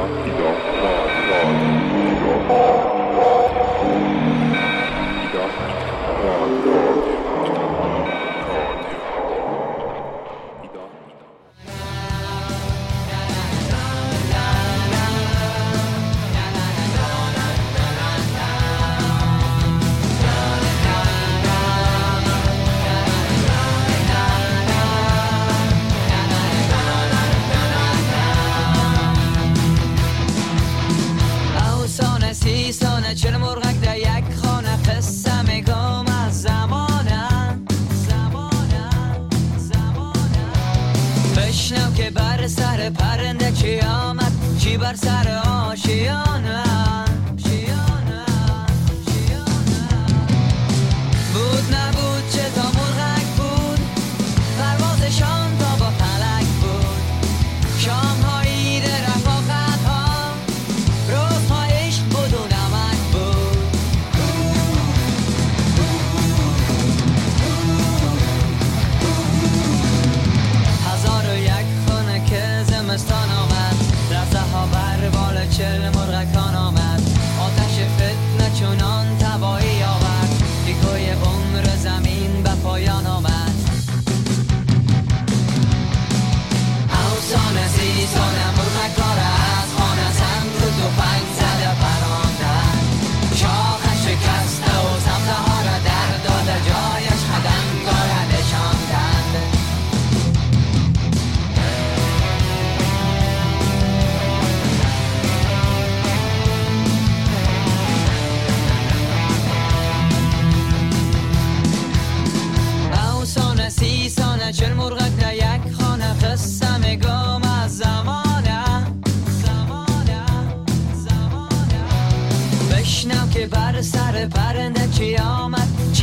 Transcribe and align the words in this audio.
Dog. 0.00 0.49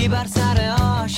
بر 0.08 0.26
سر 0.26 0.76
آش. 0.82 1.17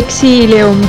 Exilium. 0.00 0.80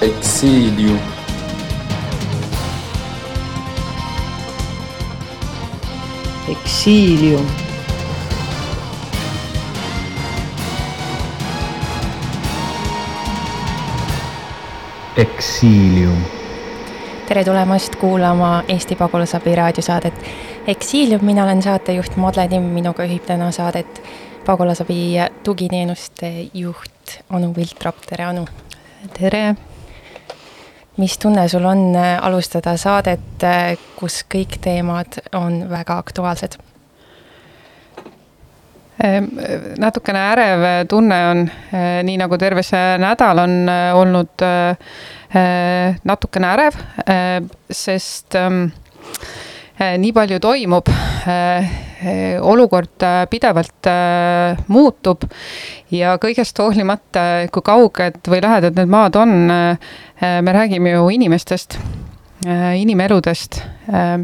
Exilium. 0.00 0.98
Exilium. 6.48 7.46
Exilium 15.16 16.24
tere 17.28 17.44
tulemast 17.44 17.96
kuulama 17.96 18.64
Eesti 18.68 18.96
Pagulasabi 18.96 19.54
raadiosaadet 19.54 20.14
Eksiilium, 20.66 21.24
mina 21.24 21.44
olen 21.44 21.62
saatejuht 21.62 22.16
Madle 22.16 22.46
Timm, 22.48 22.70
minuga 22.72 23.04
ühib 23.04 23.26
täna 23.28 23.50
saadet 23.52 23.98
pagulasabi 24.46 25.18
tugiteenuste 25.44 26.30
juht 26.56 27.18
Anu 27.28 27.50
Viltrap, 27.52 27.98
tere 28.08 28.24
Anu! 28.24 28.46
tere! 29.12 29.42
mis 30.96 31.18
tunne 31.18 31.44
sul 31.52 31.64
on 31.68 31.82
äh, 31.96 32.16
alustada 32.24 32.78
saadet, 32.80 33.44
äh, 33.44 33.74
kus 33.98 34.22
kõik 34.24 34.56
teemad 34.64 35.18
on 35.36 35.66
väga 35.68 35.98
aktuaalsed? 36.00 36.56
Ehm, 39.04 39.26
natukene 39.84 40.22
ärev 40.30 40.64
tunne 40.88 41.18
on, 41.28 41.42
äh, 41.74 41.98
nii 42.08 42.16
nagu 42.22 42.38
terve 42.40 42.64
see 42.64 42.96
nädal 43.04 43.42
on 43.44 43.58
olnud 44.00 44.46
natukene 46.04 46.54
ärev, 46.54 46.80
sest 47.68 48.38
ähm, 48.38 48.70
nii 49.78 50.12
palju 50.14 50.38
toimub, 50.38 50.90
olukord 52.44 53.04
pidevalt 53.30 53.88
muutub 54.70 55.24
ja 55.90 56.14
kõigest 56.22 56.60
hoolimata, 56.62 57.24
kui 57.50 57.64
kauged 57.64 58.20
või 58.30 58.42
lähedad 58.44 58.78
need 58.78 58.92
maad 58.92 59.18
on, 59.18 59.34
Äh, 60.24 60.42
me 60.42 60.52
räägime 60.52 60.90
ju 60.90 61.08
inimestest, 61.10 61.78
äh, 62.46 62.80
inimeludest. 62.80 63.62
Äh, 63.92 64.20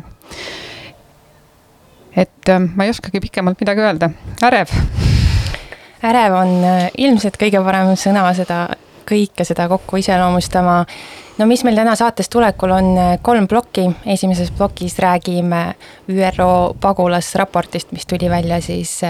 et 2.17 2.49
ma 2.75 2.85
ei 2.85 2.91
oskagi 2.91 3.21
pikemalt 3.21 3.61
midagi 3.61 3.81
öelda, 3.81 4.11
ärev. 4.43 4.71
ärev 6.03 6.35
on 6.35 6.65
ilmselt 6.99 7.37
kõige 7.39 7.61
parem 7.65 7.93
sõna 7.97 8.25
seda, 8.35 8.65
kõike 9.11 9.45
seda 9.45 9.69
kokku 9.69 9.99
iseloomustama. 10.01 10.85
no 11.39 11.47
mis 11.47 11.65
meil 11.65 11.77
täna 11.77 11.97
saates 11.97 12.29
tulekul 12.29 12.71
on 12.71 12.93
kolm 13.23 13.49
plokki, 13.49 13.89
esimeses 14.07 14.51
plokis 14.51 14.99
räägime 14.99 15.75
ÜRO 16.09 16.77
pagulasraportist, 16.81 17.93
mis 17.93 18.07
tuli 18.07 18.31
välja 18.31 18.61
siis 18.61 19.01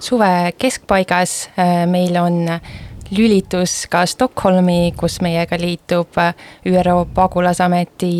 suve 0.00 0.52
keskpaigas, 0.58 1.50
meil 1.86 2.16
on 2.16 2.48
lülitus 3.12 3.86
ka 3.90 4.06
Stockholmi, 4.06 4.92
kus 4.96 5.20
meiega 5.20 5.58
liitub 5.60 6.16
ÜRO 6.66 7.06
pagulasameti, 7.14 8.12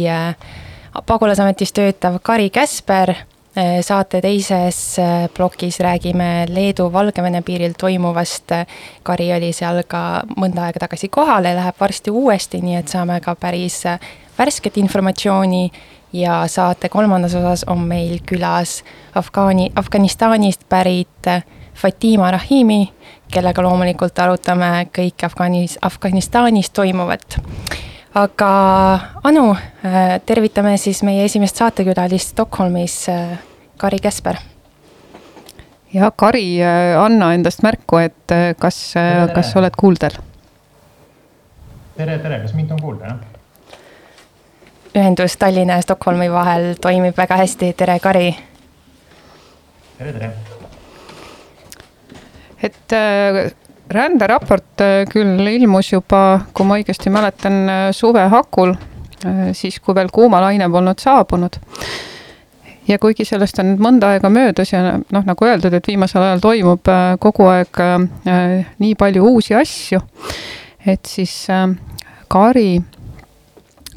pagulasametis 1.07 1.73
töötav 1.73 2.21
Kari 2.23 2.51
Käsper. 2.51 3.15
Äh, 3.53 3.83
saate 3.85 4.21
teises 4.25 4.97
plokis 5.35 5.81
räägime 5.81 6.47
Leedu-Valgevene 6.49 7.43
piiril 7.45 7.75
toimuvast. 7.79 8.55
Kari 9.03 9.27
oli 9.37 9.51
seal 9.53 9.83
ka 9.85 10.23
mõnda 10.37 10.65
aega 10.71 10.87
tagasi 10.87 11.11
kohal 11.13 11.45
ja 11.45 11.53
läheb 11.59 11.77
varsti 11.81 12.11
uuesti, 12.11 12.63
nii 12.65 12.79
et 12.81 12.89
saame 12.89 13.21
ka 13.21 13.35
päris 13.37 13.83
värsket 14.39 14.81
informatsiooni 14.81 15.67
ja 16.17 16.47
saate 16.49 16.89
kolmandas 16.89 17.35
osas 17.35 17.67
on 17.69 17.85
meil 17.85 18.23
külas 18.25 18.81
Afgaani, 19.15 19.69
Afganistanist 19.77 20.65
pärit 20.69 21.29
Fatima 21.75 22.31
Rahimi, 22.31 22.87
kellega 23.33 23.63
loomulikult 23.63 24.19
arutame 24.19 24.87
kõike 24.97 25.29
Afganis, 25.29 25.79
Afganistanis 25.83 26.71
toimuvat. 26.71 27.37
Aga 28.15 28.49
Anu, 29.25 29.53
äh, 29.85 30.21
tervitame 30.27 30.77
siis 30.79 31.03
meie 31.03 31.25
esimest 31.25 31.57
saatekülalist 31.57 32.35
Stockholmis, 32.35 33.09
äh, 33.09 33.39
Kari 33.77 33.99
Käsper. 33.99 34.37
ja 35.93 36.11
Kari, 36.11 36.63
äh, 36.63 37.01
anna 37.05 37.35
endast 37.35 37.63
märku, 37.63 37.97
et 37.97 38.57
kas, 38.59 38.95
kas 39.35 39.57
oled 39.57 39.77
kuuldel? 39.77 40.17
tere, 41.97 42.19
tere, 42.19 42.41
kas 42.41 42.55
mind 42.55 42.71
on 42.71 42.81
kuulda, 42.81 43.07
jah? 43.07 43.19
ühendus 44.95 45.37
Tallinna 45.37 45.81
ja 45.81 45.83
Stockholmi 45.83 46.33
vahel 46.33 46.75
toimib 46.81 47.17
väga 47.17 47.37
hästi, 47.37 47.73
tere, 47.73 47.99
Kari. 47.99 48.37
tere, 49.99 50.13
tere 50.13 50.35
et 52.63 52.93
äh, 52.93 53.51
ränderaport 53.93 54.81
äh, 54.81 55.03
küll 55.11 55.41
ilmus 55.53 55.93
juba, 55.93 56.41
kui 56.55 56.67
ma 56.69 56.79
õigesti 56.81 57.13
mäletan, 57.13 57.59
äh, 57.69 57.85
suve 57.97 58.25
hakul, 58.33 58.75
siis 59.55 59.77
kui 59.79 59.95
veel 59.95 60.09
kuuma 60.11 60.41
laine 60.43 60.67
polnud 60.67 60.99
saabunud. 60.99 61.61
ja 62.89 62.97
kuigi 62.99 63.23
sellest 63.25 63.61
on 63.63 63.69
nüüd 63.69 63.83
mõnda 63.85 64.09
aega 64.11 64.27
möödas 64.35 64.73
ja 64.73 64.97
noh, 64.99 65.23
nagu 65.23 65.47
öeldud, 65.47 65.75
et 65.79 65.87
viimasel 65.87 66.25
ajal 66.25 66.43
toimub 66.43 66.91
kogu 67.23 67.47
aeg 67.47 67.79
nii 68.83 68.97
palju 68.99 69.23
uusi 69.23 69.55
asju, 69.55 70.01
et 70.83 71.07
siis 71.07 71.47
Kari, 72.35 72.83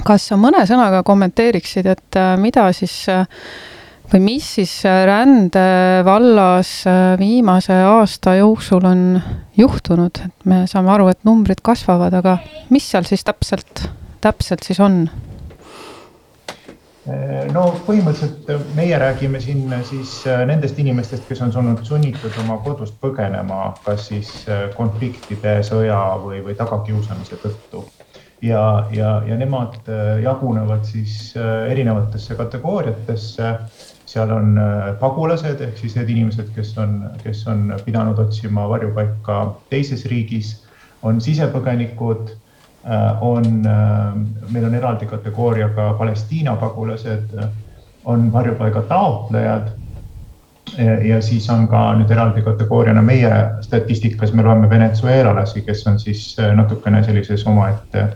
kas 0.06 0.28
sa 0.30 0.38
mõne 0.38 0.62
sõnaga 0.70 1.02
kommenteeriksid, 1.02 1.90
et 1.90 2.20
mida 2.38 2.68
siis 2.70 3.08
või 4.12 4.22
mis 4.22 4.46
siis 4.58 4.72
äh, 4.86 5.04
rände 5.08 5.66
vallas 6.06 6.70
äh, 6.86 7.18
viimase 7.18 7.74
aasta 7.74 8.36
jooksul 8.38 8.84
on 8.86 9.20
juhtunud, 9.56 10.20
et 10.24 10.48
me 10.48 10.64
saame 10.70 10.92
aru, 10.94 11.08
et 11.10 11.24
numbrid 11.26 11.62
kasvavad, 11.64 12.14
aga 12.14 12.38
mis 12.70 12.86
seal 12.90 13.06
siis 13.08 13.24
täpselt, 13.26 13.88
täpselt 14.22 14.66
siis 14.66 14.80
on? 14.80 15.06
Äh, 17.06 17.46
no 17.54 17.66
põhimõtteliselt 17.86 18.76
meie 18.78 18.98
räägime 19.02 19.40
siin 19.42 19.74
siis 19.88 20.20
nendest 20.46 20.78
inimestest, 20.82 21.26
kes 21.28 21.42
on 21.42 21.54
olnud 21.62 21.82
sunnitud 21.86 22.38
oma 22.44 22.60
kodust 22.62 22.94
põgenema, 23.02 23.72
kas 23.84 24.08
siis 24.12 24.30
konfliktide, 24.78 25.58
sõja 25.66 25.98
või, 26.22 26.44
või 26.46 26.54
tagakiusamise 26.58 27.42
tõttu. 27.42 27.84
ja, 28.42 28.86
ja, 28.92 29.10
ja 29.26 29.36
nemad 29.36 29.88
jagunevad 30.22 30.84
siis 30.84 31.34
erinevatesse 31.72 32.36
kategooriatesse 32.38 33.54
seal 34.06 34.30
on 34.30 34.58
äh, 34.58 34.94
pagulased 35.00 35.60
ehk 35.60 35.78
siis 35.78 35.96
need 35.98 36.10
inimesed, 36.14 36.50
kes 36.54 36.74
on, 36.78 36.98
kes 37.22 37.42
on 37.50 37.74
pidanud 37.84 38.18
otsima 38.22 38.68
varjupaika 38.70 39.38
teises 39.70 40.06
riigis, 40.10 40.52
on 41.02 41.20
sisepõgenikud, 41.20 42.30
äh, 42.86 43.22
on, 43.22 43.48
äh, 43.66 44.20
meil 44.52 44.68
on 44.68 44.76
eraldi 44.78 45.08
kategooria 45.10 45.68
ka 45.74 45.92
Palestiina 45.98 46.56
pagulased, 46.60 47.34
on 48.06 48.30
varjupaiga 48.32 48.86
taotlejad. 48.86 49.74
ja 51.06 51.20
siis 51.22 51.44
on 51.50 51.68
ka 51.70 51.80
nüüd 51.94 52.10
eraldi 52.10 52.42
kategooriana 52.42 53.02
meie 53.02 53.30
statistikas 53.62 54.32
me 54.34 54.42
loeme 54.42 54.66
venezuelalasi, 54.70 55.62
kes 55.62 55.84
on 55.86 55.98
siis 56.02 56.36
natukene 56.58 57.04
sellises 57.06 57.44
omaette, 57.46 58.08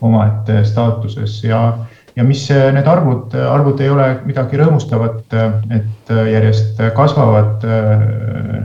omaette 0.00 0.60
staatuses 0.64 1.42
ja 1.44 1.72
ja 2.18 2.24
mis 2.26 2.48
äh, 2.50 2.68
need 2.74 2.86
arvud, 2.90 3.34
äh, 3.34 3.46
arvud 3.52 3.80
ei 3.82 3.90
ole 3.92 4.06
midagi 4.26 4.58
rõõmustavat, 4.58 5.20
äh, 5.38 5.52
et 5.78 6.12
järjest 6.32 6.80
kasvavad 6.96 7.64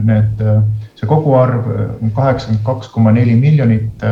need, 0.04 0.40
see 0.96 1.08
koguarv 1.08 1.68
on 1.68 2.12
kaheksakümmend 2.16 2.64
kaks 2.66 2.88
koma 2.94 3.12
neli 3.12 3.34
miljonit, 3.38 4.04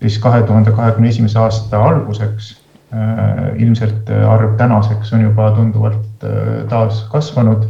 siis 0.00 0.18
kahe 0.22 0.44
tuhande 0.46 0.72
kahekümne 0.76 1.10
esimese 1.10 1.38
aasta 1.42 1.82
alguseks. 1.90 2.56
ilmselt 3.62 4.08
arv 4.10 4.56
tänaseks 4.58 5.12
on 5.12 5.20
juba 5.22 5.50
tunduvalt 5.54 6.24
taas 6.68 7.04
kasvanud. 7.12 7.68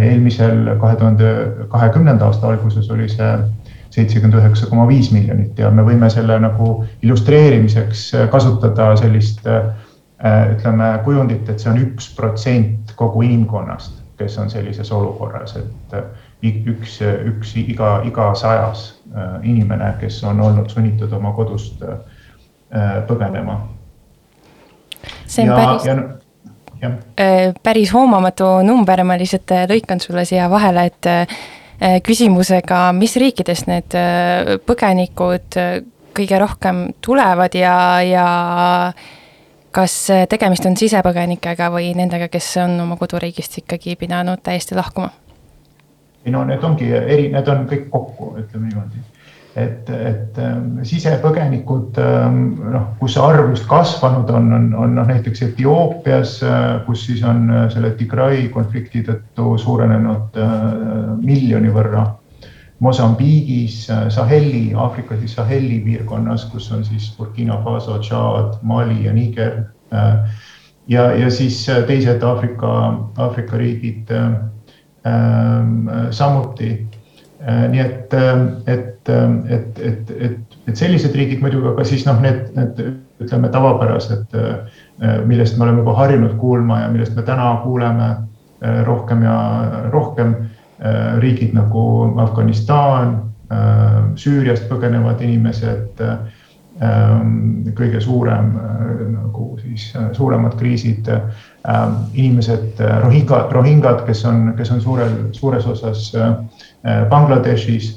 eelmisel, 0.00 0.76
kahe 0.80 0.96
tuhande 0.96 1.28
kahekümnenda 1.68 2.26
aasta 2.26 2.48
alguses 2.48 2.90
oli 2.90 3.08
see 3.08 3.30
seitsekümmend 3.90 4.40
üheksa 4.40 4.66
koma 4.66 4.88
viis 4.88 5.12
miljonit 5.12 5.58
ja 5.58 5.70
me 5.70 5.84
võime 5.84 6.10
selle 6.10 6.38
nagu 6.40 6.84
illustreerimiseks 7.02 8.10
kasutada 8.32 8.96
sellist 8.96 9.46
Äh, 9.46 9.62
ütleme 10.22 11.00
kujundit, 11.04 11.48
et 11.50 11.60
see 11.60 11.70
on 11.72 11.80
üks 11.82 12.06
protsent 12.14 12.92
kogu 12.98 13.24
inimkonnast, 13.26 13.98
kes 14.18 14.36
on 14.38 14.50
sellises 14.50 14.92
olukorras, 14.94 15.56
et 15.58 15.96
äh, 15.98 16.04
üks, 16.42 17.00
üks 17.02 17.56
iga, 17.58 17.96
iga 18.06 18.28
sajas 18.38 18.84
äh, 19.10 19.40
inimene, 19.42 19.94
kes 20.00 20.20
on 20.28 20.40
olnud 20.40 20.70
sunnitud 20.70 21.12
oma 21.12 21.34
kodust 21.36 21.82
põgenema. 23.08 23.58
see 25.26 25.42
on 25.44 25.50
ja, 25.50 25.56
päris 25.58 25.84
ja, 25.84 25.96
ja. 26.80 26.90
päris 27.62 27.90
hoomamatu 27.92 28.46
number, 28.64 29.02
ma 29.04 29.18
lihtsalt 29.20 29.52
lõikan 29.68 30.00
sulle 30.00 30.24
siia 30.24 30.46
vahele, 30.48 30.86
et 30.88 32.00
küsimusega, 32.06 32.78
mis 32.96 33.18
riikidest 33.20 33.68
need 33.68 33.98
põgenikud 34.64 35.58
kõige 36.16 36.38
rohkem 36.40 36.84
tulevad 37.04 37.54
ja, 37.58 37.76
ja 38.06 38.26
kas 39.72 39.94
äh, 40.12 40.26
tegemist 40.28 40.66
on 40.68 40.76
sisepõgenikega 40.78 41.70
või 41.72 41.92
nendega, 41.96 42.28
kes 42.32 42.54
on 42.62 42.76
oma 42.84 42.98
koduriigist 43.00 43.58
ikkagi 43.62 43.96
pidanud 44.00 44.44
täiesti 44.44 44.78
lahkuma? 44.78 45.12
ei 46.22 46.30
no 46.30 46.44
need 46.46 46.62
ongi 46.62 46.86
eri, 46.94 47.32
need 47.32 47.48
on 47.50 47.64
kõik 47.66 47.88
kokku, 47.90 48.36
ütleme 48.38 48.68
niimoodi. 48.68 49.00
et, 49.58 49.90
et 49.90 50.38
ähm, 50.38 50.78
sisepõgenikud 50.86 51.98
ähm, 51.98 52.38
noh, 52.72 52.86
kus 53.00 53.16
see 53.16 53.24
arv 53.24 53.50
just 53.50 53.66
kasvanud 53.68 54.30
on, 54.30 54.52
on, 54.54 54.68
on 54.84 54.94
noh 55.00 55.08
näiteks 55.08 55.42
Etioopias, 55.48 56.38
äh, 56.46 56.78
kus 56.86 57.06
siis 57.08 57.24
on 57.26 57.48
äh, 57.50 57.66
selle 57.74 57.90
Tigray 57.98 58.48
konflikti 58.54 59.02
tõttu 59.08 59.56
suurenenud 59.64 60.38
miljoni 61.24 61.74
võrra 61.74 62.06
Mosambiigis, 62.82 63.90
äh, 63.90 64.10
Saheli, 64.10 64.74
Aafrika 64.74 65.16
siis 65.16 65.34
Saheli 65.34 65.80
piirkonnas, 65.84 66.44
kus 66.50 66.72
on 66.72 66.84
siis 66.84 67.14
Burkina 67.18 67.60
Faso, 67.62 67.98
Tšaad, 67.98 68.56
Mali 68.62 69.04
ja 69.04 69.12
Niger. 69.12 69.52
Äh, 69.94 70.30
ja, 70.88 71.12
ja 71.12 71.30
siis 71.30 71.66
teised 71.86 72.22
Aafrika, 72.22 72.72
Aafrika 73.18 73.56
riigid 73.56 74.10
äh, 74.10 74.32
samuti 76.10 76.72
äh,. 77.46 77.68
nii 77.70 77.80
et, 77.80 78.14
et, 78.66 79.08
et, 79.48 79.78
et, 79.78 80.10
et, 80.10 80.58
et 80.68 80.76
sellised 80.76 81.14
riigid 81.14 81.42
muidugi, 81.42 81.68
aga 81.70 81.84
siis 81.86 82.06
noh, 82.06 82.18
need, 82.22 82.50
need 82.54 82.82
ütleme 83.22 83.50
tavapärased, 83.50 84.34
millest 85.26 85.58
me 85.58 85.66
oleme 85.66 85.82
juba 85.82 85.94
harjunud 85.98 86.36
kuulma 86.38 86.80
ja 86.84 86.90
millest 86.90 87.14
me 87.18 87.22
täna 87.26 87.48
kuuleme 87.64 88.12
rohkem 88.86 89.22
ja 89.26 89.34
rohkem 89.90 90.36
riigid 91.22 91.52
nagu 91.54 91.82
Afganistan, 92.18 93.12
Süüriast 94.18 94.64
põgenevad 94.66 95.20
inimesed 95.22 96.00
Ähm, 96.82 97.66
kõige 97.76 98.00
suurem 98.00 98.54
äh, 98.56 99.02
nagu 99.12 99.52
siis 99.60 99.90
äh, 99.96 100.08
suuremad 100.16 100.56
kriisid. 100.58 101.08
Inimesed, 102.14 102.80
äh, 102.80 102.94
rohingad, 103.52 104.00
kes 104.06 104.24
on, 104.26 104.54
kes 104.58 104.72
on 104.74 104.80
suurel, 104.82 105.12
suures 105.36 105.66
osas 105.68 106.08
Bangladeshis, 107.10 107.92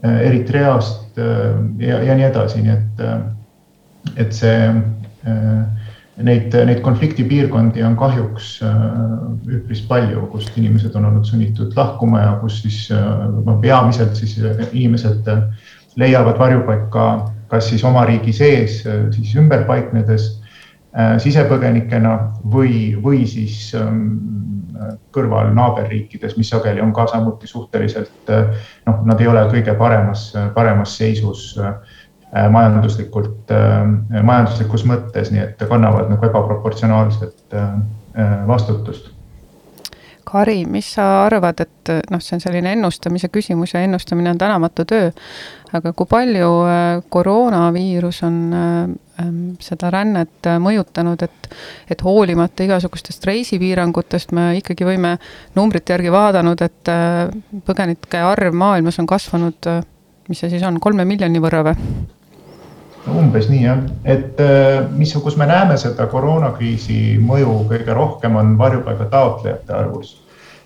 Eritreast 0.00 1.18
ja, 1.20 1.98
ja 2.00 2.14
nii 2.16 2.24
edasi, 2.24 2.62
nii 2.64 2.72
et, 2.72 3.02
et 4.22 4.32
see, 4.32 4.70
neid, 6.26 6.54
neid 6.68 6.80
konfliktipiirkondi 6.84 7.82
on 7.86 7.96
kahjuks 7.98 8.52
üpris 9.60 9.82
palju, 9.88 10.26
kust 10.32 10.56
inimesed 10.60 10.94
on 10.98 11.08
olnud 11.10 11.28
sunnitud 11.28 11.76
lahkuma 11.76 12.22
ja 12.22 12.32
kus 12.42 12.60
siis 12.64 12.86
no 12.92 13.58
peamiselt 13.62 14.16
siis 14.18 14.38
inimesed 14.72 15.28
leiavad 16.00 16.38
varjupaika 16.38 17.06
kas 17.50 17.68
siis 17.70 17.84
oma 17.84 18.04
riigi 18.06 18.32
sees 18.34 18.80
siis 19.14 19.32
ümber 19.38 19.64
paiknedes 19.68 20.28
äh, 20.94 21.16
sisepõgenikena 21.22 22.16
või, 22.52 22.94
või 23.02 23.24
siis 23.28 23.72
ähm, 23.78 24.04
kõrval 25.14 25.50
naaberriikides, 25.54 26.36
mis 26.38 26.50
sageli 26.52 26.80
on 26.80 26.94
ka 26.96 27.08
samuti 27.10 27.50
suhteliselt 27.50 28.30
äh, 28.32 28.54
noh, 28.86 29.02
nad 29.08 29.20
ei 29.20 29.30
ole 29.30 29.44
kõige 29.50 29.74
paremas, 29.78 30.30
paremas 30.54 30.94
seisus 31.00 31.50
äh, 31.58 31.89
majanduslikult, 32.30 33.50
majanduslikus 34.22 34.84
mõttes, 34.86 35.32
nii 35.34 35.42
et 35.42 35.64
kannavad 35.68 36.12
nagu 36.12 36.28
ebaproportsionaalset 36.28 37.56
vastutust 38.46 39.10
Kari, 40.30 40.64
mis 40.66 40.86
sa 40.94 41.24
arvad, 41.24 41.58
et 41.64 41.90
noh, 42.12 42.20
see 42.22 42.36
on 42.36 42.42
selline 42.42 42.74
ennustamise 42.76 43.30
küsimus 43.32 43.72
ja 43.74 43.80
ennustamine 43.82 44.30
on 44.30 44.38
tänamatu 44.38 44.84
töö, 44.86 45.08
aga 45.74 45.92
kui 45.96 46.06
palju 46.10 46.50
äh, 46.68 47.00
koroonaviirus 47.10 48.22
on 48.28 48.36
äh, 48.54 49.32
seda 49.64 49.90
rännet 49.90 50.46
äh, 50.46 50.60
mõjutanud, 50.62 51.24
et, 51.26 51.50
et 51.90 52.04
hoolimata 52.06 52.62
igasugustest 52.68 53.26
reisipiirangutest 53.26 54.30
me 54.36 54.52
ikkagi 54.60 54.86
võime 54.86 55.16
numbrite 55.58 55.96
järgi 55.96 56.14
vaadanud, 56.14 56.62
et 56.62 56.94
põgenike 57.66 58.22
arv 58.22 58.54
maailmas 58.54 59.02
on 59.02 59.10
kasvanud, 59.10 59.72
mis 60.30 60.44
see 60.44 60.54
siis 60.54 60.68
on, 60.68 60.78
kolme 60.78 61.08
miljoni 61.08 61.42
võrra 61.42 61.66
või? 61.72 62.18
Umbes 63.08 63.48
nii 63.48 63.62
jah, 63.64 63.78
et 64.04 64.40
mis, 64.96 65.12
kus 65.24 65.36
me 65.40 65.46
näeme 65.48 65.76
seda 65.80 66.04
koroonakriisi 66.10 67.16
mõju 67.24 67.62
kõige 67.70 67.94
rohkem, 67.96 68.36
on 68.36 68.58
varjupaiga 68.58 69.06
taotlejate 69.12 69.72
arvus. 69.72 70.18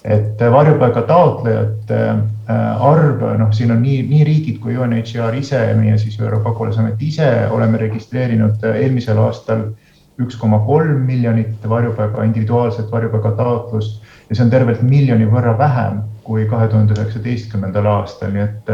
Et 0.05 0.41
varjupaiga 0.53 1.01
taotlejate 1.09 1.99
äh, 2.05 2.83
arv, 2.85 3.23
noh, 3.41 3.53
siin 3.57 3.73
on 3.73 3.81
nii, 3.81 4.03
nii 4.11 4.25
riigid 4.29 4.59
kui 4.61 4.77
UNHCR 4.77 5.39
ise 5.39 5.63
ja 5.71 5.77
meie 5.79 5.95
siis 5.99 6.19
ÜRO 6.21 6.43
pagulasamet 6.45 7.01
ise 7.01 7.31
oleme 7.51 7.81
registreerinud 7.81 8.67
äh, 8.69 8.83
eelmisel 8.83 9.23
aastal 9.25 9.71
üks 10.23 10.37
koma 10.39 10.61
kolm 10.67 11.03
miljonit 11.09 11.65
varjupaiga, 11.69 12.25
individuaalset 12.29 12.91
varjupaiga 12.93 13.35
taotlust 13.39 14.03
ja 14.29 14.37
see 14.37 14.45
on 14.45 14.53
tervelt 14.53 14.83
miljoni 14.87 15.27
võrra 15.31 15.57
vähem 15.59 16.03
kui 16.25 16.47
kahe 16.49 16.69
tuhande 16.73 16.95
üheksateistkümnendal 16.97 17.87
aastal, 17.91 18.31
nii 18.33 18.45
et, 18.47 18.71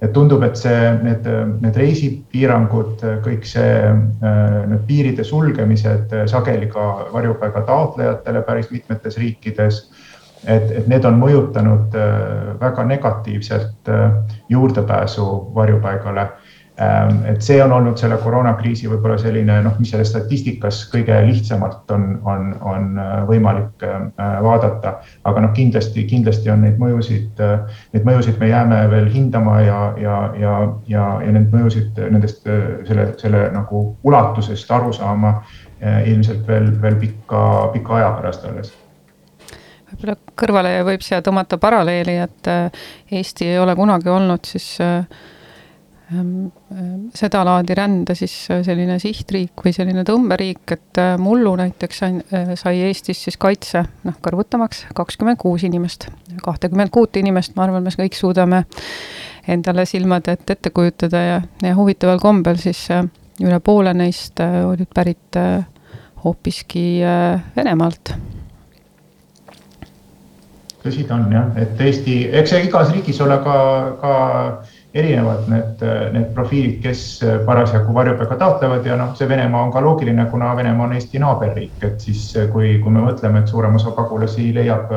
et 0.00 0.12
tundub, 0.16 0.42
et 0.46 0.56
see, 0.56 0.78
need, 1.04 1.26
need 1.60 1.76
reisipiirangud, 1.76 3.04
kõik 3.26 3.44
see, 3.48 3.74
need 4.22 4.86
piiride 4.88 5.26
sulgemised 5.28 6.14
sageli 6.32 6.70
ka 6.72 6.86
varjupaiga 7.12 7.66
taotlejatele 7.68 8.44
päris 8.48 8.72
mitmetes 8.72 9.20
riikides 9.20 9.82
et, 10.46 10.70
et 10.78 10.88
need 10.90 11.04
on 11.08 11.18
mõjutanud 11.20 11.94
äh, 11.98 12.54
väga 12.60 12.84
negatiivselt 12.88 13.90
äh, 13.90 14.16
juurdepääsu 14.52 15.26
varjupaigale. 15.54 16.28
Ähm, 16.82 17.20
et 17.30 17.42
see 17.46 17.60
on 17.62 17.70
olnud 17.72 18.00
selle 18.00 18.16
koroonakriisi 18.18 18.88
võib-olla 18.90 19.14
selline 19.22 19.60
noh, 19.62 19.76
mis 19.78 19.92
selles 19.94 20.10
statistikas 20.10 20.80
kõige 20.90 21.20
lihtsamalt 21.28 21.90
on, 21.94 22.08
on, 22.26 22.48
on 22.66 22.98
äh, 22.98 23.12
võimalik 23.28 23.84
vaadata. 24.18 24.96
aga 25.24 25.44
noh, 25.44 25.52
kindlasti, 25.54 26.02
kindlasti 26.10 26.50
on 26.50 26.64
neid 26.66 26.80
mõjusid, 26.82 27.42
neid 27.94 28.06
mõjusid 28.08 28.40
me 28.42 28.50
jääme 28.50 28.80
veel 28.90 29.10
hindama 29.14 29.60
ja, 29.62 29.80
ja, 30.00 30.18
ja, 30.40 30.54
ja, 30.90 31.08
ja 31.22 31.34
need 31.38 31.54
mõjusid 31.54 32.00
nendest 32.10 32.42
selle, 32.44 33.10
selle 33.22 33.48
nagu 33.54 33.84
ulatusest 34.02 34.70
aru 34.70 34.92
saama 34.96 35.36
ilmselt 36.06 36.46
veel, 36.48 36.72
veel 36.82 36.98
pika, 36.98 37.44
pika 37.74 38.00
aja 38.00 38.16
pärast 38.18 38.48
alles 38.50 38.74
võib-olla 39.94 40.16
kõrvale 40.38 40.72
võib 40.86 41.04
siia 41.04 41.22
tõmmata 41.24 41.58
paralleeli, 41.60 42.16
et 42.24 42.50
äh, 42.50 42.84
Eesti 43.14 43.48
ei 43.52 43.58
ole 43.62 43.76
kunagi 43.78 44.10
olnud 44.10 44.44
siis 44.48 44.74
äh, 44.82 45.00
äh, 45.00 45.32
sedalaadi 47.14 47.74
rände 47.74 48.14
siis 48.14 48.32
selline 48.46 48.98
sihtriik 49.00 49.62
või 49.64 49.72
selline 49.72 50.04
tõmberiik, 50.04 50.74
et 50.76 51.00
mullu 51.18 51.54
näiteks 51.56 52.02
sai, 52.02 52.18
sai 52.60 52.82
Eestis 52.84 53.22
siis 53.24 53.38
kaitse, 53.40 53.84
noh, 54.04 54.18
kõrvutamaks 54.24 54.84
kakskümmend 54.94 55.40
kuus 55.40 55.64
inimest. 55.64 56.10
kahtekümmend 56.44 56.92
kuut 56.92 57.16
inimest, 57.16 57.56
ma 57.56 57.64
arvan, 57.64 57.82
me 57.82 57.90
kõik 57.96 58.18
suudame 58.18 58.64
endale 59.48 59.86
silmade 59.88 60.36
ette 60.36 60.58
ette 60.58 60.70
kujutada 60.70 61.24
ja, 61.24 61.40
ja 61.62 61.74
huvitaval 61.76 62.20
kombel 62.20 62.60
siis 62.60 62.86
üle 63.40 63.60
poole 63.60 63.94
neist 63.94 64.40
olid 64.40 64.88
pärit 64.94 65.40
hoopiski 66.24 66.86
Venemaalt 67.56 68.14
tõsi 70.84 71.06
ta 71.08 71.16
on 71.16 71.32
jah, 71.32 71.48
et 71.56 71.80
Eesti, 71.80 72.16
eks 72.40 72.52
igas 72.58 72.92
riigis 72.92 73.20
ole 73.24 73.38
ka, 73.44 73.56
ka 74.02 74.14
erinevad 74.94 75.48
need, 75.50 75.80
need 76.14 76.28
profiilid, 76.36 76.76
kes 76.84 77.00
parasjagu 77.46 77.94
varjupaiga 77.94 78.36
taotlevad 78.38 78.86
ja 78.86 78.94
noh, 79.00 79.14
see 79.18 79.26
Venemaa 79.28 79.64
on 79.66 79.72
ka 79.74 79.82
loogiline, 79.82 80.26
kuna 80.30 80.52
Venemaa 80.56 80.86
on 80.86 80.94
Eesti 80.94 81.18
naaberriik, 81.18 81.80
et 81.82 82.04
siis 82.04 82.28
kui, 82.52 82.76
kui 82.82 82.94
me 82.94 83.02
mõtleme, 83.02 83.42
et 83.42 83.50
suurem 83.50 83.74
osa 83.74 83.90
pagulasi 83.96 84.52
leiab 84.54 84.92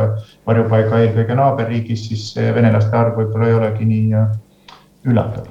varjupaiga 0.46 1.02
eelkõige 1.02 1.40
naaberriigis, 1.40 2.10
siis 2.12 2.28
venelaste 2.38 2.94
arv 2.98 3.18
võib-olla 3.18 3.50
ei 3.50 3.58
olegi 3.58 3.90
nii 3.90 4.28
üllatav. 5.08 5.48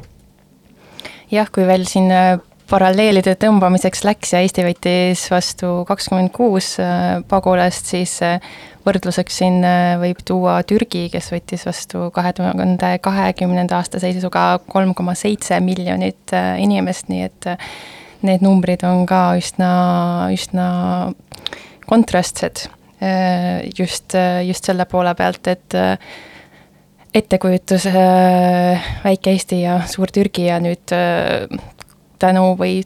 jah, 1.30 1.48
kui 1.52 1.66
veel 1.66 1.86
siin 1.90 2.10
äh, 2.14 2.36
paralleelide 2.70 3.36
tõmbamiseks 3.40 4.04
läks 4.06 4.34
ja 4.34 4.42
Eesti 4.44 4.64
võttis 4.66 5.26
vastu 5.32 5.80
kakskümmend 5.88 6.32
kuus 6.34 6.76
äh, 6.82 7.18
pagulast, 7.28 7.92
siis 7.92 8.18
äh, 8.22 8.38
võrdluseks 8.86 9.40
siin 9.40 9.60
äh, 9.66 9.96
võib 10.00 10.20
tuua 10.26 10.60
Türgi, 10.66 11.06
kes 11.12 11.30
võttis 11.34 11.66
vastu 11.66 12.06
kahe 12.14 12.32
tuhande 12.36 12.92
kahekümnenda 13.02 13.80
aasta 13.80 14.00
seisuga 14.02 14.46
kolm 14.70 14.94
koma 14.96 15.16
seitse 15.18 15.58
miljonit 15.64 16.34
äh, 16.36 16.54
inimest, 16.62 17.10
nii 17.10 17.26
et 17.26 17.50
äh, 17.50 17.68
need 18.26 18.44
numbrid 18.46 18.84
on 18.86 19.04
ka 19.08 19.20
üsna, 19.38 19.70
üsna 20.34 20.68
kontrastsed 21.86 22.66
just, 23.76 24.16
just 24.42 24.66
selle 24.66 24.86
poole 24.88 25.12
pealt, 25.14 25.50
et 25.52 25.74
ettekujutus 27.14 27.84
väike 27.92 29.34
Eesti 29.36 29.60
ja 29.60 29.76
suur 29.86 30.10
Türgi 30.10 30.48
ja 30.48 30.56
nüüd 30.64 30.94
tänu 32.18 32.46
või 32.56 32.80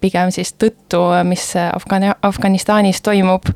pigem 0.00 0.32
siis 0.34 0.50
tõttu, 0.58 1.00
mis 1.30 1.46
Afgani-, 1.62 2.14
Afganistanis 2.26 3.00
toimub, 3.06 3.48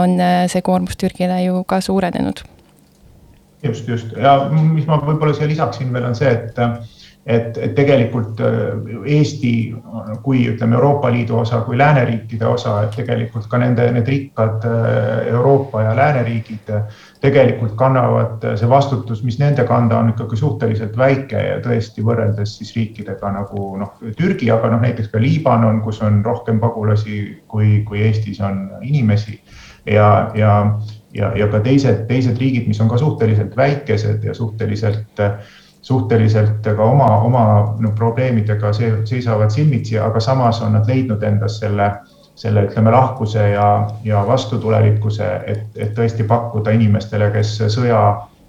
on 0.00 0.18
äh, 0.20 0.44
see 0.50 0.62
koormus 0.62 0.96
Türgile 1.00 1.42
ju 1.44 1.64
ka 1.66 1.80
suurenenud. 1.80 2.44
just, 3.62 3.88
just 3.88 4.12
ja 4.16 4.50
mis 4.52 4.86
ma 4.86 5.00
võib-olla 5.00 5.34
siia 5.34 5.48
lisaksin 5.48 5.92
veel 5.92 6.04
on 6.10 6.18
see, 6.18 6.30
et 6.30 6.58
et, 7.26 7.56
et 7.56 7.72
tegelikult 7.76 8.40
äh, 8.44 8.74
Eesti 9.16 9.52
kui 10.24 10.44
ütleme, 10.50 10.76
Euroopa 10.76 11.10
Liidu 11.12 11.38
osa 11.40 11.62
kui 11.64 11.78
lääneriikide 11.78 12.46
osa, 12.46 12.82
et 12.84 12.96
tegelikult 12.98 13.48
ka 13.48 13.60
nende, 13.62 13.86
need 13.96 14.08
rikkad 14.08 14.66
äh, 14.68 15.30
Euroopa 15.32 15.82
ja 15.86 15.94
lääneriigid 15.96 16.72
tegelikult 17.24 17.72
kannavad 17.80 18.44
see 18.60 18.68
vastutus, 18.68 19.22
mis 19.24 19.38
nende 19.40 19.64
kanda 19.68 20.02
on 20.02 20.12
ikkagi 20.12 20.36
suhteliselt 20.36 20.98
väike 21.00 21.40
ja 21.46 21.58
tõesti 21.64 22.04
võrreldes 22.04 22.58
siis 22.58 22.74
riikidega 22.76 23.32
nagu 23.32 23.70
noh, 23.80 23.96
Türgi, 24.18 24.50
aga 24.52 24.74
noh, 24.74 24.84
näiteks 24.84 25.08
ka 25.12 25.22
Liibanon, 25.22 25.80
kus 25.86 26.02
on 26.04 26.20
rohkem 26.24 26.60
pagulasi 26.60 27.22
kui, 27.48 27.78
kui 27.88 28.04
Eestis 28.04 28.42
on 28.44 28.66
inimesi 28.82 29.40
ja, 29.86 30.30
ja, 30.34 30.54
ja, 31.14 31.32
ja 31.36 31.48
ka 31.48 31.60
teised, 31.60 32.06
teised 32.08 32.38
riigid, 32.40 32.68
mis 32.68 32.80
on 32.80 32.88
ka 32.88 32.98
suhteliselt 32.98 33.56
väikesed 33.56 34.24
ja 34.24 34.34
suhteliselt, 34.34 35.22
suhteliselt 35.82 36.64
ka 36.64 36.84
oma, 36.84 37.10
oma 37.20 37.46
no, 37.80 37.92
probleemidega 37.96 38.72
seisavad 39.04 39.50
silmitsi, 39.50 39.98
aga 39.98 40.20
samas 40.20 40.62
on 40.62 40.72
nad 40.78 40.88
leidnud 40.88 41.22
endas 41.22 41.58
selle 41.60 41.92
selle, 42.34 42.64
ütleme, 42.66 42.90
lahkuse 42.90 43.48
ja, 43.50 43.66
ja 44.04 44.24
vastutulelikkuse, 44.26 45.26
et, 45.46 45.66
et 45.76 45.92
tõesti 45.94 46.26
pakkuda 46.26 46.74
inimestele, 46.74 47.30
kes 47.34 47.56
sõja 47.70 48.00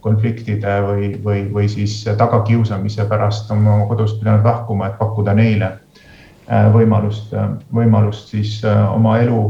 konfliktide 0.06 0.80
või, 0.86 1.12
või, 1.24 1.46
või 1.54 1.70
siis 1.70 2.04
tagakiusamise 2.18 3.08
pärast 3.10 3.50
on 3.54 3.66
oma 3.66 3.88
kodust 3.90 4.20
pidanud 4.22 4.46
lahkuma, 4.46 4.90
et 4.90 5.00
pakkuda 5.00 5.34
neile 5.38 5.72
äh, 5.72 6.68
võimalust, 6.74 7.34
võimalust 7.74 8.34
siis 8.34 8.60
äh, 8.66 8.84
oma 8.94 9.18
elu 9.22 9.42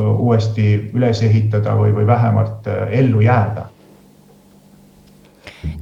uuesti 0.00 0.90
üles 0.94 1.22
ehitada 1.22 1.76
või, 1.78 1.94
või 1.94 2.06
vähemalt 2.06 2.68
ellu 2.90 3.20
jääda. 3.24 3.70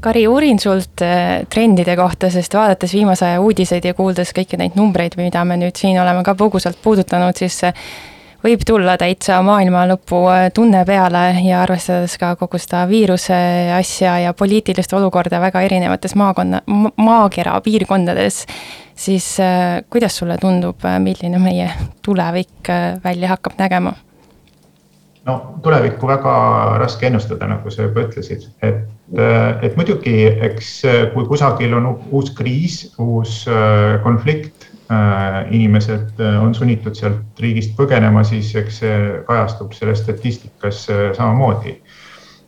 Kari, 0.02 0.26
uurin 0.28 0.59
sult 0.62 1.02
trendide 1.50 1.97
kohta, 1.99 2.31
sest 2.31 2.54
vaadates 2.54 2.95
viimase 2.95 3.26
aja 3.26 3.40
uudiseid 3.42 3.85
ja 3.87 3.95
kuuldes 3.95 4.31
kõiki 4.35 4.59
neid 4.59 4.78
numbreid, 4.78 5.16
mida 5.19 5.45
me 5.47 5.57
nüüd 5.59 5.78
siin 5.78 5.99
oleme 6.02 6.23
ka 6.26 6.35
põgusalt 6.38 6.78
puudutanud, 6.83 7.38
siis 7.38 7.61
võib 8.42 8.64
tulla 8.66 8.97
täitsa 8.99 9.38
maailma 9.47 9.85
lõpu 9.90 10.23
tunne 10.54 10.83
peale 10.87 11.25
ja 11.47 11.62
arvestades 11.62 12.16
ka 12.19 12.35
kogu 12.40 12.59
seda 12.62 12.85
viiruse 12.90 13.38
asja 13.76 14.19
ja 14.25 14.35
poliitilist 14.35 14.92
olukorda 14.99 15.40
väga 15.42 15.62
erinevates 15.66 16.16
maakonna, 16.19 16.62
maakera 16.97 17.61
piirkondades, 17.62 18.42
siis 18.96 19.40
äh, 19.40 19.82
kuidas 19.90 20.16
sulle 20.16 20.38
tundub, 20.40 20.84
äh, 20.84 20.99
milline 21.00 21.38
meie 21.38 21.70
tulevik 22.02 22.70
välja 23.04 23.34
hakkab 23.34 23.58
nägema? 23.58 23.94
no 25.25 25.37
tulevikku 25.62 26.06
väga 26.06 26.32
raske 26.82 27.06
ennustada, 27.06 27.46
nagu 27.46 27.70
sa 27.70 27.87
juba 27.87 28.08
ütlesid, 28.08 28.49
et, 28.62 28.80
et 29.62 29.76
muidugi, 29.78 30.16
eks 30.49 30.70
kui 31.14 31.28
kusagil 31.30 31.76
on 31.78 31.92
uus 32.11 32.32
kriis, 32.34 32.88
uus 32.99 33.44
konflikt 34.02 34.66
Äh, 34.92 35.54
inimesed 35.54 36.20
äh, 36.20 36.42
on 36.42 36.54
sunnitud 36.54 36.96
sealt 36.99 37.38
riigist 37.40 37.70
põgenema, 37.78 38.25
siis 38.28 38.50
eks 38.58 38.80
see 38.82 38.96
kajastub 39.28 39.72
selles 39.72 40.02
statistikas 40.02 40.82
äh, 40.90 41.04
samamoodi. 41.16 41.76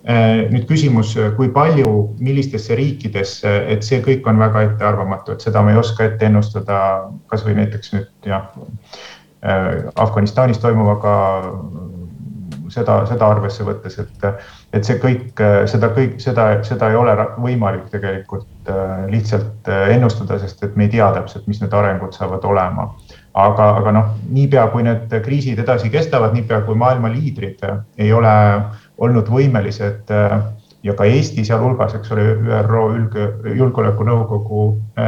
Nüüd 0.04 0.66
küsimus, 0.68 1.14
kui 1.38 1.48
palju, 1.48 1.90
millistesse 2.20 2.76
riikidesse, 2.76 3.52
et 3.72 3.86
see 3.86 4.02
kõik 4.04 4.26
on 4.28 4.36
väga 4.42 4.66
ettearvamatu, 4.66 5.32
et 5.32 5.46
seda 5.46 5.62
me 5.64 5.72
ei 5.72 5.80
oska 5.80 6.10
ette 6.10 6.28
ennustada, 6.28 6.78
kasvõi 7.32 7.56
näiteks 7.56 7.94
nüüd 7.94 8.28
jah, 8.28 8.50
Afganistanis 10.00 10.60
toimuvaga 10.60 11.14
seda, 12.72 13.00
seda 13.08 13.28
arvesse 13.34 13.64
võttes, 13.66 13.96
et, 14.00 14.26
et 14.76 14.86
see 14.86 14.98
kõik, 15.02 15.40
seda 15.70 15.90
kõik, 15.96 16.16
seda, 16.22 16.46
seda 16.66 16.90
ei 16.90 16.98
ole 16.98 17.14
võimalik 17.42 17.88
tegelikult 17.92 18.70
äh, 18.70 19.04
lihtsalt 19.12 19.68
äh, 19.70 19.90
ennustada, 19.96 20.38
sest 20.42 20.64
et 20.66 20.78
me 20.78 20.88
ei 20.88 20.94
tea 20.94 21.10
täpselt, 21.16 21.46
mis 21.50 21.60
need 21.62 21.74
arengud 21.76 22.16
saavad 22.16 22.44
olema. 22.48 22.90
aga, 23.34 23.64
aga 23.80 23.90
noh, 23.90 24.10
niipea 24.30 24.68
kui 24.70 24.84
need 24.86 25.10
kriisid 25.24 25.58
edasi 25.58 25.90
kestavad, 25.90 26.36
niipea 26.36 26.60
kui 26.66 26.76
maailma 26.78 27.10
liidrid 27.10 27.64
ei 27.98 28.12
ole 28.14 28.34
olnud 28.98 29.30
võimelised 29.30 30.12
äh, 30.14 30.36
ja 30.84 30.94
ka 30.94 31.08
Eesti 31.08 31.44
sealhulgas, 31.44 31.94
eks 31.96 32.12
ole, 32.12 32.28
ÜRO 32.60 32.84
Julgeolekunõukogu 33.56 34.64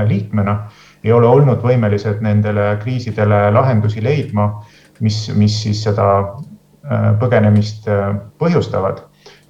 liikmena 0.09 0.57
ei 1.05 1.13
ole 1.13 1.29
olnud 1.29 1.61
võimelised 1.63 2.23
nendele 2.25 2.79
kriisidele 2.81 3.51
lahendusi 3.53 4.01
leidma, 4.03 4.49
mis, 5.05 5.27
mis 5.37 5.59
siis 5.63 5.83
seda 5.85 6.07
Äh, 6.87 7.07
põgenemist 7.19 7.89
äh, 7.91 8.13
põhjustavad, 8.39 9.01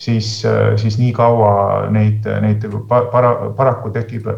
siis, 0.00 0.38
äh, 0.48 0.70
siis 0.80 0.94
nii 0.96 1.10
kaua 1.12 1.84
neid, 1.92 2.24
neid 2.40 2.62
para, 2.88 3.34
paraku 3.58 3.90
tekib, 3.92 4.30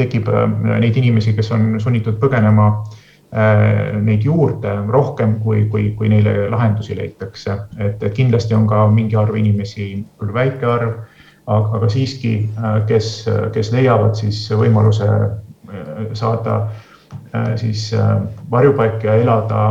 tekib 0.00 0.30
neid 0.64 0.96
inimesi, 0.96 1.34
kes 1.36 1.52
on 1.52 1.74
sunnitud 1.82 2.16
põgenema, 2.22 2.70
neid 3.32 4.24
juurde 4.26 4.74
rohkem, 4.92 5.38
kui, 5.40 5.64
kui, 5.72 5.86
kui 5.96 6.08
neile 6.12 6.50
lahendusi 6.52 6.96
leitakse. 6.96 7.56
et 7.80 8.04
kindlasti 8.14 8.54
on 8.54 8.66
ka 8.68 8.86
mingi 8.92 9.16
arv 9.16 9.36
inimesi, 9.36 10.04
küll 10.20 10.34
väike 10.34 10.66
arv, 10.68 10.98
aga 11.46 11.88
siiski, 11.88 12.50
kes, 12.86 13.24
kes 13.54 13.72
leiavad 13.72 14.14
siis 14.20 14.44
võimaluse 14.52 15.08
saada 16.12 16.58
siis 17.56 17.88
varjupaika 18.50 19.06
ja 19.06 19.14
elada 19.24 19.62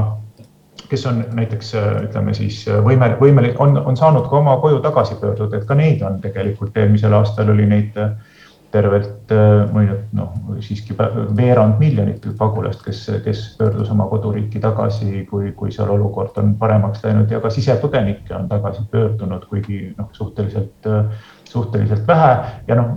kes 0.92 1.06
on 1.08 1.22
näiteks 1.38 1.72
ütleme 2.04 2.34
siis 2.36 2.66
võime, 2.84 3.14
võimeline, 3.20 3.56
on, 3.64 3.78
on 3.78 3.98
saanud 3.98 4.28
ka 4.28 4.42
oma 4.42 4.58
koju 4.64 4.82
tagasi 4.84 5.16
pöörduda, 5.22 5.62
et 5.62 5.68
ka 5.70 5.78
neid 5.78 6.02
on 6.04 6.20
tegelikult 6.24 6.78
eelmisel 6.78 7.16
aastal 7.16 7.54
oli 7.54 7.68
neid 7.70 7.96
tervelt 8.72 9.32
mõnikord 9.74 10.12
noh, 10.16 10.36
siiski 10.64 10.96
veerand 11.38 11.80
miljonit 11.82 12.26
pagulast, 12.40 12.84
kes, 12.86 13.04
kes 13.26 13.44
pöördus 13.60 13.92
oma 13.94 14.08
koduriiki 14.12 14.62
tagasi, 14.64 15.26
kui, 15.30 15.52
kui 15.58 15.74
seal 15.76 15.92
olukord 15.94 16.38
on 16.42 16.56
paremaks 16.60 17.04
läinud. 17.06 17.32
Ja 17.32 17.42
ka 17.44 17.52
sisepõgenikke 17.54 18.36
on 18.38 18.48
tagasi 18.52 18.86
pöördunud, 18.92 19.44
kuigi 19.52 19.84
noh, 19.98 20.08
suhteliselt, 20.18 20.90
suhteliselt 21.52 22.08
vähe. 22.08 22.32
Ja 22.68 22.80
noh, 22.80 22.96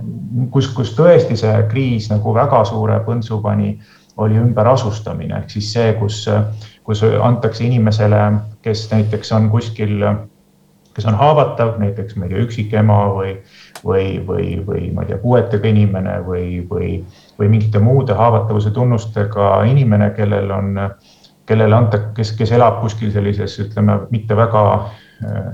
kus, 0.55 0.71
kus 0.75 0.95
tõesti 0.97 1.37
see 1.39 1.59
kriis 1.71 2.09
nagu 2.13 2.33
väga 2.35 2.63
suure 2.69 3.01
põntsu 3.07 3.41
pani, 3.43 3.75
oli 4.15 4.37
ümberasustamine. 4.39 5.41
Ehk 5.43 5.51
siis 5.51 5.73
see, 5.75 5.89
kus 5.99 6.21
kus 6.85 7.01
antakse 7.03 7.65
inimesele, 7.65 8.21
kes 8.61 8.85
näiteks 8.91 9.31
on 9.33 9.49
kuskil, 9.49 10.03
kes 10.95 11.07
on 11.09 11.17
haavatav, 11.17 11.79
näiteks 11.81 12.15
ma 12.15 12.27
ei 12.27 12.35
tea, 12.35 12.43
üksikema 12.45 12.99
või, 13.15 13.33
või, 13.85 14.19
või, 14.27 14.47
või 14.65 14.89
ma 14.93 15.03
ei 15.05 15.11
tea, 15.11 15.21
puuetega 15.21 15.69
inimene 15.69 16.17
või, 16.25 16.63
või, 16.69 16.89
või 17.39 17.49
mingite 17.51 17.79
muude 17.79 18.17
haavatavuse 18.17 18.73
tunnustega 18.73 19.63
inimene, 19.69 20.09
kellel 20.17 20.51
on, 20.51 20.73
kellele 21.45 21.77
anta, 21.77 22.01
kes, 22.17 22.33
kes 22.37 22.55
elab 22.57 22.81
kuskil 22.81 23.13
sellises, 23.13 23.59
ütleme, 23.61 23.99
mitte 24.11 24.37
väga 24.37 24.63
äh, 24.81 25.51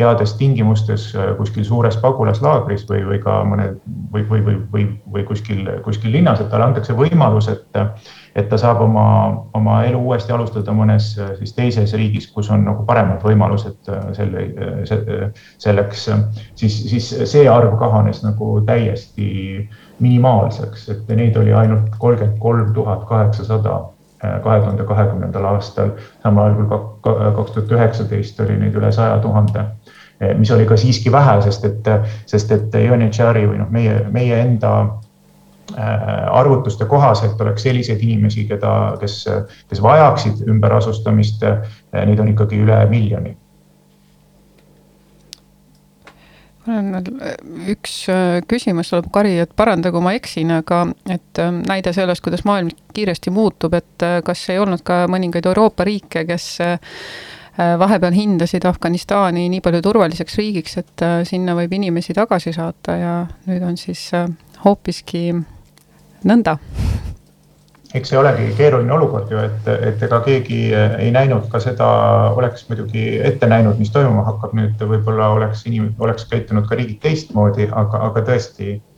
heades 0.00 0.34
tingimustes 0.40 1.10
äh, 1.14 1.34
kuskil 1.38 1.66
suures 1.68 1.98
pagulaslaagris 2.02 2.86
või, 2.90 3.04
või 3.12 3.20
ka 3.24 3.40
mõne 3.46 3.74
või, 4.14 4.24
või, 4.30 4.42
või, 4.46 4.56
või, 4.72 4.88
või 5.12 5.26
kuskil, 5.28 5.62
kuskil 5.84 6.16
linnas, 6.16 6.40
et 6.40 6.50
talle 6.50 6.70
antakse 6.70 6.96
võimalus, 6.96 7.50
et 7.52 7.80
et 8.36 8.48
ta 8.48 8.58
saab 8.60 8.80
oma, 8.84 9.04
oma 9.58 9.80
elu 9.88 9.98
uuesti 9.98 10.32
alustada 10.32 10.72
mõnes 10.74 11.12
siis 11.38 11.52
teises 11.56 11.94
riigis, 11.98 12.28
kus 12.30 12.50
on 12.54 12.64
nagu 12.66 12.84
paremad 12.86 13.22
võimalused 13.26 13.90
äh, 13.90 14.10
selle, 14.16 14.44
äh, 14.54 15.44
selleks, 15.62 16.08
siis, 16.54 16.76
siis 16.92 17.10
see 17.32 17.48
arv 17.50 17.76
kahanes 17.80 18.22
nagu 18.24 18.52
täiesti 18.66 19.30
minimaalseks, 20.00 20.88
et 20.94 21.14
neid 21.16 21.36
oli 21.36 21.54
ainult 21.54 21.90
kolmkümmend 21.98 22.38
kolm 22.40 22.74
tuhat 22.76 23.02
kaheksasada 23.10 23.74
äh, 24.22 24.38
kahe 24.44 24.60
tuhande 24.62 24.86
kahekümnendal 24.86 25.50
aastal, 25.54 25.96
samal 26.22 26.52
ajal 26.52 26.60
kui 26.60 26.70
kaks 27.02 27.56
tuhat 27.56 27.78
üheksateist 27.78 28.40
oli 28.46 28.60
neid 28.62 28.78
üle 28.78 28.92
saja 28.94 29.18
tuhande 29.24 29.66
mis 30.36 30.50
oli 30.52 30.66
ka 30.68 30.76
siiski 30.76 31.12
vähe, 31.12 31.38
sest 31.42 31.64
et, 31.64 31.86
sest 32.28 32.50
et 32.52 32.74
UNHCR-i 32.76 33.46
või 33.48 33.60
noh, 33.62 33.70
meie, 33.72 33.94
meie 34.12 34.40
enda 34.42 34.74
Äh, 35.78 36.28
arvutuste 36.30 36.84
kohaselt 36.84 37.40
oleks 37.40 37.62
selliseid 37.62 38.00
inimesi, 38.02 38.44
keda, 38.48 38.96
kes, 39.00 39.22
kes 39.70 39.82
vajaksid 39.82 40.42
ümberasustamist, 40.50 41.44
äh, 41.46 41.60
neid 42.08 42.18
on 42.18 42.32
ikkagi 42.32 42.58
üle 42.58 42.78
miljoni. 42.90 43.36
Mul 46.66 46.80
on 46.80 46.90
veel 46.96 47.70
üks 47.76 47.94
äh, 48.10 48.40
küsimus 48.50 48.90
tuleb, 48.90 49.12
Kari, 49.14 49.36
et 49.44 49.54
paranda, 49.56 49.92
kui 49.94 50.02
ma 50.02 50.16
eksin, 50.18 50.50
aga 50.58 50.82
et 51.06 51.42
näide 51.68 51.94
sellest, 51.94 52.24
kuidas 52.26 52.42
maailm 52.48 52.72
kiiresti 52.96 53.30
muutub, 53.30 53.78
et 53.78 54.08
kas 54.26 54.42
ei 54.50 54.58
olnud 54.58 54.82
ka 54.82 55.04
mõningaid 55.12 55.46
Euroopa 55.52 55.86
riike, 55.86 56.26
kes 56.32 56.50
vahepeal 57.78 58.14
hindasid 58.16 58.64
Afganistani 58.68 59.48
nii 59.52 59.60
palju 59.64 59.82
turvaliseks 59.84 60.38
riigiks, 60.40 60.78
et 60.80 61.04
sinna 61.28 61.56
võib 61.58 61.74
inimesi 61.76 62.16
tagasi 62.16 62.54
saata 62.56 62.96
ja 62.96 63.14
nüüd 63.48 63.64
on 63.66 63.76
siis 63.80 64.06
hoopiski 64.64 65.28
nõnda. 66.24 66.56
Eks 67.94 68.12
see 68.12 68.18
olegi 68.20 68.52
keeruline 68.54 68.92
olukord 68.94 69.32
ju, 69.32 69.40
et, 69.42 69.66
et 69.90 70.02
ega 70.06 70.20
keegi 70.22 70.60
ei 70.72 71.08
näinud 71.10 71.48
ka 71.50 71.58
seda, 71.62 71.88
oleks 72.38 72.68
muidugi 72.68 73.16
ette 73.18 73.48
näinud, 73.50 73.80
mis 73.82 73.90
toimuma 73.90 74.22
hakkab. 74.28 74.54
Nüüd, 74.54 74.84
võib-olla 74.92 75.32
oleks 75.34 75.64
inimene, 75.66 75.96
oleks 75.98 76.28
käitunud 76.30 76.68
ka 76.70 76.78
riigid 76.78 77.00
teistmoodi, 77.02 77.66
aga, 77.66 78.04
aga 78.06 78.22
tõesti 78.28 78.76
äh, 78.76 78.89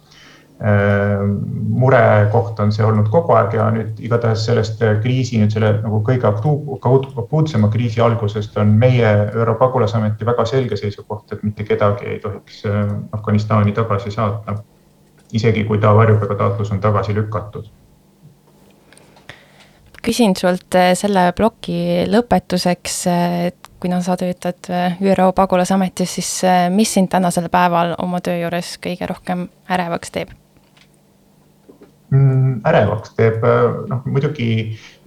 murekoht 1.82 2.60
on 2.62 2.70
see 2.72 2.84
olnud 2.86 3.08
kogu 3.10 3.34
aeg 3.34 3.56
ja 3.56 3.64
nüüd 3.74 3.98
igatahes 3.98 4.44
sellest 4.46 4.82
kriisi, 5.02 5.40
nüüd 5.42 5.50
selle 5.50 5.72
nagu 5.82 5.98
kõige 6.06 6.28
akuutsema 6.30 7.70
kriisi 7.72 8.02
algusest 8.04 8.56
on 8.62 8.76
meie 8.78 9.10
ÜRO 9.34 9.56
pagulasameti 9.58 10.28
väga 10.28 10.46
selge 10.46 10.78
seisukoht, 10.78 11.32
et 11.34 11.42
mitte 11.42 11.66
kedagi 11.66 12.12
ei 12.14 12.20
tohiks 12.22 12.62
äh, 12.70 12.94
Afganistani 13.18 13.74
tagasi 13.74 14.14
saata 14.14 14.60
isegi 15.32 15.64
kui 15.64 15.78
ta 15.78 15.94
varjupaigataotlus 15.96 16.72
on 16.72 16.80
tagasi 16.80 17.14
lükatud. 17.14 17.66
küsin 20.02 20.32
sult 20.34 20.74
eh, 20.74 20.96
selle 20.98 21.28
ploki 21.38 22.02
lõpetuseks, 22.10 22.96
et 23.46 23.68
kuna 23.80 24.00
sa 24.02 24.16
töötad 24.18 24.66
ÜRO 24.98 25.28
pagulasametis, 25.32 26.14
siis 26.18 26.30
mis 26.74 26.94
sind 26.94 27.10
tänasel 27.10 27.46
päeval 27.50 27.94
oma 28.02 28.20
töö 28.20 28.40
juures 28.40 28.76
kõige 28.82 29.06
rohkem 29.06 29.46
ärevaks 29.70 30.10
teeb? 30.10 30.34
Mm, 32.12 32.60
ärevaks, 32.68 33.14
teeb 33.18 33.44
noh, 33.90 34.02
muidugi 34.06 34.48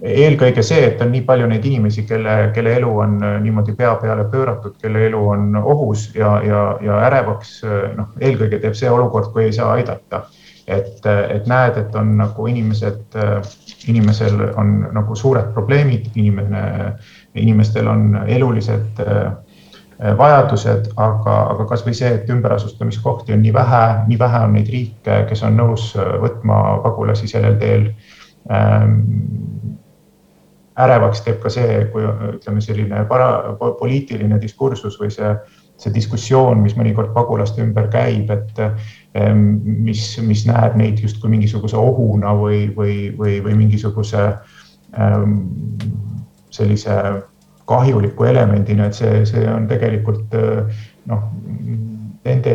eelkõige 0.00 0.64
see, 0.66 0.82
et 0.90 1.02
on 1.02 1.12
nii 1.14 1.22
palju 1.28 1.48
neid 1.50 1.64
inimesi, 1.68 2.04
kelle, 2.08 2.36
kelle 2.56 2.74
elu 2.80 2.90
on 3.04 3.18
niimoodi 3.44 3.76
pea 3.78 3.94
peale 4.02 4.26
pööratud, 4.32 4.76
kelle 4.82 5.06
elu 5.08 5.22
on 5.36 5.56
ohus 5.62 6.10
ja, 6.16 6.36
ja, 6.44 6.64
ja 6.84 6.98
ärevaks 7.10 7.60
noh, 7.96 8.10
eelkõige 8.20 8.60
teeb 8.62 8.76
see 8.78 8.90
olukord, 8.92 9.32
kui 9.32 9.46
ei 9.46 9.56
saa 9.56 9.76
aidata. 9.78 10.26
Et, 10.66 11.04
et 11.06 11.44
näed, 11.46 11.76
et 11.78 11.92
on 11.94 12.08
nagu 12.18 12.46
inimesed, 12.50 13.14
inimesel 13.86 14.40
on 14.58 14.72
nagu 14.96 15.14
suured 15.14 15.52
probleemid, 15.54 16.08
inimene, 16.18 16.62
inimestel 17.38 17.86
on 17.86 18.16
elulised 18.26 18.98
äh, 19.04 19.28
vajadused, 19.98 20.90
aga, 21.00 21.36
aga 21.54 21.66
kasvõi 21.70 21.94
see, 21.96 22.10
et 22.18 22.30
ümberasustamiskohti 22.32 23.32
on 23.32 23.40
nii 23.44 23.54
vähe, 23.56 23.82
nii 24.10 24.18
vähe 24.20 24.42
on 24.44 24.56
neid 24.58 24.68
riike, 24.72 25.22
kes 25.30 25.44
on 25.48 25.56
nõus 25.56 25.90
võtma 25.96 26.60
pagulasi 26.84 27.30
sellel 27.30 27.56
teel. 27.60 27.86
Ähm, 28.52 28.98
ärevaks 30.76 31.22
teeb 31.24 31.40
ka 31.40 31.48
see, 31.52 31.86
kui 31.92 32.04
ütleme, 32.04 32.60
selline 32.60 33.06
para, 33.08 33.56
poliitiline 33.56 34.36
diskursus 34.42 34.98
või 35.00 35.08
see, 35.14 35.32
see 35.80 35.94
diskussioon, 35.94 36.60
mis 36.60 36.76
mõnikord 36.76 37.14
pagulaste 37.16 37.64
ümber 37.64 37.88
käib, 37.92 38.28
et 38.34 38.60
Ehm, 39.16 39.60
mis, 39.86 40.02
mis 40.20 40.44
näeb 40.48 40.74
neid 40.76 41.00
justkui 41.00 41.30
mingisuguse 41.32 41.78
ohuna 41.80 42.34
või, 42.36 42.66
või, 42.76 42.96
või, 43.16 43.38
või 43.44 43.54
mingisuguse 43.62 44.24
ähm, 44.98 45.38
sellise 46.52 46.96
kahjuliku 47.66 48.24
elemendina, 48.24 48.86
et 48.86 48.94
see, 48.94 49.24
see 49.26 49.46
on 49.50 49.66
tegelikult 49.70 50.34
äh, 50.38 50.84
noh, 51.10 51.24
nende, 52.26 52.54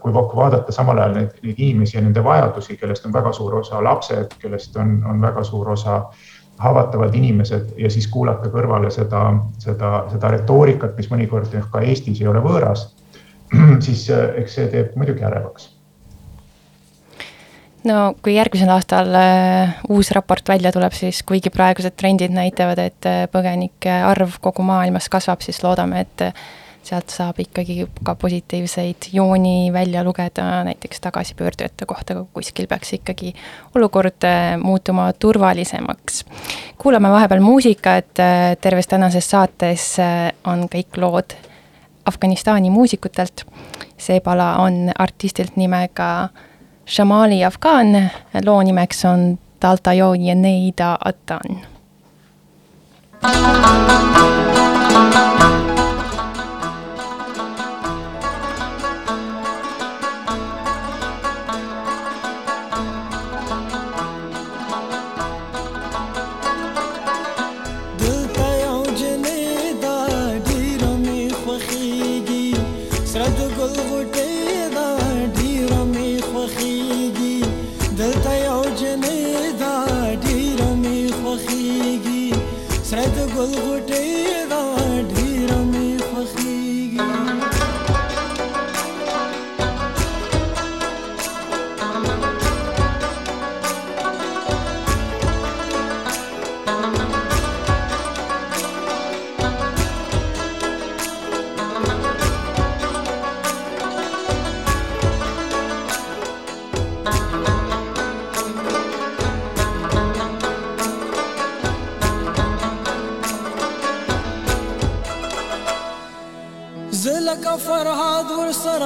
kui 0.00 0.14
vaadata 0.14 0.74
samal 0.74 0.98
ajal 0.98 1.14
neid, 1.18 1.38
neid 1.42 1.62
inimesi 1.62 1.96
ja 1.96 2.02
nende 2.04 2.24
vajadusi, 2.24 2.76
kellest 2.80 3.06
on 3.06 3.14
väga 3.14 3.32
suur 3.34 3.58
osa 3.60 3.82
lapsed, 3.84 4.34
kellest 4.42 4.76
on, 4.76 4.98
on 5.06 5.22
väga 5.22 5.44
suur 5.46 5.70
osa 5.74 6.02
haavatavad 6.58 7.14
inimesed 7.14 7.74
ja 7.78 7.90
siis 7.90 8.08
kuulata 8.10 8.50
kõrvale 8.50 8.90
seda, 8.90 9.22
seda, 9.62 10.04
seda 10.12 10.34
retoorikat, 10.34 10.96
mis 10.98 11.10
mõnikord 11.10 11.54
ka 11.72 11.82
Eestis 11.86 12.22
ei 12.22 12.30
ole 12.30 12.42
võõras, 12.42 12.88
siis 13.86 14.08
äh, 14.10 14.40
eks 14.42 14.58
see 14.58 14.70
teeb 14.74 14.96
muidugi 14.98 15.26
ärevaks 15.26 15.77
no 17.88 17.98
kui 18.22 18.36
järgmisel 18.36 18.70
aastal 18.72 19.10
äh, 19.16 19.74
uus 19.92 20.12
raport 20.16 20.48
välja 20.48 20.72
tuleb, 20.74 20.94
siis 20.96 21.22
kuigi 21.26 21.52
praegused 21.54 21.96
trendid 21.98 22.34
näitavad, 22.34 22.80
et 22.82 23.08
äh, 23.08 23.26
põgenike 23.32 23.92
arv 24.08 24.38
kogu 24.44 24.64
maailmas 24.66 25.08
kasvab, 25.12 25.42
siis 25.44 25.62
loodame, 25.64 26.04
et 26.04 26.26
äh, 26.28 26.46
sealt 26.88 27.12
saab 27.12 27.40
ikkagi 27.42 27.82
ka 28.06 28.14
positiivseid 28.16 29.10
jooni 29.12 29.72
välja 29.74 30.00
lugeda 30.06 30.62
näiteks 30.64 31.02
tagasipöördujate 31.04 31.88
kohta, 31.88 32.14
aga 32.14 32.24
kuskil 32.32 32.68
peaks 32.70 32.94
ikkagi 32.96 33.34
olukord 33.76 34.24
muutuma 34.62 35.10
turvalisemaks. 35.12 36.24
kuulame 36.78 37.10
vahepeal 37.12 37.44
muusikat, 37.44 38.22
terves 38.60 38.88
tänases 38.88 39.28
saates 39.30 39.90
on 40.48 40.64
kõik 40.72 40.96
lood 40.96 41.36
Afganistani 42.08 42.70
muusikutelt. 42.70 43.44
see 43.98 44.20
pala 44.20 44.56
on 44.62 44.88
artistilt 44.98 45.56
nimega 45.56 46.28
Shamali 46.88 47.44
Afgan, 47.44 48.10
loo 48.44 48.62
nimeks 48.62 49.04
on 49.04 49.38
Taltayo 49.60 50.14
Yeneida 50.16 50.96
Atan. 51.04 51.66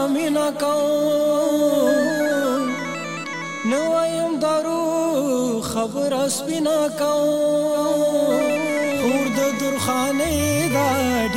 مینا 0.09 0.51
کوم 0.61 1.93
نو 3.71 3.83
ایم 3.97 4.39
دارو 4.41 5.61
خبر 5.65 6.13
اسپینا 6.13 6.79
کوم 6.99 8.49
خور 9.03 9.27
د 9.37 9.41
درخانه 9.61 10.33
دا 10.75 10.89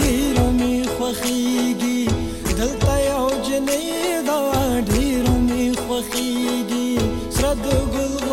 ډیر 0.01 0.39
می 0.59 0.75
خوخیږي 0.97 2.01
دلته 2.57 2.93
یو 3.05 3.27
جنې 3.47 3.87
دا 4.27 4.41
ډیر 4.91 5.25
می 5.47 5.65
خوخیږي 5.87 6.89
سرد 7.39 7.65
ګل 7.93 8.24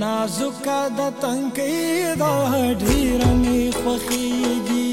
نازکه 0.00 0.80
د 0.98 1.00
تنکۍ 1.22 1.80
دا 2.22 2.34
ډېره 2.82 3.30
مې 3.42 3.62
خوښېږي 3.80 4.88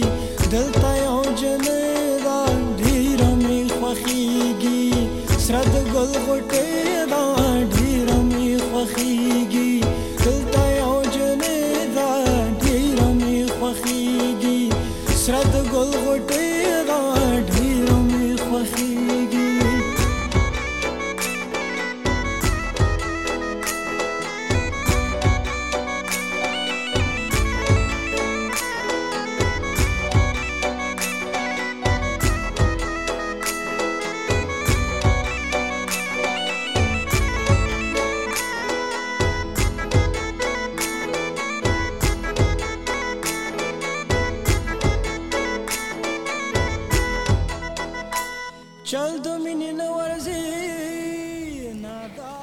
دلته 0.54 0.90
یو 1.06 1.20
جنۍ 1.42 1.88
دا 2.26 2.42
ډېره 2.82 3.30
مې 3.44 3.60
خوښېږي 3.78 4.86
سره 5.46 5.62
د 5.74 5.76
ګل 5.94 6.12
غوټۍ 6.26 6.74
دا 7.14 7.24
ډېره 7.76 8.18
مې 8.30 8.50
خوښېږي 8.68 9.67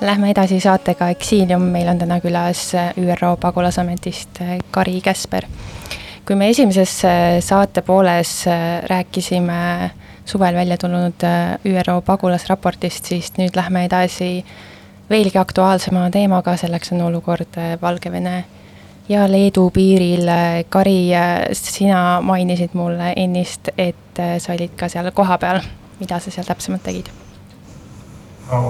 Lähme 0.05 0.31
edasi 0.31 0.59
saatega 0.61 1.07
Exilium, 1.09 1.63
meil 1.73 1.89
on 1.89 1.99
täna 1.99 2.19
külas 2.21 2.75
ÜRO 3.01 3.37
pagulasametist 3.41 4.41
Kari 4.71 5.01
Käsper. 5.01 5.47
kui 6.27 6.37
me 6.37 6.49
esimeses 6.49 7.03
saate 7.41 7.83
pooles 7.83 8.45
rääkisime 8.87 9.91
suvel 10.25 10.55
välja 10.55 10.77
tulnud 10.77 11.25
ÜRO 11.65 12.01
pagulasraportist, 12.05 13.05
siis 13.05 13.33
nüüd 13.39 13.57
lähme 13.57 13.85
edasi 13.85 14.45
veelgi 15.11 15.39
aktuaalsema 15.39 16.11
teemaga, 16.11 16.57
selleks 16.57 16.93
on 16.93 17.01
olukord 17.01 17.57
Valgevene 17.83 18.45
ja 19.09 19.25
Leedu 19.33 19.71
piiril. 19.71 20.29
Kari, 20.69 21.11
sina 21.53 22.21
mainisid 22.21 22.77
mulle 22.77 23.13
ennist, 23.17 23.73
et 23.79 24.25
sa 24.39 24.53
olid 24.53 24.77
ka 24.77 24.89
seal 24.89 25.11
kohapeal, 25.17 25.61
mida 26.01 26.21
sa 26.21 26.31
seal 26.31 26.45
täpsemalt 26.45 26.83
tegid? 26.83 27.24
No 28.51 28.61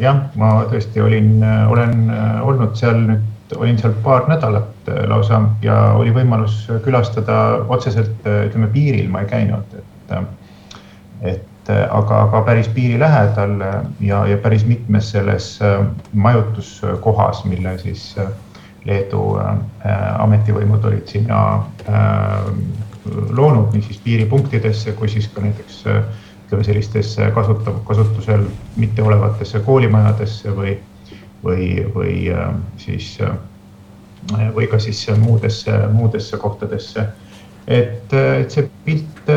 jah, 0.00 0.24
ma 0.40 0.50
tõesti 0.70 1.02
olin, 1.04 1.38
olen 1.70 2.08
olnud 2.42 2.76
seal 2.78 3.00
nüüd, 3.08 3.56
olin 3.56 3.78
seal 3.78 3.94
paar 4.04 4.28
nädalat 4.30 4.88
lausa 5.10 5.42
ja 5.62 5.76
oli 5.98 6.14
võimalus 6.14 6.64
külastada 6.84 7.40
otseselt, 7.68 8.24
ütleme 8.24 8.70
piiril 8.72 9.10
ma 9.12 9.22
ei 9.22 9.30
käinud, 9.30 9.76
et, 9.78 10.16
et 11.34 11.70
aga, 11.70 12.24
aga 12.26 12.40
päris 12.48 12.68
piiri 12.74 12.98
lähedal 13.00 13.60
ja, 14.00 14.24
ja 14.28 14.40
päris 14.42 14.66
mitmes 14.68 15.12
selles 15.14 15.52
majutuskohas, 16.12 17.44
mille 17.48 17.78
siis 17.84 18.10
äh, 18.18 18.32
Leedu 18.84 19.22
äh, 19.40 19.54
ametivõimud 20.20 20.84
olid 20.84 21.08
sinna 21.08 21.38
äh, 21.88 22.48
loonud 23.32 23.72
nii 23.72 23.84
siis 23.86 24.00
piiripunktidesse 24.04 24.92
kui 24.98 25.08
siis 25.12 25.28
ka 25.32 25.44
näiteks 25.44 25.80
äh, 25.88 26.02
ütleme 26.54 26.66
sellistesse 26.66 27.30
kasutav, 27.34 27.80
kasutusel 27.88 28.46
mitteolevatesse 28.80 29.60
koolimajadesse 29.66 30.54
või, 30.54 30.76
või, 31.44 31.68
või 31.94 32.14
siis 32.78 33.18
või 34.54 34.70
ka 34.70 34.78
siis 34.78 35.02
muudesse, 35.20 35.74
muudesse 35.92 36.38
kohtadesse. 36.40 37.08
et, 37.66 38.12
et 38.12 38.50
see 38.50 38.68
pilt, 38.84 39.28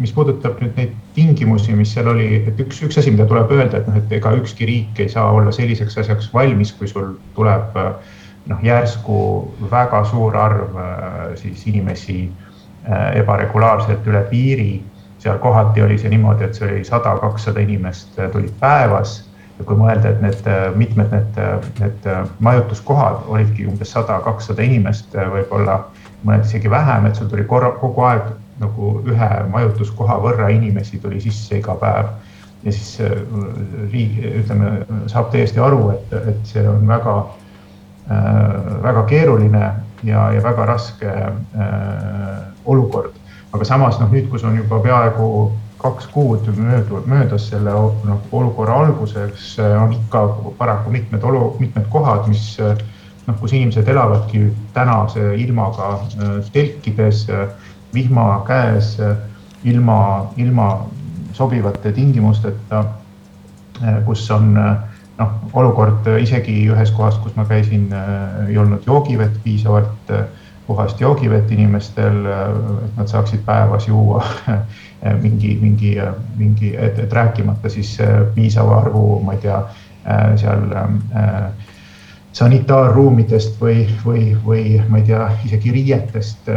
mis 0.00 0.12
puudutab 0.12 0.60
nüüd 0.60 0.76
neid 0.76 0.92
tingimusi, 1.16 1.72
mis 1.72 1.94
seal 1.96 2.10
oli, 2.12 2.28
et 2.50 2.60
üks, 2.60 2.82
üks 2.84 2.98
asi, 3.00 3.12
mida 3.14 3.26
tuleb 3.28 3.52
öelda, 3.56 3.80
et 3.80 3.88
noh, 3.88 3.96
et 3.96 4.12
ega 4.18 4.34
ükski 4.36 4.68
riik 4.68 5.00
ei 5.00 5.08
saa 5.12 5.30
olla 5.32 5.52
selliseks 5.54 5.96
asjaks 6.02 6.28
valmis, 6.34 6.74
kui 6.76 6.88
sul 6.90 7.14
tuleb 7.36 7.78
äh, 7.80 7.94
noh, 8.52 8.60
järsku 8.64 9.20
väga 9.72 10.02
suur 10.10 10.36
arv 10.36 10.76
äh, 10.76 11.16
siis 11.40 11.64
inimesi 11.70 12.18
äh, 12.26 13.16
ebaregulaarselt 13.22 14.04
üle 14.10 14.22
piiri. 14.30 14.70
Seal 15.26 15.38
kohati 15.42 15.82
oli 15.82 15.98
see 16.00 16.12
niimoodi, 16.12 16.46
et 16.46 16.58
see 16.58 16.68
oli 16.68 16.84
sada, 16.86 17.16
kakssada 17.22 17.62
inimest 17.62 18.18
äh, 18.18 18.30
tulid 18.32 18.54
päevas 18.60 19.18
ja 19.58 19.66
kui 19.68 19.78
mõelda, 19.80 20.12
et 20.12 20.22
need 20.24 20.48
mitmed 20.76 21.12
need, 21.14 21.38
need 21.80 22.08
majutuskohad 22.44 23.28
olidki 23.32 23.66
umbes 23.70 23.94
sada, 23.96 24.18
kakssada 24.24 24.64
inimest, 24.64 25.16
võib-olla 25.16 25.78
mõned 26.28 26.44
isegi 26.44 26.70
vähem, 26.70 27.06
et 27.08 27.16
sul 27.16 27.30
tuli 27.32 27.46
korra, 27.48 27.70
kogu 27.80 28.04
aeg 28.04 28.28
nagu 28.60 28.90
ühe 29.08 29.30
majutuskoha 29.52 30.18
võrra 30.20 30.50
inimesi 30.52 31.00
tuli 31.00 31.22
sisse 31.24 31.56
iga 31.60 31.74
päev. 31.80 32.12
ja 32.64 32.72
siis 32.72 33.00
riik, 33.92 34.20
ütleme, 34.42 34.70
saab 35.08 35.32
täiesti 35.32 35.60
aru, 35.60 35.90
et, 35.94 36.14
et 36.34 36.52
see 36.52 36.68
on 36.68 36.84
väga 36.88 37.16
Äh, 38.10 38.82
väga 38.82 39.02
keeruline 39.02 39.72
ja, 40.06 40.28
ja 40.30 40.42
väga 40.42 40.66
raske 40.66 41.10
äh, 41.10 41.32
olukord. 42.64 43.16
Aga 43.52 43.64
samas 43.64 44.00
noh, 44.00 44.10
nüüd, 44.12 44.28
kus 44.32 44.44
on 44.44 44.56
juba 44.58 44.80
peaaegu 44.84 45.28
kaks 45.80 46.08
kuud 46.12 46.46
möödunud, 46.56 47.06
möödas 47.06 47.48
selle 47.50 47.70
noh, 47.70 48.20
olukorra 48.32 48.80
alguseks, 48.86 49.56
on 49.80 49.92
ikka 49.92 50.26
paraku 50.58 50.90
mitmed 50.90 51.24
olu, 51.24 51.56
mitmed 51.60 51.86
kohad, 51.92 52.26
mis 52.30 52.56
noh, 52.58 53.36
kus 53.40 53.52
inimesed 53.52 53.88
elavadki 53.88 54.48
tänase 54.74 55.34
ilmaga 55.42 56.00
telkides, 56.52 57.26
vihma 57.94 58.26
käes, 58.48 58.96
ilma, 59.64 59.98
ilma 60.36 60.68
sobivate 61.36 61.92
tingimusteta, 61.92 62.84
kus 64.06 64.24
on 64.30 64.54
noh, 64.56 65.36
olukord 65.52 66.08
isegi 66.20 66.64
ühes 66.72 66.92
kohas, 66.96 67.18
kus 67.22 67.36
ma 67.36 67.44
käisin, 67.48 67.88
ei 68.48 68.58
olnud 68.58 68.86
joogivett 68.88 69.38
piisavalt, 69.44 70.12
puhast 70.66 71.00
joogivett 71.00 71.50
inimestel, 71.50 72.26
et 72.26 72.96
nad 72.96 73.08
saaksid 73.08 73.44
päevas 73.46 73.88
juua 73.88 74.24
mingi, 75.24 75.58
mingi, 75.60 75.94
mingi, 76.36 76.74
et, 76.76 76.98
et 76.98 77.12
rääkimata 77.12 77.70
siis 77.70 77.96
piisava 78.34 78.80
arvu, 78.80 79.20
ma 79.22 79.36
ei 79.36 79.44
tea, 79.46 79.60
seal 80.36 80.68
sanitaarruumidest 82.36 83.56
või, 83.60 83.86
või, 84.04 84.26
või 84.44 84.76
ma 84.88 85.00
ei 85.00 85.06
tea, 85.08 85.30
isegi 85.48 85.72
riietest 85.72 86.50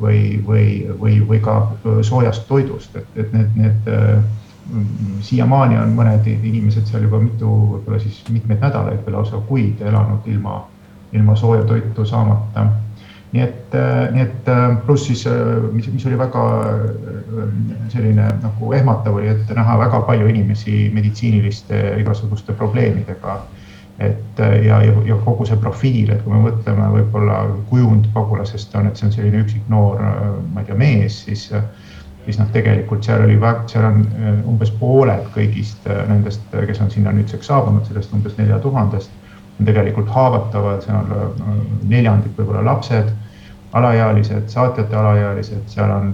või, 0.00 0.40
või, 0.46 0.68
või, 1.00 1.18
või 1.28 1.40
ka 1.42 1.58
soojast 2.06 2.46
toidust, 2.48 2.96
et, 2.96 3.18
et 3.18 3.32
need, 3.34 3.58
need 3.58 3.92
siiamaani 5.24 5.78
on 5.78 5.92
mõned 5.96 6.26
inimesed 6.32 6.86
seal 6.88 7.04
juba 7.04 7.20
mitu, 7.20 7.48
võib-olla 7.74 7.98
siis 8.00 8.22
mitmeid 8.32 8.62
nädalaid 8.64 9.02
või 9.04 9.16
lausa 9.16 9.40
kuid 9.48 9.82
elanud 9.84 10.26
ilma, 10.30 10.62
ilma 11.12 11.36
sooja 11.36 11.64
toitu 11.68 12.06
saamata. 12.08 12.66
Nii 13.34 13.42
et, 13.42 13.74
nii 14.14 14.22
et 14.22 14.48
pluss 14.86 15.08
siis, 15.08 15.24
mis, 15.74 15.88
mis 15.90 16.04
oli 16.06 16.18
väga 16.20 16.42
selline 17.90 18.28
nagu 18.44 18.72
ehmatav 18.78 19.16
oli, 19.18 19.26
et 19.32 19.50
näha 19.56 19.74
väga 19.80 20.04
palju 20.06 20.28
inimesi 20.30 20.88
meditsiiniliste 20.94 21.80
igasuguste 21.98 22.54
probleemidega. 22.54 23.40
et 23.98 24.38
ja, 24.38 24.80
ja, 24.82 24.92
ja 25.06 25.16
kogu 25.24 25.44
see 25.46 25.58
profiil, 25.62 26.10
et 26.10 26.22
kui 26.22 26.32
me 26.34 26.40
mõtleme 26.48 26.86
võib-olla 26.96 27.40
kujund 27.70 28.08
pagulasest 28.14 28.74
on, 28.74 28.88
et 28.90 28.98
see 28.98 29.06
on 29.06 29.12
selline 29.14 29.42
üksik 29.44 29.68
noor, 29.70 30.00
ma 30.54 30.62
ei 30.62 30.70
tea, 30.70 30.78
mees, 30.78 31.20
siis 31.26 31.44
siis 32.24 32.38
noh, 32.40 32.48
tegelikult 32.52 33.04
seal 33.04 33.24
oli, 33.24 33.36
seal 33.70 33.86
on 33.88 34.00
äh, 34.06 34.38
umbes 34.48 34.72
pooled 34.80 35.26
kõigist 35.34 35.84
äh, 35.90 36.04
nendest, 36.08 36.44
äh, 36.54 36.64
kes 36.68 36.80
on 36.84 36.90
sinna 36.92 37.12
nüüdseks 37.14 37.50
saabunud, 37.50 37.84
sellest 37.88 38.14
umbes 38.16 38.36
nelja 38.38 38.58
tuhandest, 38.64 39.12
on 39.58 39.68
tegelikult 39.68 40.10
haavatavad, 40.10 40.82
seal 40.86 41.12
on 41.14 41.60
neljandik 41.90 42.34
võib-olla 42.38 42.64
lapsed, 42.70 43.12
alaealised, 43.74 44.48
saatjate 44.48 44.96
alaealised, 44.96 45.62
seal 45.66 45.90
on 45.90 46.12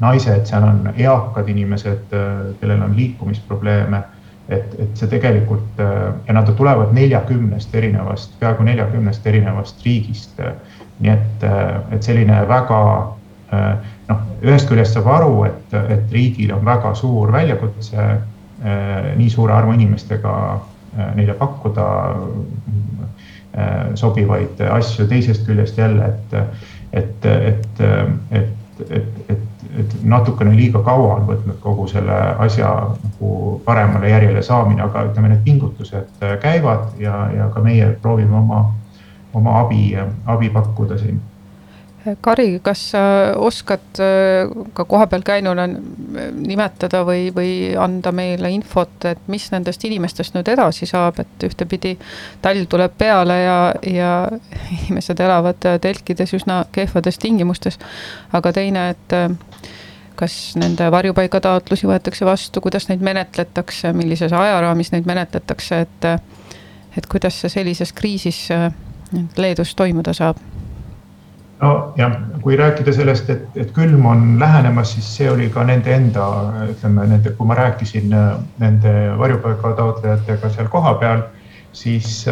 naised, 0.00 0.44
seal 0.46 0.66
on 0.66 0.90
eakad 0.96 1.48
inimesed, 1.48 2.12
kellel 2.60 2.82
on 2.82 2.96
liikumisprobleeme. 2.96 4.02
et, 4.48 4.74
et 4.78 4.96
see 5.00 5.08
tegelikult 5.08 5.78
ja 5.80 6.34
nad 6.36 6.50
tulevad 6.56 6.90
neljakümnest 6.92 7.74
erinevast, 7.74 8.34
peaaegu 8.40 8.62
neljakümnest 8.62 9.26
erinevast 9.26 9.84
riigist. 9.84 10.40
nii 11.00 11.10
et, 11.10 11.46
et 11.90 12.02
selline 12.02 12.42
väga 12.48 12.80
noh, 14.08 14.20
ühest 14.42 14.68
küljest 14.68 14.98
saab 14.98 15.08
aru, 15.16 15.44
et, 15.48 15.74
et 15.96 16.12
riigil 16.12 16.52
on 16.54 16.64
väga 16.64 16.94
suur 16.94 17.32
väljakutse 17.32 18.06
nii 19.16 19.30
suure 19.30 19.52
arvu 19.52 19.72
inimestega 19.72 20.34
neile 21.14 21.34
pakkuda 21.34 21.86
sobivaid 23.94 24.60
asju, 24.70 25.06
teisest 25.06 25.46
küljest 25.46 25.78
jälle, 25.78 26.08
et, 26.10 26.32
et, 26.92 27.26
et, 27.26 27.80
et, 28.30 28.48
et, 28.90 29.20
et, 29.30 29.38
et 29.78 29.94
natukene 30.02 30.54
liiga 30.56 30.82
kaua 30.86 31.16
on 31.18 31.28
võtnud 31.28 31.60
kogu 31.62 31.86
selle 31.90 32.16
asja 32.42 32.70
nagu 32.90 33.60
paremale 33.64 34.10
järjele 34.10 34.42
saamine, 34.42 34.82
aga 34.82 35.06
ütleme, 35.10 35.30
need 35.30 35.44
pingutused 35.46 36.26
käivad 36.42 36.98
ja, 36.98 37.28
ja 37.36 37.50
ka 37.54 37.62
meie 37.62 37.92
proovime 38.02 38.36
oma, 38.38 38.64
oma 39.34 39.60
abi, 39.60 39.94
abi 40.26 40.50
pakkuda 40.54 40.98
siin 40.98 41.22
Kari, 42.20 42.58
kas 42.62 42.80
sa 42.92 43.00
oskad 43.40 44.00
äh, 44.02 44.50
ka 44.76 44.84
kohapeal 44.84 45.22
käinuna 45.24 45.64
nimetada 45.66 47.00
või, 47.08 47.30
või 47.32 47.52
anda 47.80 48.12
meile 48.12 48.50
infot, 48.52 49.06
et 49.08 49.22
mis 49.32 49.46
nendest 49.54 49.86
inimestest 49.88 50.36
nüüd 50.36 50.50
edasi 50.52 50.84
saab, 50.90 51.22
et 51.22 51.46
ühtepidi 51.48 51.94
talv 52.44 52.68
tuleb 52.68 52.92
peale 53.00 53.38
ja, 53.40 53.58
ja 53.88 54.12
inimesed 54.82 55.24
elavad 55.24 55.64
telkides 55.80 56.36
üsna 56.36 56.64
kehvades 56.72 57.18
tingimustes. 57.22 57.80
aga 58.36 58.52
teine, 58.52 58.88
et 58.92 59.16
äh, 59.16 59.30
kas 60.20 60.38
nende 60.60 60.90
varjupaigataotlusi 60.92 61.88
võetakse 61.88 62.28
vastu, 62.28 62.60
kuidas 62.60 62.90
neid 62.90 63.00
menetletakse, 63.00 63.94
millises 63.96 64.32
ajaraamis 64.32 64.92
neid 64.92 65.08
menetletakse, 65.08 65.80
et, 65.88 66.10
et 66.98 67.08
kuidas 67.08 67.40
see 67.40 67.56
sellises 67.60 67.96
kriisis 67.96 68.50
äh, 68.52 68.68
Leedus 69.38 69.72
toimuda 69.78 70.12
saab 70.12 70.40
nojah, 71.60 72.16
kui 72.42 72.56
rääkida 72.56 72.92
sellest, 72.92 73.30
et, 73.30 73.44
et 73.56 73.70
külm 73.74 74.06
on 74.06 74.24
lähenemas, 74.40 74.94
siis 74.94 75.08
see 75.16 75.30
oli 75.30 75.48
ka 75.54 75.64
nende 75.64 75.94
enda, 75.94 76.26
ütleme 76.70 77.06
nende, 77.08 77.32
kui 77.38 77.48
ma 77.48 77.56
rääkisin 77.58 78.12
äh, 78.12 78.34
nende 78.62 78.92
varjupaiga 79.18 79.72
taotlejatega 79.78 80.50
seal 80.56 80.68
kohapeal, 80.72 81.24
siis, 81.74 82.26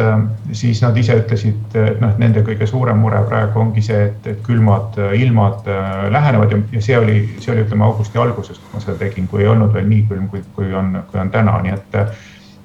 siis 0.55 0.81
nad 0.81 0.97
ise 0.97 1.17
ütlesid, 1.19 1.73
et 1.75 1.97
noh, 1.99 2.13
nende 2.19 2.45
kõige 2.47 2.67
suurem 2.67 3.01
mure 3.03 3.19
praegu 3.27 3.59
ongi 3.59 3.81
see, 3.83 4.05
et, 4.07 4.29
et 4.31 4.37
külmad 4.45 4.95
ilmad 5.19 5.67
lähenevad 6.15 6.53
ja, 6.55 6.59
ja 6.71 6.83
see 6.85 6.95
oli, 6.99 7.17
see 7.43 7.51
oli, 7.51 7.65
ütleme 7.65 7.83
augusti 7.83 8.21
alguses, 8.23 8.61
kui 8.61 8.77
ma 8.77 8.83
seda 8.85 8.95
tegin, 9.01 9.27
kui 9.27 9.43
ei 9.43 9.49
olnud 9.51 9.73
veel 9.75 9.89
nii 9.89 10.05
külm, 10.11 10.29
kui, 10.31 10.45
kui 10.55 10.71
on, 10.71 10.95
kui 11.11 11.19
on 11.19 11.33
täna, 11.33 11.57
nii 11.65 11.75
et 11.75 11.99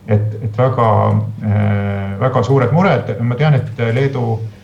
et, 0.08 0.38
et 0.40 0.54
väga, 0.56 0.84
väga 2.22 2.42
suured 2.46 2.70
mured, 2.72 3.10
ma 3.20 3.36
tean, 3.36 3.58
et 3.58 3.82
Leedu 3.92 4.38
Äh, 4.38 4.57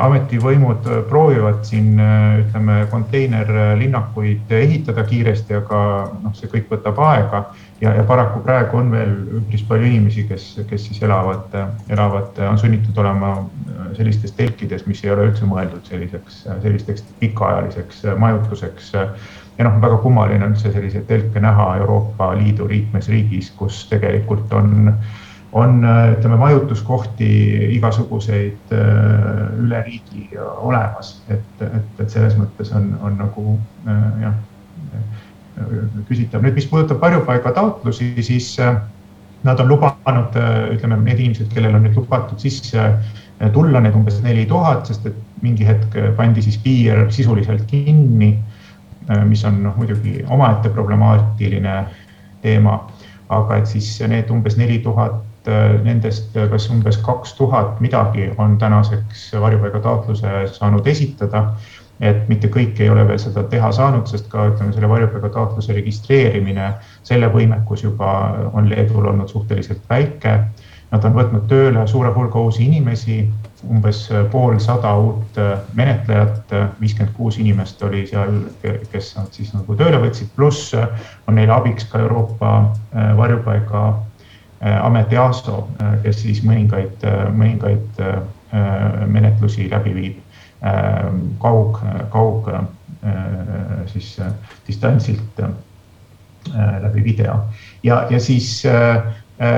ametivõimud 0.00 0.86
proovivad 1.10 1.58
siin 1.68 1.98
ütleme 2.00 2.86
konteinerlinnakuid 2.90 4.52
ehitada 4.56 5.04
kiiresti, 5.04 5.58
aga 5.58 5.80
noh, 6.22 6.32
see 6.36 6.48
kõik 6.48 6.70
võtab 6.72 7.00
aega 7.04 7.42
ja, 7.80 7.92
ja 7.94 8.04
paraku 8.08 8.40
praegu 8.44 8.80
on 8.80 8.90
veel 8.92 9.12
üpris 9.40 9.64
palju 9.68 9.90
inimesi, 9.90 10.24
kes, 10.28 10.46
kes 10.70 10.88
siis 10.88 11.02
elavad, 11.04 11.52
elavad, 11.88 12.38
on 12.48 12.58
sunnitud 12.60 12.96
olema 12.98 13.34
sellistes 13.96 14.32
telkides, 14.38 14.86
mis 14.88 15.04
ei 15.04 15.12
ole 15.14 15.28
üldse 15.30 15.48
mõeldud 15.48 15.84
selliseks, 15.88 16.42
sellisteks 16.64 17.04
pikaajaliseks 17.20 18.04
majutuseks. 18.18 18.92
ja 19.58 19.66
noh, 19.66 19.78
väga 19.82 20.00
kummaline 20.02 20.44
on 20.44 20.56
üldse 20.56 20.72
selliseid 20.72 21.06
telke 21.06 21.40
näha 21.42 21.70
Euroopa 21.82 22.32
Liidu 22.38 22.68
liikmesriigis, 22.68 23.52
kus 23.58 23.86
tegelikult 23.90 24.52
on 24.52 24.94
on, 25.52 25.84
äh, 25.84 26.12
ütleme, 26.12 26.36
majutuskohti 26.36 27.28
igasuguseid 27.76 28.72
äh, 28.72 29.62
üle 29.64 29.80
riigi 29.86 30.28
olemas, 30.38 31.22
et, 31.28 31.62
et, 31.64 32.00
et 32.00 32.10
selles 32.12 32.36
mõttes 32.36 32.72
on, 32.76 32.90
on 33.02 33.16
nagu 33.20 33.54
äh, 33.88 34.02
jah, 34.26 34.36
küsitav. 36.08 36.44
nüüd, 36.44 36.54
mis 36.54 36.68
puudutab 36.70 37.00
varjupaiga 37.02 37.50
taotlusi, 37.56 38.12
siis 38.22 38.52
nad 39.42 39.58
on 39.58 39.66
lubanud, 39.70 40.36
ütleme, 40.74 41.00
need 41.02 41.18
inimesed, 41.18 41.48
kellel 41.50 41.74
on 41.74 41.82
nüüd 41.82 41.96
lubatud 41.98 42.38
sisse 42.38 42.84
tulla, 43.54 43.80
need 43.82 43.96
umbes 43.98 44.20
neli 44.22 44.44
tuhat, 44.50 44.86
sest 44.86 45.08
et 45.10 45.18
mingi 45.42 45.66
hetk 45.66 45.96
pandi 46.18 46.44
siis 46.46 46.60
piir 46.62 47.08
sisuliselt 47.14 47.64
kinni, 47.70 48.30
mis 49.26 49.42
on 49.48 49.58
noh, 49.64 49.74
muidugi 49.78 50.20
omaette 50.30 50.70
problemaatiline 50.74 51.74
teema, 52.44 52.78
aga 53.34 53.58
et 53.58 53.66
siis 53.70 53.90
need 54.06 54.30
umbes 54.30 54.54
neli 54.60 54.78
tuhat 54.86 55.18
Äh, 55.18 55.27
nendest 55.84 56.36
äh, 56.36 56.48
kas 56.50 56.68
umbes 56.70 56.98
kaks 57.04 57.34
tuhat 57.38 57.80
midagi 57.80 58.30
on 58.38 58.58
tänaseks 58.58 59.32
varjupaigataotluse 59.40 60.46
saanud 60.52 60.86
esitada. 60.86 61.52
et 62.00 62.28
mitte 62.30 62.46
kõik 62.46 62.78
ei 62.78 62.90
ole 62.94 63.02
veel 63.08 63.18
seda 63.18 63.42
teha 63.50 63.72
saanud, 63.74 64.06
sest 64.06 64.28
ka 64.30 64.44
ütleme, 64.52 64.70
selle 64.70 64.86
varjupaigataotluse 64.88 65.74
registreerimine, 65.74 66.68
selle 67.02 67.26
võimekus 67.32 67.82
juba 67.82 68.12
on 68.52 68.68
Leedul 68.70 69.08
olnud 69.10 69.26
suhteliselt 69.28 69.82
väike. 69.90 70.36
Nad 70.92 71.04
on 71.04 71.16
võtnud 71.16 71.48
tööle 71.50 71.82
suure 71.90 72.12
hulga 72.14 72.38
uusi 72.38 72.68
inimesi, 72.68 73.18
umbes 73.66 74.04
poolsada 74.30 74.94
uut 74.94 75.42
äh, 75.42 75.58
menetlejat, 75.74 76.54
viiskümmend 76.78 77.16
kuus 77.16 77.40
inimest 77.42 77.82
oli 77.82 78.06
seal, 78.06 78.44
kes 78.62 79.16
nad 79.18 79.34
siis 79.34 79.50
nagu 79.58 79.74
tööle 79.74 79.98
võtsid, 80.06 80.30
pluss 80.36 80.76
on 80.78 81.34
neile 81.34 81.56
abiks 81.56 81.90
ka 81.90 81.98
Euroopa 82.06 82.52
varjupaiga 82.94 83.88
Äh, 83.90 84.07
amet 84.60 85.12
EASO, 85.12 85.68
äh, 85.82 85.98
kes 86.02 86.22
siis 86.22 86.42
mõningaid, 86.46 87.04
äh, 87.04 87.28
mõningaid 87.34 88.02
menetlusi 89.06 89.66
läbi 89.68 89.90
viib. 89.92 90.20
Kaug, 91.38 91.76
kaug 92.08 92.46
siis 93.92 94.14
distantsilt 94.66 95.42
läbi 96.80 97.04
video. 97.04 97.34
Ja, 97.84 98.06
ja 98.10 98.20
siis 98.20 98.64
Äh, 98.64 99.02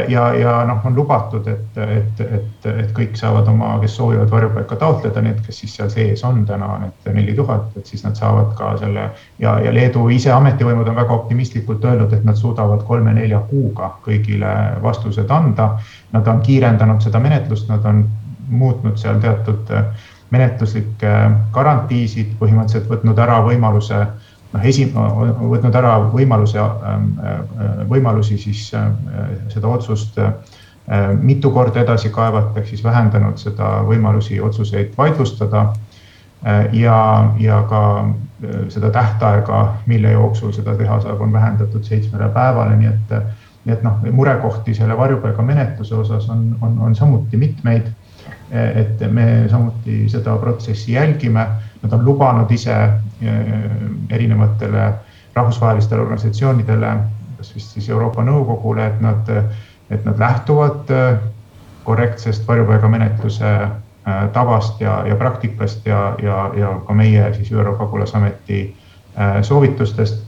ja, 0.09 0.35
ja 0.35 0.65
noh, 0.69 0.81
on 0.85 0.95
lubatud, 0.95 1.47
et, 1.49 1.79
et, 1.81 2.21
et, 2.21 2.67
et 2.69 2.91
kõik 2.97 3.15
saavad 3.17 3.49
oma, 3.49 3.71
kes 3.81 3.95
soovivad 3.97 4.29
varjupaika 4.31 4.77
taotleda, 4.77 5.23
need, 5.25 5.41
kes 5.47 5.63
siis 5.63 5.77
seal 5.79 5.89
sees 5.93 6.25
on 6.29 6.43
täna, 6.49 6.69
need 6.83 7.09
neli 7.17 7.35
tuhat, 7.39 7.71
et 7.81 7.89
siis 7.89 8.05
nad 8.05 8.19
saavad 8.19 8.53
ka 8.59 8.75
selle 8.83 9.07
ja, 9.41 9.57
ja 9.65 9.73
Leedu 9.73 10.09
ise 10.13 10.33
ametivõimud 10.37 10.89
on 10.93 11.01
väga 11.01 11.17
optimistlikult 11.17 11.85
öelnud, 11.85 12.13
et 12.13 12.27
nad 12.29 12.37
suudavad 12.37 12.85
kolme-nelja 12.89 13.41
kuuga 13.49 13.95
kõigile 14.05 14.55
vastused 14.85 15.33
anda. 15.33 15.73
Nad 16.13 16.29
on 16.29 16.45
kiirendanud 16.45 17.01
seda 17.01 17.23
menetlust, 17.23 17.69
nad 17.73 17.85
on 17.89 18.05
muutnud 18.51 18.99
seal 19.01 19.21
teatud 19.23 19.71
menetluslikke 20.31 21.15
garantiisid, 21.55 22.37
põhimõtteliselt 22.39 22.91
võtnud 22.91 23.19
ära 23.19 23.41
võimaluse 23.47 24.05
noh, 24.53 24.65
esi-, 24.67 24.89
võtnud 24.91 25.77
ära 25.77 25.97
võimaluse, 26.13 26.61
ähm, 26.61 27.13
äh, 27.23 27.85
võimalusi 27.91 28.39
siis 28.41 28.69
äh, 28.75 28.89
seda 29.53 29.71
otsust 29.71 30.19
äh, 30.19 30.33
mitu 31.21 31.53
korda 31.55 31.85
edasi 31.85 32.11
kaevata, 32.15 32.59
ehk 32.61 32.73
siis 32.73 32.83
vähendanud 32.85 33.39
seda 33.39 33.81
võimalusi 33.87 34.41
otsuseid 34.43 34.97
vaidlustada. 34.99 35.71
ja, 36.73 36.95
ja 37.37 37.57
ka 37.69 37.81
seda 38.73 38.89
tähtaega, 38.91 39.59
mille 39.87 40.15
jooksul 40.15 40.55
seda 40.57 40.73
teha 40.75 40.95
saab, 41.05 41.21
on 41.21 41.33
vähendatud 41.33 41.85
seitsmele 41.85 42.31
päevale, 42.33 42.79
nii 42.81 42.89
et, 42.89 43.13
nii 43.67 43.75
et 43.75 43.83
noh, 43.85 43.99
murekohti 44.17 44.73
selle 44.75 44.97
varjupaiga 44.97 45.45
menetluse 45.45 45.95
osas 45.95 46.31
on, 46.33 46.47
on, 46.65 46.79
on 46.81 46.97
samuti 46.97 47.37
mitmeid. 47.37 47.93
Et 48.51 49.03
me 49.15 49.47
samuti 49.51 50.09
seda 50.11 50.33
protsessi 50.37 50.93
jälgime 50.93 51.45
Nad 51.83 51.93
on 51.93 52.05
lubanud 52.05 52.51
ise 52.51 52.75
eh, 52.75 52.91
erinevatele 54.11 54.93
rahvusvahelistele 55.35 56.01
organisatsioonidele, 56.01 56.97
kas 57.37 57.55
vist 57.55 57.77
siis 57.77 57.89
Euroopa 57.89 58.25
Nõukogule, 58.25 58.87
et 58.87 59.01
nad, 59.01 59.29
et 59.91 60.05
nad 60.05 60.19
lähtuvad 60.21 60.91
eh, 60.93 61.23
korrektsest 61.85 62.49
varjupaigamenetluse 62.49 63.53
eh, 63.63 63.71
tavast 64.33 64.81
ja, 64.81 64.99
ja 65.09 65.17
praktikast 65.17 65.87
ja, 65.87 66.03
ja, 66.23 66.43
ja 66.57 66.75
ka 66.87 66.95
meie 66.95 67.33
siis 67.35 67.53
ÜRO 67.53 67.77
pagulasameti 67.79 68.65
soovitustest. 69.43 70.27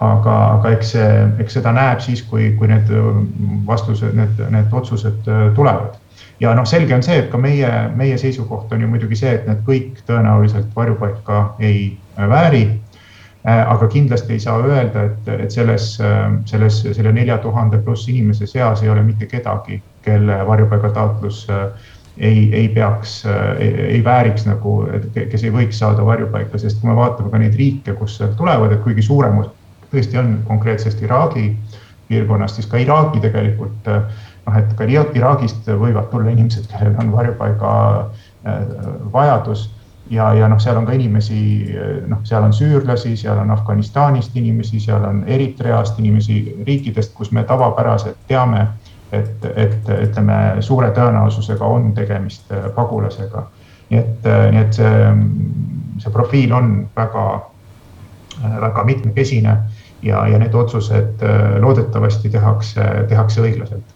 aga, 0.00 0.32
aga 0.54 0.70
eks 0.76 0.90
see, 0.92 1.06
eks 1.42 1.56
seda 1.56 1.72
näeb 1.74 2.00
siis, 2.04 2.20
kui, 2.22 2.52
kui 2.58 2.68
need 2.70 2.90
vastused, 3.66 4.12
need, 4.14 4.42
need 4.52 4.74
otsused 4.78 5.26
tulevad 5.56 5.96
ja 6.40 6.54
noh, 6.54 6.66
selge 6.68 6.94
on 6.94 7.04
see, 7.04 7.20
et 7.22 7.30
ka 7.32 7.38
meie, 7.40 7.70
meie 7.96 8.18
seisukoht 8.20 8.72
on 8.72 8.84
ju 8.84 8.90
muidugi 8.90 9.18
see, 9.18 9.32
et 9.38 9.46
need 9.48 9.62
kõik 9.66 10.02
tõenäoliselt 10.08 10.68
varjupaika 10.76 11.42
ei 11.64 11.96
äh, 12.18 12.28
vääri. 12.28 12.64
Äh, 13.46 13.62
aga 13.62 13.88
kindlasti 13.88 14.36
ei 14.36 14.42
saa 14.42 14.58
öelda, 14.64 15.06
et, 15.10 15.28
et 15.46 15.54
selles, 15.54 15.94
äh, 16.02 16.24
selles, 16.50 16.82
selle 16.86 17.12
nelja 17.14 17.38
tuhande 17.42 17.78
pluss 17.82 18.08
inimese 18.12 18.48
seas 18.50 18.82
ei 18.82 18.90
ole 18.92 19.04
mitte 19.06 19.28
kedagi, 19.30 19.80
kelle 20.04 20.40
varjupaigataotlus 20.46 21.46
ei, 22.16 22.48
ei 22.54 22.68
peaks, 22.72 23.18
ei 23.60 23.98
vääriks 24.04 24.46
nagu, 24.46 24.78
kes 25.14 25.42
ei 25.44 25.50
võiks 25.52 25.76
saada 25.82 26.04
varjupaika, 26.06 26.56
sest 26.58 26.78
kui 26.80 26.88
me 26.88 26.94
vaatame 26.96 27.28
ka 27.28 27.40
neid 27.42 27.58
riike, 27.58 27.92
kust 27.98 28.22
tulevad, 28.38 28.72
et 28.72 28.80
kuigi 28.86 29.04
suurem 29.04 29.42
tõesti 29.90 30.16
on 30.16 30.38
konkreetsest 30.46 31.02
Iraagi 31.04 31.50
piirkonnast, 32.08 32.56
siis 32.56 32.70
ka 32.70 32.80
Iraagi 32.80 33.20
tegelikult 33.20 33.90
noh, 34.46 34.58
et 34.58 34.74
ka 34.78 34.86
Iraagist 34.86 35.66
võivad 35.66 36.10
tulla 36.12 36.30
inimesed, 36.30 36.68
kellel 36.70 36.96
on 37.02 37.12
varjupaiga 37.14 37.72
äh, 38.46 38.60
vajadus 39.12 39.68
ja, 40.10 40.30
ja 40.34 40.48
noh, 40.48 40.60
seal 40.62 40.78
on 40.78 40.86
ka 40.86 40.94
inimesi, 40.96 41.40
noh, 42.06 42.22
seal 42.26 42.46
on 42.46 42.54
süürlasi, 42.54 43.16
seal 43.18 43.40
on 43.42 43.50
Afganistanist 43.54 44.36
inimesi, 44.38 44.80
seal 44.82 45.04
on 45.04 45.24
Eritreast 45.26 45.98
inimesi, 46.02 46.40
riikidest, 46.66 47.14
kus 47.14 47.32
me 47.34 47.44
tavapäraselt 47.48 48.18
teame, 48.28 48.66
et, 49.12 49.44
et 49.54 49.90
ütleme, 49.96 50.38
suure 50.66 50.92
tõenäosusega 50.94 51.66
on 51.66 51.92
tegemist 51.94 52.52
äh, 52.52 52.70
pagulasega. 52.74 53.46
nii 53.90 53.98
et, 53.98 54.24
äh, 54.26 54.48
nii 54.50 54.62
et 54.62 54.78
see, 54.78 54.94
see 56.02 56.12
profiil 56.12 56.54
on 56.54 56.72
väga, 56.96 57.26
väga 58.60 58.82
mitmekesine 58.84 59.58
ja, 60.02 60.26
ja 60.26 60.38
need 60.38 60.54
otsused 60.54 61.22
loodetavasti 61.62 62.30
tehakse, 62.30 62.82
tehakse 63.08 63.40
õiglaselt 63.40 63.95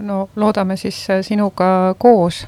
no 0.00 0.28
loodame 0.36 0.76
siis 0.76 1.00
äh, 1.10 1.22
sinuga 1.22 1.94
koos. 1.98 2.46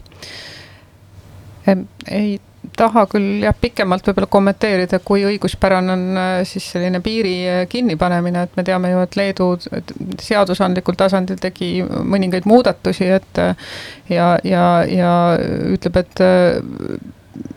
ei 2.11 2.41
taha 2.77 3.05
küll 3.11 3.43
jah, 3.45 3.55
pikemalt 3.57 4.07
võib-olla 4.09 4.29
kommenteerida, 4.31 4.99
kui 5.05 5.23
õiguspärane 5.29 5.93
on 5.93 6.19
äh, 6.19 6.33
siis 6.49 6.67
selline 6.73 7.01
piiri 7.05 7.67
kinnipanemine, 7.71 8.47
et 8.47 8.57
me 8.57 8.65
teame 8.65 8.91
ju, 8.93 9.05
et 9.05 9.17
Leedu 9.17 9.49
seadusandlikul 10.21 10.99
tasandil 10.99 11.41
tegi 11.41 11.71
mõningaid 11.85 12.49
muudatusi, 12.49 13.09
et 13.21 13.43
ja, 14.11 14.35
ja, 14.45 14.67
ja 14.89 15.15
ütleb, 15.75 16.03
et 16.05 16.25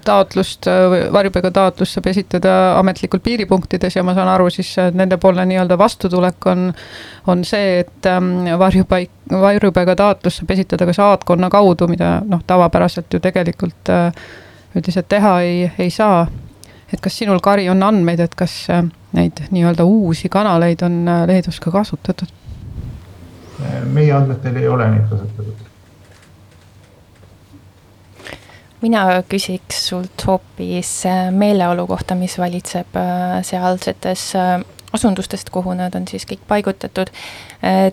taotlust, 0.05 0.67
varjupaiga 1.11 1.51
taotlust 1.51 1.97
saab 1.97 2.07
esitada 2.11 2.53
ametlikult 2.79 3.23
piiripunktides 3.23 3.95
ja 3.95 4.03
ma 4.05 4.13
saan 4.13 4.29
aru 4.29 4.49
siis, 4.53 4.69
nendepoolne 4.93 5.45
nii-öelda 5.49 5.77
vastutulek 5.77 6.47
on, 6.51 6.67
on 7.27 7.43
see, 7.47 7.79
et 7.79 8.09
ähm, 8.09 8.45
varjupaik, 8.59 9.11
varjupaiga 9.31 9.95
taotlust 9.99 10.41
saab 10.41 10.53
esitada 10.55 10.85
ka 10.89 10.93
saatkonna 10.93 11.49
kaudu, 11.53 11.87
mida 11.91 12.15
noh, 12.27 12.43
tavapäraselt 12.47 13.13
ju 13.13 13.21
tegelikult 13.23 13.89
äh, 13.89 14.23
üldiselt 14.75 15.09
teha 15.09 15.39
ei, 15.41 15.71
ei 15.79 15.89
saa. 15.89 16.27
et 16.93 17.01
kas 17.01 17.17
sinul, 17.17 17.39
Kari, 17.41 17.69
on 17.69 17.83
andmeid, 17.83 18.19
et 18.19 18.35
kas 18.35 18.53
äh, 18.69 18.85
neid 19.17 19.45
nii-öelda 19.51 19.85
uusi 19.89 20.29
kanaleid 20.29 20.85
on 20.85 21.03
äh, 21.07 21.27
Leedus 21.27 21.59
ka 21.59 21.71
kasutatud? 21.71 22.39
meie 23.93 24.11
andmetel 24.11 24.57
ei 24.59 24.67
ole 24.67 24.89
neid 24.91 25.05
kasutatud 25.09 25.62
mina 28.83 29.03
küsiks 29.29 29.79
sult 29.89 30.25
hoopis 30.27 30.91
äh, 31.07 31.27
meeleolu 31.31 31.87
kohta, 31.87 32.15
mis 32.19 32.35
valitseb 32.39 32.97
äh, 32.99 33.39
sealsetes 33.45 34.33
äh, 34.35 34.57
asundustest, 34.93 35.49
kuhu 35.53 35.73
nad 35.77 35.95
on 35.95 36.05
siis 36.07 36.27
kõik 36.29 36.43
paigutatud. 36.47 37.09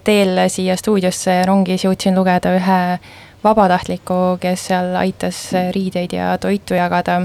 teel 0.05 0.41
siia 0.53 0.75
stuudiosse 0.77 1.39
rongis 1.49 1.87
jõudsin 1.87 2.13
lugeda 2.19 2.53
ühe 2.59 2.81
vabatahtliku, 3.41 4.37
kes 4.43 4.67
seal 4.69 4.93
aitas 5.01 5.39
riideid 5.73 6.13
ja 6.13 6.35
toitu 6.43 6.77
jagada 6.77 7.23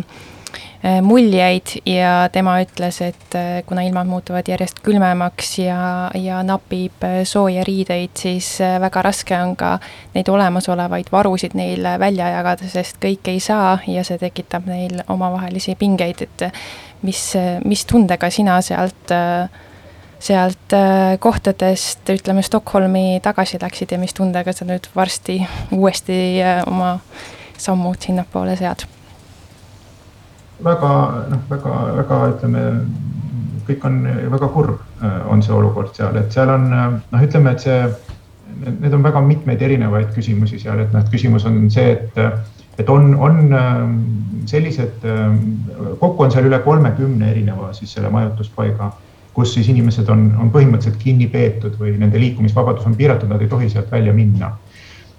muljeid 1.02 1.80
ja 1.88 2.30
tema 2.30 2.60
ütles, 2.62 3.00
et 3.02 3.36
äh, 3.38 3.64
kuna 3.66 3.82
ilmad 3.88 4.06
muutuvad 4.06 4.46
järjest 4.48 4.84
külmemaks 4.86 5.56
ja, 5.64 6.12
ja 6.14 6.42
napib 6.46 7.04
äh, 7.04 7.24
sooja 7.26 7.64
riideid, 7.66 8.14
siis 8.20 8.60
väga 8.82 9.02
raske 9.06 9.38
on 9.40 9.56
ka 9.58 9.76
neid 10.14 10.30
olemasolevaid 10.30 11.10
varusid 11.14 11.56
neil 11.58 11.88
välja 12.00 12.30
jagada, 12.38 12.70
sest 12.70 13.00
kõike 13.02 13.34
ei 13.34 13.42
saa 13.42 13.80
ja 13.90 14.04
see 14.06 14.20
tekitab 14.22 14.68
neil 14.70 15.02
omavahelisi 15.10 15.78
pingeid, 15.80 16.22
et 16.28 16.48
mis, 17.06 17.22
mis 17.66 17.86
tundega 17.90 18.30
sina 18.30 18.60
sealt 18.66 19.16
sealt 20.26 20.74
kohtadest, 21.22 22.08
ütleme, 22.10 22.42
Stockholmi 22.46 23.20
tagasi 23.22 23.60
läksid 23.62 23.92
ja 23.94 24.00
mis 24.02 24.16
tundega 24.16 24.54
sa 24.56 24.66
nüüd 24.66 24.88
varsti 24.96 25.42
uuesti 25.76 26.20
oma 26.66 26.98
sammud 27.58 28.00
sinnapoole 28.06 28.56
sead? 28.58 28.88
Väga 30.64 30.91
noh, 31.32 31.45
väga, 31.49 31.78
väga 31.99 32.20
ütleme, 32.34 32.66
kõik 33.68 33.86
on 33.88 34.01
väga 34.32 34.49
kurb, 34.53 34.84
äh, 35.03 35.22
on 35.32 35.43
see 35.43 35.56
olukord 35.56 35.95
seal, 35.97 36.16
et 36.20 36.34
seal 36.34 36.51
on 36.53 36.70
noh, 36.72 37.22
ütleme, 37.22 37.56
et 37.56 37.66
see, 37.66 37.80
need 38.66 38.93
on 38.93 39.03
väga 39.03 39.22
mitmeid 39.26 39.62
erinevaid 39.62 40.14
küsimusi 40.16 40.60
seal, 40.62 40.84
et 40.86 40.93
noh, 40.95 41.03
küsimus 41.12 41.47
on 41.49 41.66
see, 41.74 41.95
et, 41.95 42.22
et 42.80 42.89
on, 42.89 43.14
on 43.20 43.41
ähm, 43.56 43.97
sellised, 44.47 45.03
kokku 45.99 46.28
on 46.28 46.32
seal 46.32 46.47
üle 46.47 46.60
kolmekümne 46.64 47.32
erineva 47.32 47.72
siis 47.74 47.95
selle 47.97 48.12
majutuspaiga, 48.14 48.91
kus 49.36 49.53
siis 49.53 49.68
inimesed 49.72 50.08
on, 50.12 50.30
on 50.39 50.51
põhimõtteliselt 50.53 51.01
kinni 51.01 51.28
peetud 51.28 51.76
või 51.80 51.97
nende 51.99 52.20
liikumisvabadus 52.22 52.88
on 52.88 52.95
piiratud, 52.95 53.28
nad 53.32 53.41
ei 53.43 53.51
tohi 53.51 53.68
sealt 53.72 53.91
välja 53.91 54.14
minna. 54.16 54.53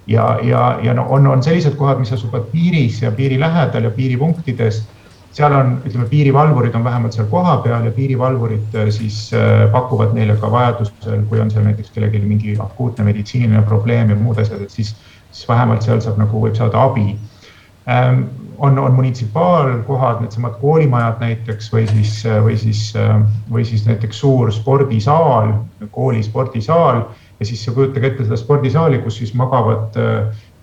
Ja, 0.06 0.38
ja, 0.42 0.78
ja 0.82 0.94
no 0.94 1.04
on, 1.10 1.26
on 1.26 1.42
sellised 1.42 1.74
kohad, 1.76 1.98
mis 2.00 2.12
asuvad 2.14 2.46
piiris 2.52 3.02
ja 3.02 3.10
piiri 3.12 3.40
lähedal 3.42 3.88
ja 3.88 3.90
piiripunktides 3.90 4.84
seal 5.36 5.52
on, 5.52 5.74
ütleme, 5.84 6.06
piirivalvurid 6.08 6.74
on 6.78 6.84
vähemalt 6.84 7.16
seal 7.16 7.26
kohapeal 7.28 7.84
ja 7.84 7.92
piirivalvurid 7.92 8.74
äh, 8.74 8.88
siis 8.94 9.18
äh, 9.36 9.66
pakuvad 9.72 10.14
neile 10.16 10.36
ka 10.40 10.48
vajadusel, 10.52 11.26
kui 11.28 11.40
on 11.42 11.52
seal 11.52 11.66
näiteks 11.66 11.92
kellelgi 11.92 12.22
mingi 12.24 12.56
akuutne 12.62 13.04
meditsiiniline 13.04 13.62
probleem 13.68 14.10
ja 14.10 14.16
muud 14.16 14.40
asjad, 14.40 14.62
et 14.64 14.72
siis, 14.72 14.94
siis 15.30 15.48
vähemalt 15.48 15.84
seal 15.84 16.00
saab 16.04 16.20
nagu, 16.22 16.40
võib 16.46 16.56
saada 16.56 16.86
abi 16.88 17.10
ähm,. 17.88 18.26
on, 18.56 18.78
on 18.80 18.94
munitsipaalkohad, 18.96 20.22
needsamad 20.24 20.54
koolimajad 20.62 21.18
näiteks 21.20 21.68
või 21.74 21.84
siis, 21.90 22.14
või 22.46 22.56
siis, 22.56 22.86
äh, 22.96 23.18
või 23.52 23.66
siis 23.68 23.84
näiteks 23.84 24.22
suur 24.24 24.52
spordisaal, 24.52 25.52
kooli 25.92 26.22
spordisaal 26.24 27.02
ja 27.40 27.46
siis 27.46 27.66
kujutage 27.74 28.08
ette 28.08 28.24
seda 28.24 28.40
spordisaali, 28.40 29.02
kus 29.04 29.20
siis 29.20 29.34
magavad, 29.36 30.00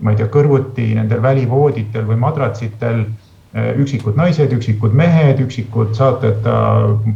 ma 0.02 0.16
ei 0.16 0.18
tea, 0.18 0.26
kõrvuti 0.34 0.88
nendel 0.98 1.22
välivooditel 1.22 2.08
või 2.10 2.18
madratsitel 2.26 3.04
Äh, 3.06 3.23
üksikud 3.54 4.18
naised, 4.18 4.54
üksikud 4.56 4.96
mehed, 4.98 5.42
üksikud 5.44 5.94
saateta 5.98 6.56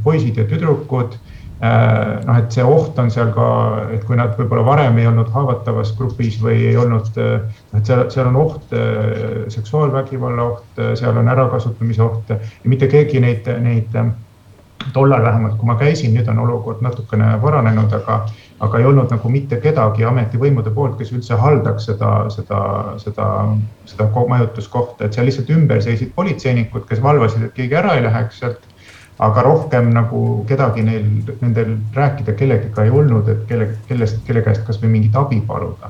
poisid 0.03 0.37
ja 0.37 0.45
tüdrukud. 0.49 1.17
Äh, 1.57 2.19
noh, 2.27 2.37
et 2.37 2.53
see 2.53 2.61
oht 2.61 2.99
on 3.01 3.07
seal 3.09 3.31
ka, 3.33 3.45
et 3.95 4.03
kui 4.05 4.13
nad 4.19 4.35
võib-olla 4.37 4.61
varem 4.67 4.99
ei 5.01 5.07
olnud 5.09 5.31
haavatavas 5.33 5.95
grupis 5.97 6.37
või 6.37 6.59
ei 6.69 6.75
olnud, 6.77 7.09
äh, 7.17 7.39
noh, 7.71 7.79
et 7.79 7.89
seal, 7.89 8.03
seal 8.13 8.29
on 8.29 8.37
oht, 8.43 8.75
seksuaalvägivalla 9.55 10.45
oht, 10.51 10.83
seal 11.01 11.17
on 11.17 11.33
ärakasutamise 11.33 12.05
oht 12.05 12.29
ja 12.29 12.37
mitte 12.69 12.85
keegi 12.91 13.23
neid, 13.25 13.49
neid 13.65 13.97
tollal 14.93 15.23
vähemalt, 15.23 15.57
kui 15.57 15.67
ma 15.67 15.75
käisin, 15.75 16.13
nüüd 16.15 16.27
on 16.31 16.39
olukord 16.39 16.81
natukene 16.85 17.31
paranenud, 17.41 17.93
aga, 17.93 18.17
aga 18.63 18.79
ei 18.79 18.85
olnud 18.89 19.11
nagu 19.13 19.31
mitte 19.31 19.59
kedagi 19.63 20.05
ametivõimude 20.07 20.71
poolt, 20.75 20.97
kes 20.99 21.11
üldse 21.15 21.37
haldaks 21.41 21.89
seda, 21.89 22.11
seda, 22.33 22.61
seda, 23.01 23.27
seda 23.89 24.09
majutuskohta, 24.33 25.05
et 25.05 25.17
seal 25.17 25.27
lihtsalt 25.29 25.51
ümber 25.53 25.81
seisid 25.83 26.13
politseinikud, 26.15 26.87
kes 26.89 27.03
valvasid, 27.03 27.47
et 27.47 27.55
keegi 27.57 27.79
ära 27.81 27.97
ei 27.97 28.05
läheks 28.07 28.43
sealt. 28.43 28.73
aga 29.17 29.41
rohkem 29.41 29.87
nagu 29.89 30.19
kedagi 30.45 30.83
neil, 30.85 31.05
nendel 31.41 31.71
rääkida 31.95 32.35
kellegagi 32.37 32.83
ei 32.83 32.91
olnud, 32.93 33.29
et 33.33 33.47
kelle, 33.49 33.71
kellest, 33.87 34.19
kelle 34.27 34.43
käest 34.45 34.61
kasvõi 34.67 34.91
mingit 34.93 35.15
abi 35.17 35.41
paluda. 35.47 35.89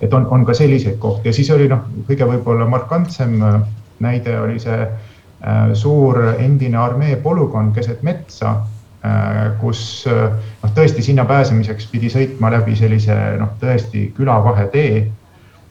et 0.00 0.14
on, 0.14 0.26
on 0.26 0.44
ka 0.44 0.54
selliseid 0.54 0.96
kohti 0.98 1.28
ja 1.28 1.32
siis 1.32 1.50
oli 1.50 1.68
noh, 1.68 1.84
kõige 2.08 2.24
võib-olla 2.26 2.64
markantsem 2.66 3.36
näide 4.00 4.40
oli 4.40 4.58
see 4.58 4.78
Äh, 4.82 5.11
suur 5.74 6.18
endine 6.38 6.78
armee 6.78 7.16
polügoon 7.16 7.72
keset 7.74 8.02
metsa, 8.06 8.52
äh, 9.04 9.40
kus 9.60 10.04
äh, 10.06 10.36
noh, 10.62 10.74
tõesti 10.76 11.02
sinna 11.02 11.24
pääsemiseks 11.26 11.88
pidi 11.90 12.10
sõitma 12.12 12.52
läbi 12.54 12.76
sellise 12.78 13.16
noh, 13.40 13.56
tõesti 13.60 14.10
külavahetee. 14.16 15.10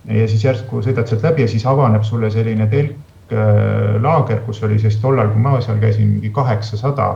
ja 0.09 0.27
siis 0.27 0.43
järsku 0.43 0.81
sõidad 0.81 1.07
sealt 1.07 1.23
läbi 1.23 1.45
ja 1.45 1.47
siis 1.47 1.65
avaneb 1.65 2.03
sulle 2.03 2.31
selline 2.33 2.65
telklaager, 2.67 4.39
kus 4.45 4.63
oli 4.63 4.79
siis 4.81 4.97
tollal, 4.97 5.29
kui 5.29 5.41
ma 5.41 5.59
seal 5.61 5.77
käisin, 5.79 6.15
mingi 6.15 6.31
kaheksasada 6.33 7.13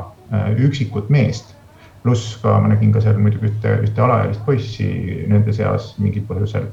üksikut 0.68 1.10
meest 1.10 1.56
pluss 2.06 2.38
ka 2.42 2.60
ma 2.62 2.70
nägin 2.70 2.94
ka 2.94 3.02
seal 3.02 3.18
muidugi 3.18 3.50
ühte, 3.50 3.72
ühte 3.82 4.02
alaealist 4.06 4.44
poissi 4.46 4.88
nende 5.28 5.54
seas 5.58 5.96
mingil 5.98 6.22
põhjusel, 6.30 6.68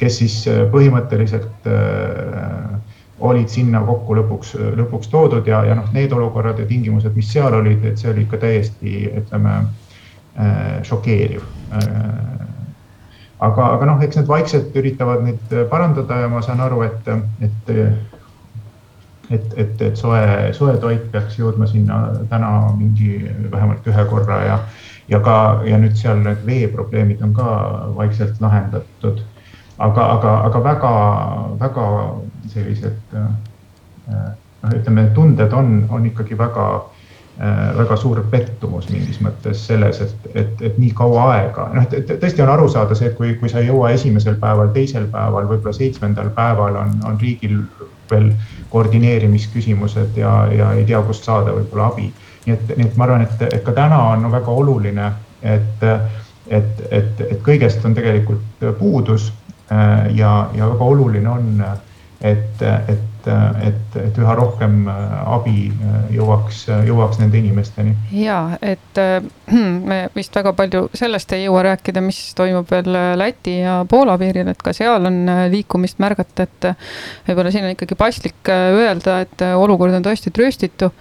kes 0.00 0.16
siis 0.22 0.36
põhimõtteliselt 0.72 1.68
äh, 1.68 2.80
olid 3.22 3.50
sinna 3.52 3.82
kokku 3.86 4.16
lõpuks, 4.18 4.54
lõpuks 4.78 5.10
toodud 5.12 5.46
ja, 5.46 5.62
ja 5.68 5.76
noh, 5.78 5.88
need 5.94 6.12
olukorrad 6.12 6.58
ja 6.58 6.66
tingimused, 6.66 7.14
mis 7.16 7.30
seal 7.32 7.54
olid, 7.54 7.84
et 7.86 8.00
see 8.00 8.10
oli 8.10 8.26
ikka 8.26 8.40
täiesti, 8.42 8.94
ütleme 9.22 9.58
äh, 9.62 10.80
šokeeriv 10.88 11.44
äh,. 11.78 11.84
aga, 13.42 13.68
aga 13.76 13.86
noh, 13.90 14.02
eks 14.02 14.20
need 14.20 14.30
vaikselt 14.30 14.76
üritavad 14.78 15.22
neid 15.26 15.54
parandada 15.70 16.22
ja 16.24 16.30
ma 16.30 16.42
saan 16.42 16.62
aru, 16.62 16.82
et, 16.86 17.12
et 17.42 17.72
et, 19.32 19.54
et, 19.56 19.82
et 19.82 19.96
soe, 19.96 20.20
soe 20.56 20.74
toit 20.82 21.04
peaks 21.12 21.38
jõudma 21.38 21.66
sinna 21.70 21.98
täna 22.30 22.50
mingi 22.76 23.22
vähemalt 23.52 23.86
ühe 23.88 24.04
korra 24.10 24.40
ja, 24.44 24.58
ja 25.08 25.20
ka 25.24 25.36
ja 25.68 25.78
nüüd 25.80 25.96
seal 25.98 26.20
need 26.24 26.42
veeprobleemid 26.46 27.22
on 27.24 27.34
ka 27.36 27.52
vaikselt 27.96 28.40
lahendatud. 28.42 29.22
Aga, 29.78 30.06
aga, 30.18 30.36
aga 30.48 30.64
väga, 30.64 30.92
väga 31.60 31.86
sellised 32.52 33.16
noh, 34.62 34.74
ütleme, 34.78 35.06
tunded 35.14 35.52
on, 35.52 35.86
on 35.90 36.06
ikkagi 36.06 36.38
väga, 36.38 36.66
äh, 37.40 37.62
väga 37.78 37.96
suur 38.00 38.22
pettumus 38.30 38.88
mingis 38.92 39.20
mõttes 39.24 39.66
selles, 39.66 40.00
et, 40.04 40.28
et, 40.34 40.64
et 40.70 40.78
nii 40.78 40.92
kaua 40.98 41.26
aega, 41.34 41.68
noh, 41.74 41.88
tõesti 41.90 42.44
on 42.44 42.52
aru 42.54 42.68
saada 42.72 42.96
see, 42.98 43.10
et 43.10 43.18
kui, 43.18 43.34
kui 43.40 43.50
sa 43.50 43.62
ei 43.62 43.70
jõua 43.70 43.92
esimesel 43.96 44.38
päeval, 44.42 44.72
teisel 44.76 45.08
päeval, 45.12 45.48
võib-olla 45.50 45.74
seitsmendal 45.76 46.30
päeval 46.36 46.78
on, 46.84 46.96
on 47.08 47.20
riigil 47.20 47.62
veel 48.10 48.32
koordineerimisküsimused 48.72 50.18
ja, 50.20 50.32
ja 50.52 50.72
ei 50.78 50.86
tea, 50.88 51.00
kust 51.06 51.28
saada 51.28 51.54
võib-olla 51.56 51.90
abi. 51.92 52.10
nii 52.46 52.56
et, 52.56 52.74
nii 52.76 52.88
et 52.88 52.96
ma 52.98 53.06
arvan, 53.06 53.26
et, 53.26 53.46
et 53.48 53.62
ka 53.64 53.74
täna 53.76 54.00
on 54.12 54.26
väga 54.32 54.56
oluline, 54.62 55.12
et, 55.42 55.84
et, 56.50 56.82
et, 56.90 57.22
et 57.28 57.38
kõigest 57.46 57.84
on 57.86 57.94
tegelikult 57.94 58.66
puudus 58.78 59.30
ja, 60.16 60.32
ja 60.54 60.68
väga 60.68 60.84
oluline 60.84 61.28
on 61.30 61.64
et, 62.22 62.62
et, 62.62 63.26
et, 63.66 63.96
et 63.98 64.18
üha 64.18 64.34
rohkem 64.38 64.86
äh, 64.90 65.14
abi 65.34 65.56
äh, 65.70 65.96
jõuaks, 66.14 66.62
jõuaks 66.86 67.18
nende 67.18 67.40
inimesteni. 67.40 67.94
ja 68.14 68.56
et 68.62 69.00
äh, 69.00 69.18
me 69.90 70.04
vist 70.14 70.34
väga 70.38 70.54
palju 70.58 70.86
sellest 70.98 71.34
ei 71.34 71.46
jõua 71.46 71.64
rääkida, 71.66 72.02
mis 72.04 72.20
toimub 72.38 72.70
veel 72.70 72.94
Läti 73.18 73.58
ja 73.60 73.80
Poola 73.88 74.16
piiril, 74.20 74.52
et 74.52 74.62
ka 74.62 74.74
seal 74.76 75.10
on 75.10 75.26
liikumist 75.52 75.98
märgata, 76.02 76.46
et 76.46 76.70
võib-olla 77.26 77.52
siin 77.54 77.66
on 77.66 77.74
ikkagi 77.74 77.98
paslik 77.98 78.52
öelda, 78.52 79.20
et 79.26 79.44
olukord 79.56 79.94
on 79.98 80.06
tõesti 80.06 80.32
trööstitu 80.34 80.92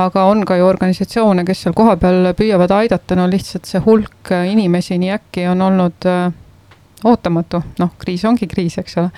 aga 0.00 0.22
on 0.30 0.46
ka 0.48 0.56
ju 0.56 0.64
organisatsioone, 0.64 1.42
kes 1.44 1.66
seal 1.66 1.74
kohapeal 1.76 2.30
püüavad 2.38 2.72
aidata, 2.78 3.18
no 3.18 3.26
lihtsalt 3.28 3.66
see 3.68 3.82
hulk 3.84 4.30
inimesi 4.48 4.96
nii 5.02 5.10
äkki 5.18 5.48
on 5.50 5.66
olnud 5.66 6.08
ootamatu, 7.04 7.62
noh, 7.78 7.92
kriis 7.98 8.24
ongi 8.28 8.48
kriis, 8.50 8.78
eks 8.80 8.98
ole. 9.00 9.10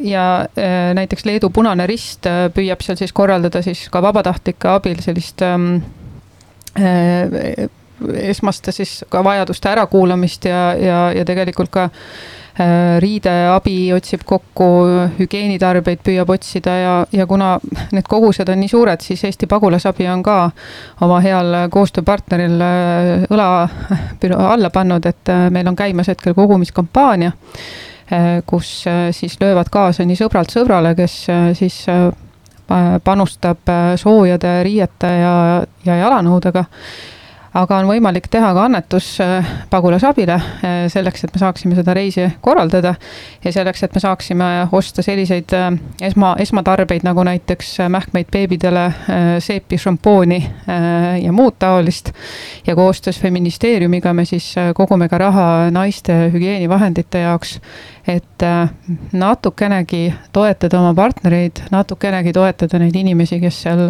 ja 0.00 0.24
äh, 0.58 0.92
näiteks 0.94 1.24
Leedu 1.24 1.50
Punane 1.50 1.86
Rist 1.86 2.26
äh, 2.26 2.48
püüab 2.54 2.82
seal 2.84 2.98
siis 3.00 3.12
korraldada 3.12 3.62
siis 3.64 3.86
ka 3.92 4.02
vabatahtlike 4.04 4.68
abil 4.68 5.00
sellist 5.04 5.42
ähm, 5.42 5.78
äh, 6.76 7.68
esmaste 8.28 8.72
siis 8.72 9.04
ka 9.08 9.24
vajaduste 9.24 9.70
ärakuulamist 9.70 10.44
ja, 10.50 10.62
ja, 10.76 11.00
ja 11.16 11.24
tegelikult 11.24 11.72
ka 11.72 11.88
Äh, 11.88 12.43
riideabi 13.02 13.92
otsib 13.96 14.22
kokku, 14.26 14.66
hügieenitarbeid 15.18 16.02
püüab 16.06 16.30
otsida 16.30 16.74
ja, 16.78 16.92
ja 17.12 17.26
kuna 17.26 17.56
need 17.92 18.06
kogused 18.08 18.48
on 18.48 18.60
nii 18.62 18.70
suured, 18.70 19.02
siis 19.02 19.24
Eesti 19.26 19.48
Pagulasabi 19.50 20.06
on 20.08 20.22
ka 20.22 20.36
oma 21.02 21.18
heal 21.24 21.56
koostööpartneril 21.74 22.62
äh, 22.62 23.24
õla 23.34 23.48
alla 24.52 24.70
pannud, 24.70 25.06
et 25.10 25.32
äh, 25.34 25.48
meil 25.50 25.66
on 25.70 25.78
käimas 25.78 26.12
hetkel 26.12 26.34
kogumiskampaania, 26.34 27.32
kus 28.46 28.84
siis 29.16 29.38
löövad 29.40 29.70
kaasa 29.72 30.04
nii 30.04 30.18
sõbralt 30.18 30.52
sõbrale, 30.52 30.90
kes 30.94 31.14
siis 31.56 31.78
panustab 33.04 33.72
soojade 33.96 34.52
riiete 34.66 35.08
ja, 35.22 35.32
ja 35.88 35.96
jalanõudega 36.02 36.66
aga 37.54 37.78
on 37.78 37.88
võimalik 37.88 38.26
teha 38.32 38.50
ka 38.54 38.64
annetus 38.66 39.08
äh, 39.22 39.46
pagulasabile 39.70 40.34
äh, 40.34 40.74
selleks, 40.92 41.24
et 41.24 41.34
me 41.34 41.40
saaksime 41.42 41.78
seda 41.78 41.94
reisi 41.94 42.26
korraldada 42.42 42.94
ja 43.44 43.52
selleks, 43.54 43.84
et 43.86 43.94
me 43.94 44.02
saaksime 44.02 44.48
osta 44.74 45.04
selliseid 45.06 45.54
äh, 45.54 45.68
esma, 46.10 46.34
esmatarbeid 46.42 47.06
nagu 47.06 47.22
näiteks 47.26 47.76
mähkmeid 47.88 48.30
beebidele, 48.34 48.84
seepi, 49.44 49.78
šampooni 49.78 50.38
ja 51.22 51.32
muud 51.32 51.56
taolist. 51.58 52.10
ja 52.66 52.74
koostöös 52.74 53.20
feministeeriumiga 53.20 54.12
me 54.12 54.24
siis 54.24 54.54
kogume 54.74 55.08
ka 55.08 55.18
raha 55.18 55.70
naiste 55.70 56.30
hügieenivahendite 56.32 57.20
jaoks, 57.24 57.58
et 58.08 58.44
natukenegi 59.12 60.14
toetada 60.32 60.80
oma 60.80 60.94
partnereid, 60.94 61.64
natukenegi 61.70 62.32
toetada 62.32 62.78
neid 62.78 62.96
inimesi, 62.96 63.40
kes 63.40 63.62
seal 63.66 63.88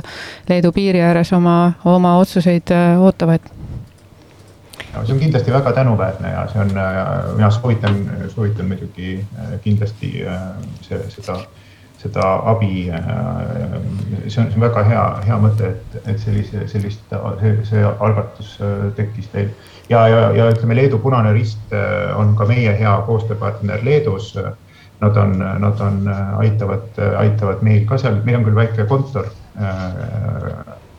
Leedu 0.48 0.72
piiri 0.72 1.02
ääres 1.02 1.32
oma, 1.32 1.72
oma 1.84 2.16
otsuseid 2.18 2.74
ootavad 2.98 3.53
no 4.94 5.04
see 5.06 5.14
on 5.14 5.20
kindlasti 5.20 5.52
väga 5.52 5.72
tänuväärne 5.72 6.30
ja 6.30 6.46
see 6.52 6.60
on, 6.62 6.72
mina 7.36 7.50
soovitan, 7.50 8.10
soovitan 8.28 8.66
muidugi 8.66 9.26
äh, 9.38 9.60
kindlasti 9.60 10.26
äh, 10.26 10.40
see, 10.80 10.98
seda, 11.08 11.38
seda 12.02 12.32
abi. 12.52 12.90
Äh, 12.90 13.00
see 14.28 14.42
on, 14.42 14.50
see 14.50 14.54
on 14.54 14.66
väga 14.66 14.84
hea, 14.88 15.04
hea 15.26 15.38
mõte, 15.42 15.70
et, 15.74 15.96
et 16.04 16.20
sellise, 16.22 16.66
sellist, 16.70 17.16
see, 17.40 17.54
see 17.70 17.86
algatus 17.94 18.58
tekkis 18.96 19.30
teil. 19.32 19.50
ja, 19.88 20.06
ja, 20.08 20.28
ja 20.36 20.50
ütleme, 20.52 20.76
Leedu 20.78 20.98
Punane 20.98 21.32
Rist 21.32 21.74
on 22.16 22.36
ka 22.36 22.46
meie 22.48 22.76
hea 22.78 22.94
koostööpartner 23.06 23.84
Leedus. 23.84 24.34
Nad 25.00 25.16
on, 25.18 25.32
nad 25.60 25.80
on, 25.82 26.06
aitavad, 26.38 26.86
aitavad 27.18 27.64
meil 27.66 27.82
ka 27.88 27.98
seal, 27.98 28.20
meil 28.24 28.38
on 28.38 28.44
küll 28.46 28.56
väike 28.56 28.86
kontor 28.88 29.26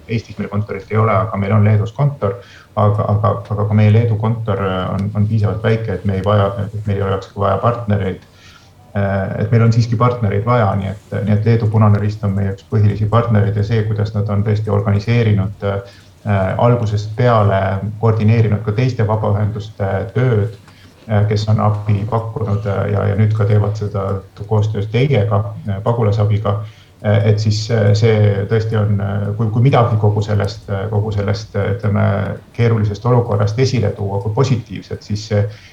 Eestis 0.08 0.38
meil 0.38 0.50
kontorit 0.50 0.92
ei 0.92 0.98
ole, 1.02 1.14
aga 1.14 1.38
meil 1.42 1.54
on 1.56 1.66
Leedus 1.66 1.94
kontor. 1.96 2.38
Aga, 2.76 3.06
aga, 3.08 3.32
aga 3.50 3.66
ka 3.68 3.78
meie 3.78 3.92
Leedu 3.94 4.18
kontor 4.20 4.62
on, 4.66 5.10
on 5.16 5.28
piisavalt 5.28 5.64
väike, 5.64 5.94
et 5.94 6.06
me 6.06 6.20
ei 6.20 6.24
vaja, 6.26 6.52
et 6.66 6.88
meil 6.88 7.00
ei 7.00 7.06
oleks 7.08 7.32
vaja 7.38 7.58
partnereid. 7.64 8.24
et 9.40 9.52
meil 9.52 9.64
on 9.66 9.74
siiski 9.76 9.98
partnereid 10.00 10.46
vaja, 10.46 10.70
nii 10.80 10.88
et, 10.88 11.16
nii 11.26 11.34
et 11.34 11.46
Leedu 11.46 11.68
Punane 11.68 12.00
Rist 12.00 12.24
on 12.24 12.32
meie 12.32 12.54
üks 12.54 12.64
põhilisi 12.70 13.10
partnereid 13.12 13.58
ja 13.60 13.64
see, 13.68 13.82
kuidas 13.84 14.14
nad 14.16 14.30
on 14.32 14.44
tõesti 14.44 14.72
organiseerinud 14.72 15.66
äh, 15.68 15.98
algusest 16.58 17.12
peale, 17.18 17.60
koordineerinud 18.00 18.64
ka 18.64 18.72
teiste 18.72 19.08
vabaühenduste 19.08 19.92
tööd 20.16 20.56
kes 21.30 21.44
on 21.52 21.60
abi 21.62 22.00
pakkunud 22.10 22.64
ja, 22.66 23.04
ja 23.12 23.18
nüüd 23.20 23.36
ka 23.38 23.46
teevad 23.46 23.76
seda 23.78 24.08
koostöös 24.48 24.88
teiega, 24.90 25.44
pagulasabiga 25.84 26.56
Eh, 26.56 26.85
et 27.06 27.40
siis 27.40 27.60
eh, 27.72 27.92
see 27.94 28.46
tõesti 28.50 28.78
on, 28.80 29.00
eh, 29.02 29.28
kui, 29.38 29.50
kui 29.54 29.62
midagi 29.68 30.00
kogu 30.02 30.24
sellest, 30.26 30.70
kogu 30.90 31.12
sellest 31.14 31.56
ütleme 31.62 32.06
keerulisest 32.56 33.06
olukorrast 33.06 33.60
esile 33.60 33.92
tuua 33.98 34.22
kui 34.24 34.34
positiivset, 34.34 35.04
siis 35.06 35.30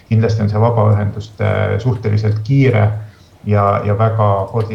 kindlasti 0.09 0.45
on 0.45 0.53
see 0.53 0.61
vabaühenduste 0.61 1.53
suhteliselt 1.83 2.43
kiire 2.45 2.89
ja, 3.47 3.67
ja 3.85 3.99
väga 3.99 4.31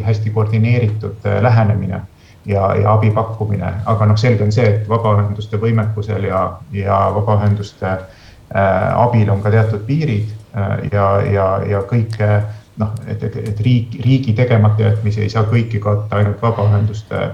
hästi 0.06 0.30
koordineeritud 0.36 1.28
lähenemine 1.42 2.02
ja, 2.48 2.76
ja 2.76 2.94
abi 2.94 3.12
pakkumine, 3.12 3.72
aga 3.86 4.06
noh, 4.06 4.18
selge 4.18 4.46
on 4.46 4.54
see, 4.56 4.68
et 4.72 4.90
vabaühenduste 4.90 5.60
võimekusel 5.62 6.28
ja, 6.30 6.44
ja 6.74 7.00
vabaühenduste 7.16 7.90
äh, 7.90 9.02
abil 9.04 9.30
on 9.34 9.44
ka 9.44 9.52
teatud 9.54 9.84
piirid 9.88 10.32
äh, 10.56 10.88
ja, 10.92 11.10
ja, 11.28 11.48
ja 11.68 11.84
kõike 11.90 12.30
noh, 12.78 12.94
et, 13.08 13.24
et, 13.24 13.36
et 13.50 13.66
riik, 13.66 14.00
riigi 14.06 14.38
tegemata 14.38 14.90
jätmisi 14.90 15.26
ei 15.26 15.34
saa 15.34 15.46
kõiki 15.50 15.82
katta 15.84 16.22
ainult 16.22 16.42
vabaühenduste 16.42 17.26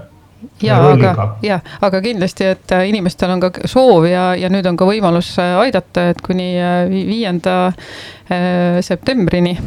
ja 0.62 0.90
aga, 0.90 1.36
ja, 1.42 1.60
aga 1.80 2.00
kindlasti, 2.04 2.44
et 2.54 2.72
äh, 2.72 2.88
inimestel 2.88 3.30
on 3.34 3.40
ka 3.42 3.50
soov 3.70 4.06
ja, 4.08 4.34
ja 4.38 4.48
nüüd 4.52 4.66
on 4.68 4.76
ka 4.78 4.84
võimalus 4.88 5.38
äh, 5.42 5.56
aidata, 5.64 6.10
et 6.12 6.22
kuni 6.24 6.54
äh, 6.60 6.84
viienda 6.90 7.72
septembrini. 8.80 9.58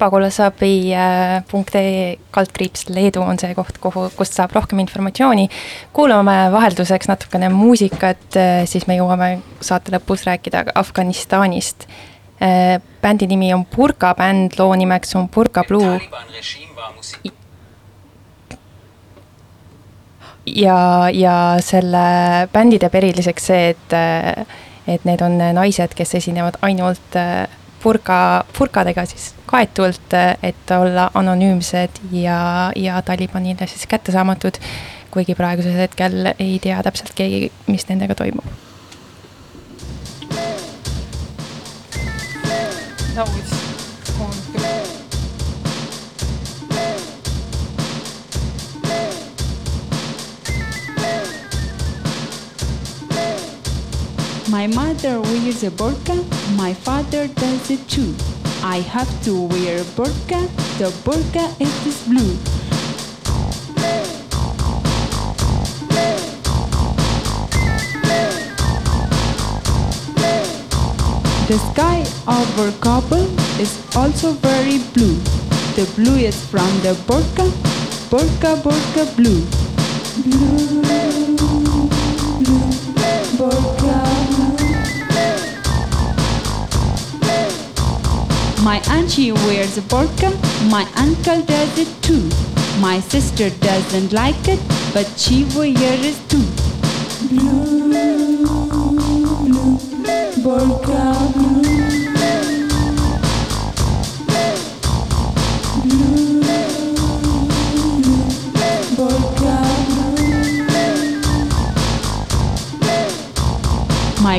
pagulasabi.ee 0.00 2.16
kaldkriips 2.32 2.88
Leedu 2.88 3.20
on 3.20 3.38
see 3.38 3.54
koht, 3.54 3.76
kuhu, 3.78 4.08
kust 4.16 4.32
saab 4.32 4.50
rohkem 4.56 4.78
informatsiooni. 4.80 5.48
kuulame 5.92 6.48
vahelduseks 6.52 7.08
natukene 7.08 7.48
muusikat, 7.52 8.38
siis 8.64 8.86
me 8.88 8.96
jõuame 8.96 9.42
saate 9.60 9.92
lõpus 9.92 10.24
rääkida 10.26 10.64
Afganistanist 10.74 11.86
bändi 13.02 13.26
nimi 13.30 13.52
on 13.54 13.64
Burka 13.76 14.14
bänd, 14.18 14.58
loo 14.58 14.74
nimeks 14.74 15.16
on 15.16 15.28
Burka 15.28 15.64
Blue. 15.68 16.00
ja, 20.46 21.08
ja 21.12 21.56
selle 21.60 22.04
bändi 22.52 22.78
teeb 22.82 22.94
eriliseks 22.94 23.46
see, 23.46 23.72
et, 23.74 23.96
et 24.90 25.04
need 25.08 25.22
on 25.22 25.38
naised, 25.54 25.94
kes 25.98 26.16
esinevad 26.18 26.58
ainult 26.66 27.18
äh, 27.18 27.46
purga, 27.82 28.18
purkadega 28.58 29.04
siis 29.06 29.32
kaetult, 29.46 30.16
et 30.42 30.74
olla 30.78 31.10
anonüümsed 31.14 32.02
ja, 32.16 32.72
ja 32.76 33.02
Talibanile 33.02 33.66
siis 33.66 33.86
kättesaamatud. 33.86 34.58
kuigi 35.12 35.34
praegusel 35.36 35.76
hetkel 35.76 36.30
ei 36.38 36.58
tea 36.62 36.82
täpselt 36.82 37.12
keegi, 37.14 37.50
mis 37.68 37.84
nendega 37.90 38.14
toimub 38.16 38.71
My 43.14 43.24
mother 54.66 55.20
wears 55.20 55.62
a 55.62 55.70
burqa, 55.70 56.24
my 56.56 56.72
father 56.72 57.28
does 57.28 57.70
it 57.70 57.86
too. 57.86 58.14
I 58.62 58.80
have 58.80 59.22
to 59.24 59.42
wear 59.42 59.82
a 59.82 59.84
burqa, 59.84 60.48
the 60.78 60.90
burqa 61.04 61.54
is 61.60 61.98
blue. 62.08 62.38
The 71.52 71.58
sky 71.74 72.00
over 72.26 72.72
Kabul 72.80 73.28
is 73.60 73.76
also 73.94 74.32
very 74.32 74.78
blue. 74.94 75.16
The 75.76 75.84
blue 75.96 76.16
is 76.16 76.42
from 76.46 76.70
the 76.80 76.94
Burka, 77.04 77.44
Burka, 78.08 78.56
Burka 78.64 79.04
blue. 79.16 79.44
Blue, 80.24 80.80
blue, 82.40 82.70
Burka. 83.36 84.00
My 88.62 88.80
auntie 88.88 89.32
wears 89.32 89.76
a 89.76 89.82
burqa, 89.82 90.32
my 90.70 90.88
uncle 90.96 91.42
does 91.42 91.78
it 91.78 91.92
too. 92.00 92.30
My 92.80 92.98
sister 93.00 93.50
doesn't 93.60 94.14
like 94.14 94.48
it, 94.48 94.60
but 94.94 95.06
she 95.18 95.44
wears 95.54 96.00
it 96.00 96.16
too. 96.30 96.46
Blue, 97.28 97.71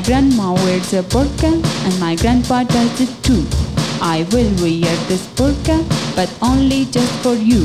grandma 0.03 0.53
wears 0.53 0.93
a 0.93 1.01
burqa 1.03 1.51
and 1.85 1.99
my 1.99 2.15
grandpa 2.15 2.63
does 2.63 3.01
it 3.01 3.11
too. 3.23 3.45
I 4.01 4.27
will 4.31 4.51
wear 4.61 4.95
this 5.07 5.25
burqa, 5.35 5.77
but 6.15 6.29
only 6.41 6.85
just 6.85 7.11
for 7.23 7.35
you. 7.35 7.63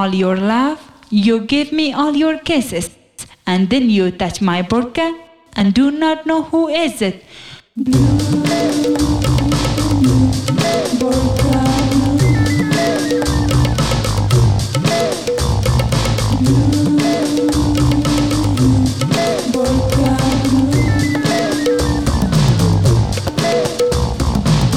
All 0.00 0.14
your 0.14 0.36
love, 0.36 0.80
you 1.10 1.40
give 1.52 1.72
me 1.72 1.92
all 1.92 2.14
your 2.16 2.38
kisses, 2.38 2.88
and 3.46 3.68
then 3.68 3.90
you 3.90 4.10
touch 4.10 4.40
my 4.40 4.62
burqa 4.62 5.08
and 5.54 5.74
do 5.74 5.90
not 5.90 6.24
know 6.24 6.42
who 6.44 6.68
is 6.68 7.02
it. 7.02 7.24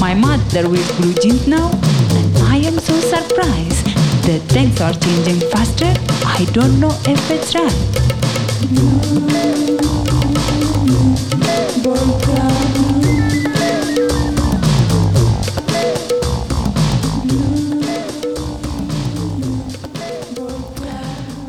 My 0.06 0.14
mother 0.26 0.68
wears 0.68 0.90
blue 0.98 1.14
jeans 1.14 1.46
now, 1.46 1.70
and 2.18 2.38
I 2.54 2.58
am 2.58 2.78
so 2.78 2.94
surprised 3.14 3.73
things 4.24 4.80
are 4.80 4.94
changing 4.94 5.40
faster. 5.50 5.92
I 6.24 6.46
don't 6.52 6.80
know 6.80 6.92
if 7.04 7.30
it's 7.30 7.54
right. 7.54 7.70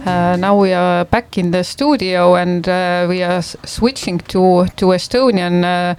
Uh, 0.06 0.36
now 0.38 0.60
we 0.60 0.74
are 0.74 1.06
back 1.06 1.38
in 1.38 1.52
the 1.52 1.64
studio 1.64 2.36
and 2.36 2.68
uh, 2.68 3.06
we 3.08 3.24
are 3.24 3.42
switching 3.42 4.20
to 4.20 4.68
to 4.76 4.88
Estonian, 4.88 5.64
uh, 5.64 5.96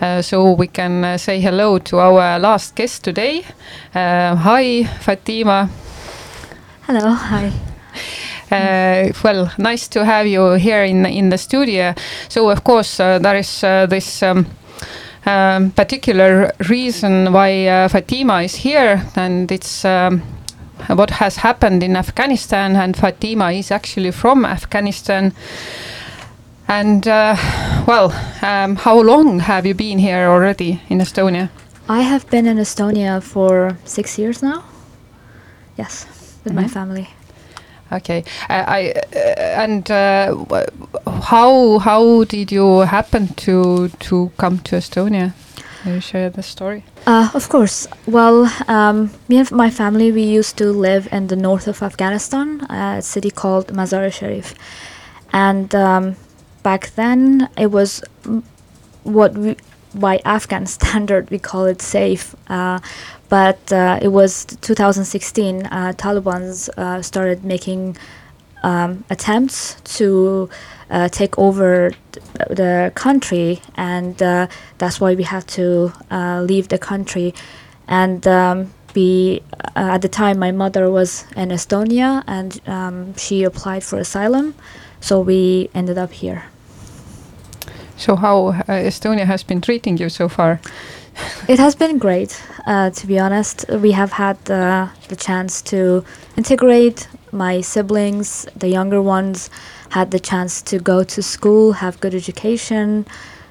uh, 0.00 0.22
so 0.22 0.52
we 0.52 0.68
can 0.68 1.04
uh, 1.04 1.18
say 1.18 1.40
hello 1.40 1.78
to 1.78 1.98
our 1.98 2.38
last 2.38 2.76
guest 2.76 3.02
today. 3.02 3.44
Uh, 3.94 4.36
hi, 4.36 4.84
Fatima. 5.00 5.68
Hello, 6.92 7.12
hi. 7.12 7.52
Uh, 8.50 9.12
well, 9.22 9.52
nice 9.58 9.86
to 9.86 10.04
have 10.04 10.26
you 10.26 10.54
here 10.54 10.82
in 10.82 11.06
in 11.06 11.30
the 11.30 11.38
studio. 11.38 11.94
So 12.28 12.50
of 12.50 12.64
course 12.64 12.98
uh, 12.98 13.20
there 13.20 13.38
is 13.38 13.62
uh, 13.62 13.86
this. 13.86 14.22
Um, 14.22 14.46
um, 15.24 15.70
particular 15.70 16.50
reason 16.68 17.32
why 17.32 17.68
uh, 17.68 17.88
Fatima 17.88 18.42
is 18.42 18.56
here, 18.56 19.02
and 19.14 19.52
it's 19.52 19.84
um, 19.84 20.22
what 20.88 21.10
has 21.10 21.36
happened 21.36 21.82
in 21.82 21.96
Afghanistan. 21.96 22.74
And 22.76 22.96
Fatima 22.96 23.52
is 23.52 23.70
actually 23.70 24.10
from 24.10 24.44
Afghanistan. 24.44 25.32
And 26.66 27.06
uh, 27.06 27.36
well, 27.86 28.10
um, 28.42 28.74
how 28.76 29.00
long 29.00 29.40
have 29.40 29.64
you 29.64 29.74
been 29.74 30.00
here 30.00 30.28
already 30.28 30.80
in 30.88 30.98
Estonia? 30.98 31.50
I 31.88 32.00
have 32.02 32.28
been 32.30 32.46
in 32.46 32.58
Estonia 32.58 33.22
for 33.22 33.78
six 33.84 34.18
years 34.18 34.42
now. 34.42 34.64
Yes, 35.78 36.06
with 36.44 36.52
my 36.54 36.64
Mhm. 36.64 36.70
family. 36.70 37.06
Okay, 37.92 38.22
uh, 38.48 38.64
I 38.78 38.92
uh, 39.16 39.62
and 39.64 39.90
uh, 39.90 40.34
how 41.28 41.78
how 41.78 42.24
did 42.24 42.52
you 42.52 42.80
happen 42.86 43.28
to 43.46 43.88
to 44.08 44.30
come 44.36 44.58
to 44.58 44.76
Estonia? 44.76 45.32
Can 45.82 45.94
you 45.94 46.00
share 46.00 46.30
the 46.30 46.42
story? 46.42 46.82
Uh, 47.06 47.30
of 47.34 47.48
course. 47.48 47.88
Well, 48.06 48.48
um, 48.68 49.10
me 49.28 49.38
and 49.38 49.50
my 49.50 49.70
family, 49.70 50.12
we 50.12 50.22
used 50.38 50.56
to 50.58 50.64
live 50.72 51.08
in 51.10 51.26
the 51.28 51.36
north 51.36 51.66
of 51.68 51.82
Afghanistan, 51.82 52.60
a 52.70 53.00
city 53.02 53.30
called 53.30 53.72
Mazar-e 53.72 54.10
Sharif. 54.10 54.54
And 55.32 55.74
um, 55.74 56.16
back 56.62 56.90
then, 56.96 57.48
it 57.56 57.70
was 57.72 58.02
what 59.04 59.32
we, 59.34 59.56
by 59.94 60.20
Afghan 60.24 60.66
standard, 60.78 61.30
we 61.30 61.38
call 61.38 61.64
it 61.64 61.80
safe. 61.82 62.34
But 63.30 63.72
uh, 63.72 64.00
it 64.02 64.08
was 64.08 64.44
2016, 64.44 65.66
uh, 65.66 65.92
Taliban's 65.96 66.68
uh, 66.76 67.00
started 67.00 67.44
making 67.44 67.96
um, 68.64 69.04
attempts 69.08 69.80
to 69.96 70.50
uh, 70.90 71.08
take 71.08 71.38
over 71.38 71.92
th- 72.10 72.26
the 72.50 72.92
country, 72.96 73.62
and 73.76 74.20
uh, 74.20 74.48
that's 74.78 75.00
why 75.00 75.14
we 75.14 75.22
had 75.22 75.46
to 75.48 75.92
uh, 76.10 76.42
leave 76.42 76.68
the 76.68 76.78
country. 76.78 77.32
And 77.86 78.26
um, 78.26 78.72
uh, 78.96 79.38
at 79.76 80.02
the 80.02 80.08
time, 80.08 80.40
my 80.40 80.50
mother 80.50 80.90
was 80.90 81.24
in 81.36 81.50
Estonia, 81.50 82.24
and 82.26 82.60
um, 82.66 83.16
she 83.16 83.44
applied 83.44 83.84
for 83.84 83.98
asylum, 83.98 84.56
so 85.00 85.20
we 85.20 85.70
ended 85.72 85.98
up 85.98 86.10
here. 86.10 86.46
So 87.96 88.16
how 88.16 88.52
Estonia 88.66 89.26
has 89.26 89.44
been 89.44 89.60
treating 89.60 89.98
you 89.98 90.08
so 90.08 90.28
far? 90.28 90.60
It 91.48 91.58
has 91.58 91.74
been 91.74 91.98
great, 91.98 92.40
uh, 92.66 92.90
to 92.90 93.06
be 93.06 93.18
honest. 93.18 93.64
We 93.68 93.92
have 93.92 94.12
had 94.12 94.38
uh, 94.50 94.88
the 95.08 95.16
chance 95.16 95.62
to 95.62 96.04
integrate 96.36 97.08
my 97.32 97.60
siblings, 97.60 98.46
the 98.56 98.68
younger 98.68 99.02
ones, 99.02 99.50
had 99.90 100.10
the 100.10 100.20
chance 100.20 100.62
to 100.62 100.78
go 100.78 101.02
to 101.04 101.22
school, 101.22 101.72
have 101.72 102.00
good 102.00 102.14
education, 102.14 103.06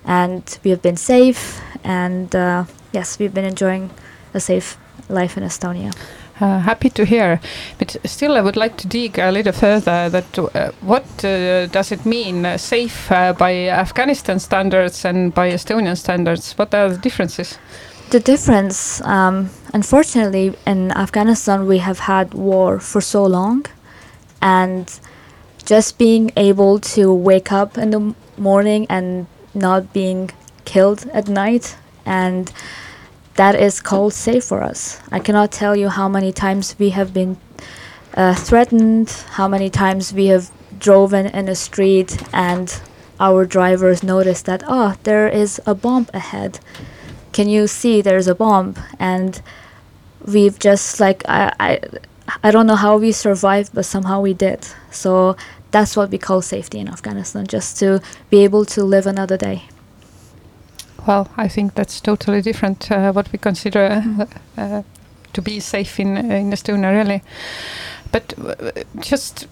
and 0.05 0.59
we 0.63 0.71
have 0.71 0.81
been 0.81 0.97
safe. 0.97 1.61
And 1.83 2.33
uh, 2.35 2.65
yes, 2.93 3.19
we've 3.19 3.33
been 3.33 3.45
enjoying 3.45 3.89
a 4.33 4.39
safe 4.39 4.77
life 5.09 5.37
in 5.37 5.43
Estonia. 5.43 5.93
Uh, 6.41 6.59
happy 6.59 6.89
to 6.89 7.03
hear, 7.03 7.41
but 7.79 7.97
still, 8.05 8.37
I 8.37 8.41
would 8.41 8.55
like 8.55 8.77
to 8.77 8.87
dig 8.87 9.19
a 9.19 9.29
little 9.29 9.51
further. 9.51 10.09
That 10.09 10.39
uh, 10.39 10.71
what 10.79 11.03
uh, 11.25 11.65
does 11.67 11.91
it 11.91 12.05
mean 12.05 12.45
uh, 12.45 12.57
safe 12.57 13.11
uh, 13.11 13.33
by 13.33 13.67
Afghanistan 13.67 14.39
standards 14.39 15.03
and 15.03 15.33
by 15.33 15.51
Estonian 15.51 15.97
standards? 15.97 16.53
What 16.57 16.73
are 16.73 16.89
the 16.91 16.97
differences? 16.97 17.59
The 18.11 18.21
difference, 18.21 19.01
um, 19.01 19.49
unfortunately, 19.73 20.53
in 20.65 20.91
Afghanistan, 20.93 21.67
we 21.67 21.79
have 21.79 21.99
had 21.99 22.33
war 22.33 22.79
for 22.79 23.01
so 23.01 23.25
long, 23.25 23.65
and 24.41 24.89
just 25.65 25.97
being 25.97 26.31
able 26.37 26.79
to 26.79 27.13
wake 27.13 27.51
up 27.51 27.77
in 27.77 27.89
the 27.89 28.15
morning 28.37 28.87
and 28.89 29.27
not 29.53 29.91
being 29.91 30.31
killed 30.63 31.05
at 31.11 31.27
night, 31.27 31.75
and 32.05 32.53
that 33.39 33.55
is 33.55 33.79
called 33.79 34.13
safe 34.13 34.43
for 34.43 34.61
us. 34.61 34.99
I 35.13 35.19
cannot 35.19 35.49
tell 35.49 35.73
you 35.73 35.87
how 35.87 36.09
many 36.09 36.33
times 36.33 36.75
we 36.77 36.89
have 36.89 37.13
been 37.13 37.37
uh, 38.13 38.35
threatened, 38.35 39.11
how 39.37 39.47
many 39.47 39.69
times 39.69 40.11
we 40.11 40.25
have 40.25 40.51
driven 40.77 41.25
in 41.27 41.47
a 41.47 41.55
street 41.55 42.21
and 42.33 42.81
our 43.17 43.45
drivers 43.45 44.03
noticed 44.03 44.45
that, 44.47 44.61
oh, 44.67 44.95
there 45.03 45.29
is 45.29 45.61
a 45.65 45.73
bomb 45.73 46.07
ahead. 46.13 46.59
Can 47.31 47.47
you 47.47 47.67
see 47.67 48.01
there's 48.01 48.27
a 48.27 48.35
bomb? 48.35 48.75
And 48.99 49.41
we've 50.25 50.59
just 50.59 50.99
like 50.99 51.23
I, 51.29 51.53
I 51.61 51.79
i 52.43 52.51
don't 52.51 52.67
know 52.67 52.75
how 52.75 52.97
we 52.97 53.13
survived 53.13 53.71
but 53.73 53.85
somehow 53.85 54.19
we 54.19 54.33
did. 54.33 54.67
So 54.91 55.37
that's 55.71 55.95
what 55.95 56.11
we 56.11 56.17
call 56.17 56.41
safety 56.41 56.77
in 56.77 56.89
afghanistan 56.89 57.47
just 57.47 57.79
to 57.79 58.01
be 58.29 58.43
able 58.43 58.65
to 58.65 58.83
live 58.83 59.07
another 59.07 59.37
day 59.37 59.63
Well, 61.09 61.27
I 61.37 61.47
think 61.47 61.73
that's 61.73 61.99
totally 62.01 62.39
different. 62.43 62.91
Uh, 62.91 63.11
what 63.11 63.31
we 63.31 63.39
consider 63.39 64.03
uh, 64.05 64.25
uh, 64.61 64.83
to 65.33 65.41
be 65.41 65.59
safe 65.59 65.99
in 65.99 66.17
in 66.17 66.51
Estonia, 66.51 66.91
really. 66.91 67.23
But 68.11 68.33
uh, 68.37 68.83
just 68.99 69.47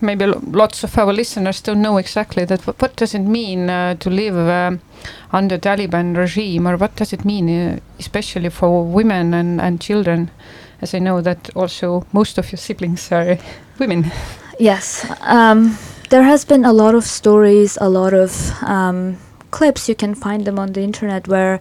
maybe 0.00 0.26
lots 0.26 0.84
of 0.84 0.98
our 0.98 1.12
listeners 1.12 1.62
don't 1.62 1.82
know 1.82 1.98
exactly 1.98 2.44
that. 2.46 2.66
What, 2.66 2.82
what 2.82 2.96
does 2.96 3.14
it 3.14 3.22
mean 3.22 3.70
uh, 3.70 3.94
to 3.94 4.10
live 4.10 4.36
um 4.36 4.80
under 5.32 5.58
Taliban 5.58 6.16
regime, 6.16 6.66
or 6.68 6.76
what 6.76 6.96
does 6.96 7.12
it 7.12 7.24
mean, 7.24 7.48
uh, 7.48 7.78
especially 8.00 8.50
for 8.50 8.84
women 8.94 9.34
and 9.34 9.60
and 9.60 9.80
children? 9.80 10.30
As 10.82 10.94
I 10.94 10.98
know 10.98 11.22
that 11.22 11.50
also 11.54 12.06
most 12.12 12.38
of 12.38 12.50
your 12.50 12.58
siblings 12.58 13.12
are 13.12 13.38
women. 13.78 14.10
yes 14.58 15.06
um, 15.20 15.78
there 16.10 16.24
has 16.24 16.44
been 16.44 16.64
a 16.64 16.72
lot 16.72 16.94
of 16.94 17.04
stories 17.04 17.78
a 17.80 17.88
lot 17.88 18.12
of 18.12 18.32
um, 18.62 19.16
clips 19.50 19.88
you 19.88 19.94
can 19.94 20.14
find 20.14 20.44
them 20.44 20.58
on 20.58 20.72
the 20.72 20.82
internet 20.82 21.28
where 21.28 21.60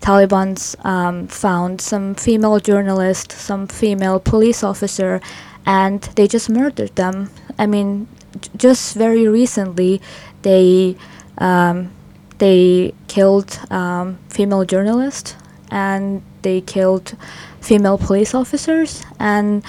Taliban's 0.00 0.76
um, 0.84 1.26
found 1.28 1.80
some 1.80 2.14
female 2.14 2.60
journalist, 2.60 3.32
some 3.32 3.66
female 3.66 4.20
police 4.20 4.62
officer, 4.62 5.20
and 5.66 6.02
they 6.16 6.28
just 6.28 6.48
murdered 6.48 6.94
them. 6.96 7.30
I 7.58 7.66
mean, 7.66 8.06
j- 8.40 8.50
just 8.56 8.94
very 8.94 9.26
recently, 9.26 10.00
they 10.42 10.96
um, 11.38 11.90
they 12.38 12.94
killed 13.08 13.58
um, 13.70 14.18
female 14.28 14.64
journalist 14.64 15.36
and 15.70 16.22
they 16.42 16.60
killed 16.60 17.16
female 17.60 17.98
police 17.98 18.34
officers 18.34 19.02
and 19.18 19.64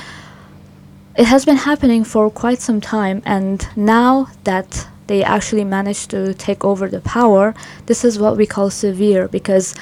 it 1.17 1.25
has 1.25 1.45
been 1.45 1.57
happening 1.57 2.03
for 2.03 2.29
quite 2.29 2.59
some 2.59 2.79
time 2.79 3.21
and 3.25 3.67
now 3.75 4.29
that 4.43 4.87
they 5.09 5.23
actually 5.23 5.63
managed 5.63 6.11
to 6.11 6.33
take 6.35 6.63
over 6.63 6.87
the 6.87 7.01
power 7.01 7.53
this 7.87 8.05
is 8.05 8.19
what 8.19 8.37
we 8.37 8.45
call 8.45 8.69
severe 8.69 9.27
because 9.27 9.75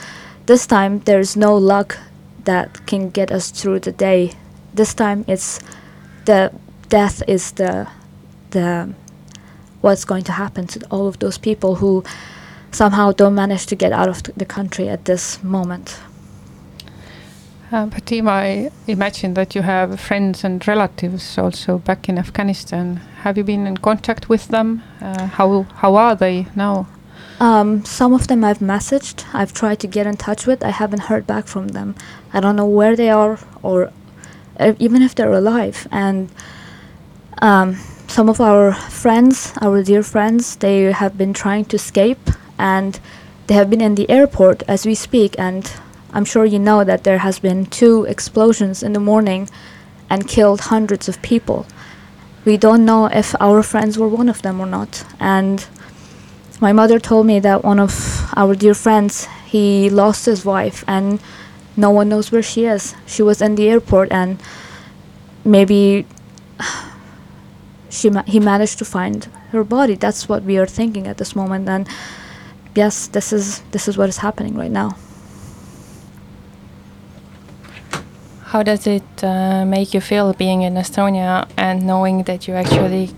this 0.45 0.65
time 0.65 0.99
there's 0.99 1.35
no 1.35 1.55
luck 1.55 1.97
that 2.45 2.85
can 2.87 3.09
get 3.09 3.29
us 3.31 3.51
through 3.51 3.77
the 3.79 3.91
day 3.91 4.31
this 4.73 4.93
time 4.93 5.25
it's 5.27 5.59
the 6.25 6.51
death 6.87 7.21
is 7.27 7.51
the 7.51 7.87
the 8.51 8.89
what's 9.81 10.05
going 10.05 10.23
to 10.23 10.31
happen 10.31 10.65
to 10.65 10.79
all 10.89 11.07
of 11.07 11.19
those 11.19 11.37
people 11.37 11.75
who 11.75 12.03
somehow 12.71 13.11
don't 13.11 13.35
manage 13.35 13.65
to 13.65 13.75
get 13.75 13.91
out 13.91 14.07
of 14.07 14.23
the 14.37 14.45
country 14.45 14.87
at 14.89 15.05
this 15.05 15.43
moment 15.43 15.99
Uh, 17.69 17.89
Fatima, 17.89 18.31
I 18.31 18.71
imagine 18.87 19.33
that 19.33 19.53
you 19.53 19.61
have 19.61 19.99
friends 19.99 20.45
and 20.45 20.65
relatives 20.65 21.37
also 21.37 21.79
back 21.79 22.07
in 22.07 22.17
Afghanistan. 22.17 23.01
Have 23.27 23.37
you 23.37 23.43
been 23.43 23.67
in 23.67 23.75
contact 23.75 24.29
with 24.29 24.47
them? 24.47 24.83
Uh, 25.01 25.27
how 25.27 25.63
how 25.83 25.97
are 25.97 26.15
they 26.15 26.47
now? 26.55 26.87
Um, 27.41 27.83
some 27.83 28.13
of 28.13 28.29
them 28.29 28.41
I've 28.45 28.59
messaged. 28.59 29.25
I've 29.33 29.51
tried 29.51 29.81
to 29.81 29.87
get 29.87 30.07
in 30.07 30.15
touch 30.15 30.47
with. 30.47 30.63
I 30.63 30.69
haven't 30.69 31.09
heard 31.09 31.27
back 31.27 31.45
from 31.47 31.67
them. 31.67 31.95
I 32.31 32.39
don't 32.39 32.55
know 32.55 32.65
where 32.65 32.95
they 32.95 33.09
are 33.09 33.37
or 33.61 33.91
uh, 34.61 34.75
even 34.79 35.01
if 35.01 35.13
they're 35.13 35.33
alive. 35.33 35.89
And 35.91 36.29
um, 37.41 37.75
some 38.07 38.29
of 38.29 38.39
our 38.39 38.71
friends, 38.71 39.51
our 39.59 39.83
dear 39.83 40.03
friends, 40.03 40.55
they 40.55 40.93
have 40.93 41.17
been 41.17 41.33
trying 41.33 41.65
to 41.65 41.75
escape 41.75 42.29
and 42.57 42.97
they 43.47 43.55
have 43.55 43.69
been 43.69 43.81
in 43.81 43.95
the 43.95 44.09
airport 44.09 44.63
as 44.69 44.85
we 44.85 44.95
speak. 44.95 45.35
And 45.37 45.69
I'm 46.13 46.23
sure 46.23 46.45
you 46.45 46.59
know 46.59 46.85
that 46.85 47.03
there 47.03 47.17
has 47.17 47.39
been 47.39 47.65
two 47.65 48.05
explosions 48.05 48.81
in 48.81 48.93
the 48.93 49.01
morning 49.01 49.49
and 50.09 50.29
killed 50.29 50.61
hundreds 50.71 51.09
of 51.09 51.21
people. 51.21 51.65
We 52.47 52.55
don't 52.55 52.85
know 52.85 53.07
if 53.07 53.35
our 53.41 53.61
friends 53.61 53.99
were 53.99 54.07
one 54.07 54.29
of 54.29 54.41
them 54.41 54.61
or 54.61 54.65
not. 54.65 55.03
And 55.19 55.67
my 56.61 56.71
mother 56.71 56.97
told 56.97 57.25
me 57.25 57.41
that 57.41 57.65
one 57.65 57.77
of 57.77 57.93
our 58.37 58.55
dear 58.55 58.73
friends 58.73 59.27
he 59.45 59.89
lost 59.89 60.25
his 60.25 60.45
wife 60.45 60.85
and 60.87 61.19
no 61.75 61.91
one 61.91 62.07
knows 62.07 62.31
where 62.31 62.41
she 62.41 62.63
is. 62.63 62.95
She 63.05 63.21
was 63.21 63.41
in 63.41 63.55
the 63.55 63.67
airport 63.67 64.13
and 64.13 64.41
maybe 65.43 66.05
she 67.89 68.09
ma- 68.09 68.23
he 68.23 68.39
managed 68.39 68.77
to 68.79 68.85
find 68.85 69.25
her 69.51 69.65
body. 69.65 69.95
That's 69.95 70.29
what 70.29 70.43
we 70.43 70.57
are 70.57 70.65
thinking 70.79 71.05
at 71.05 71.17
this 71.17 71.35
moment. 71.35 71.67
And 71.67 71.85
yes 72.77 73.07
this 73.07 73.33
is 73.33 73.61
this 73.71 73.89
is 73.89 73.97
what 73.97 74.07
is 74.07 74.19
happening 74.19 74.55
right 74.55 74.71
now 74.71 74.95
How 78.47 78.63
does 78.63 78.87
it 78.87 79.03
uh, 79.23 79.65
make 79.65 79.93
you 79.93 79.99
feel 79.99 80.31
being 80.33 80.61
in 80.61 80.75
Estonia 80.75 81.49
and 81.57 81.85
knowing 81.85 82.23
that 82.23 82.47
you 82.47 82.53
actually 82.53 83.13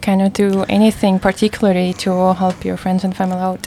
cannot 0.00 0.34
do 0.34 0.62
anything 0.68 1.18
particularly 1.18 1.92
to 1.94 2.32
help 2.34 2.64
your 2.64 2.76
friends 2.76 3.02
and 3.02 3.16
family 3.16 3.38
out? 3.38 3.66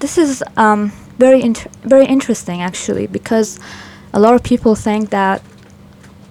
This 0.00 0.16
is 0.16 0.42
um, 0.56 0.92
very 1.18 1.42
int- 1.42 1.66
very 1.82 2.06
interesting 2.06 2.62
actually 2.62 3.06
because 3.06 3.60
a 4.14 4.18
lot 4.18 4.34
of 4.34 4.42
people 4.42 4.74
think 4.74 5.10
that 5.10 5.42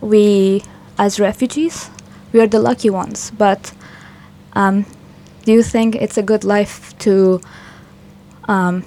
we 0.02 0.64
as 0.98 1.20
refugees 1.20 1.92
we 2.34 2.42
are 2.42 2.48
the 2.48 2.60
lucky 2.60 2.90
ones, 2.90 3.32
but 3.38 3.74
um, 4.54 4.86
do 5.44 5.54
you 5.54 5.62
think 5.62 5.96
it's 5.96 6.18
a 6.18 6.24
good 6.24 6.44
life 6.44 6.98
to 6.98 7.40
um, 8.50 8.84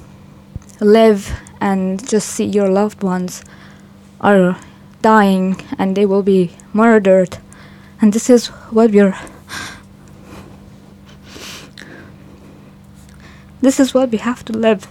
live 0.80 1.40
and 1.60 2.06
just 2.08 2.28
see 2.28 2.44
your 2.44 2.68
loved 2.68 3.04
ones 3.04 3.44
are 4.20 4.58
dying 5.02 5.60
and 5.78 5.96
they 5.96 6.06
will 6.06 6.22
be 6.22 6.52
murdered? 6.72 7.38
And 8.00 8.12
this 8.12 8.30
is 8.30 8.46
what 8.46 8.90
we're 8.92 9.16
This 13.60 13.80
is 13.80 13.92
what 13.92 14.10
we 14.10 14.18
have 14.18 14.44
to 14.44 14.52
live. 14.52 14.86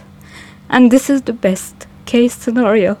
And 0.68 0.90
this 0.90 1.08
is 1.08 1.22
the 1.22 1.32
best 1.32 1.86
case 2.04 2.34
scenario. 2.34 2.98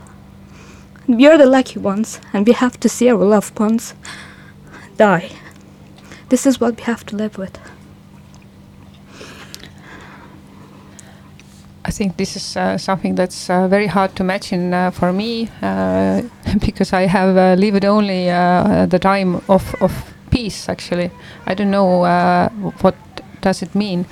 We 1.06 1.26
are 1.26 1.38
the 1.38 1.46
lucky 1.46 1.78
ones, 1.78 2.20
and 2.32 2.46
we 2.46 2.52
have 2.52 2.80
to 2.80 2.88
see 2.88 3.10
our 3.10 3.24
loved 3.24 3.58
ones 3.58 3.94
die. 4.96 5.30
This 6.28 6.46
is 6.46 6.60
what 6.60 6.76
we 6.76 6.82
have 6.84 7.04
to 7.06 7.16
live 7.16 7.38
with. 7.38 7.58
I 11.88 11.90
think 11.90 12.18
this 12.18 12.36
is 12.36 12.54
uh, 12.54 12.76
something 12.76 13.14
that's 13.14 13.48
uh, 13.48 13.66
very 13.66 13.86
hard 13.86 14.14
to 14.16 14.22
imagine 14.22 14.74
uh, 14.74 14.90
for 14.90 15.10
me 15.10 15.48
uh, 15.62 16.20
because 16.60 16.92
I 16.92 17.06
have 17.06 17.34
uh, 17.34 17.54
lived 17.58 17.86
only 17.86 18.28
uh, 18.28 18.84
the 18.84 18.98
time 18.98 19.36
of, 19.48 19.74
of 19.80 20.14
peace. 20.30 20.68
Actually, 20.68 21.10
I 21.46 21.54
don't 21.54 21.70
know 21.70 22.02
what 22.82 22.94
does 23.40 23.62
it 23.62 23.74
mean, 23.74 24.04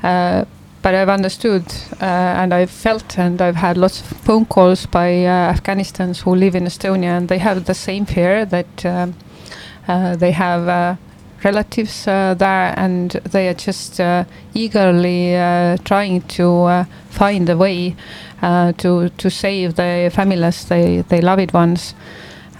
but 0.00 0.94
I've 0.94 1.08
understood 1.08 1.64
and 1.98 2.54
I've 2.54 2.70
felt 2.70 3.18
and 3.18 3.42
I've 3.42 3.56
had 3.56 3.76
lots 3.76 4.00
of 4.00 4.06
phone 4.06 4.46
calls 4.46 4.86
by 4.86 5.08
Afghanistans 5.26 6.22
who 6.22 6.36
live 6.36 6.54
in 6.54 6.66
Estonia 6.66 7.16
and 7.16 7.28
they 7.28 7.38
have 7.38 7.64
the 7.64 7.74
same 7.74 8.06
fear 8.06 8.44
that 8.44 8.86
um, 8.86 9.14
they 9.88 10.30
have. 10.30 10.98
Relatives 11.44 12.06
uh, 12.06 12.34
there 12.34 12.72
and 12.76 13.10
they 13.10 13.48
are 13.48 13.54
just 13.54 14.00
uh, 14.00 14.24
eagerly 14.54 15.36
uh, 15.36 15.76
trying 15.84 16.22
to 16.22 16.86
find 17.10 17.48
a 17.48 17.56
way 17.56 17.96
to 18.40 19.10
to 19.16 19.30
save 19.30 19.74
their 19.74 20.10
families, 20.10 20.64
their 20.66 21.02
their 21.02 21.22
loved 21.22 21.52
ones, 21.52 21.94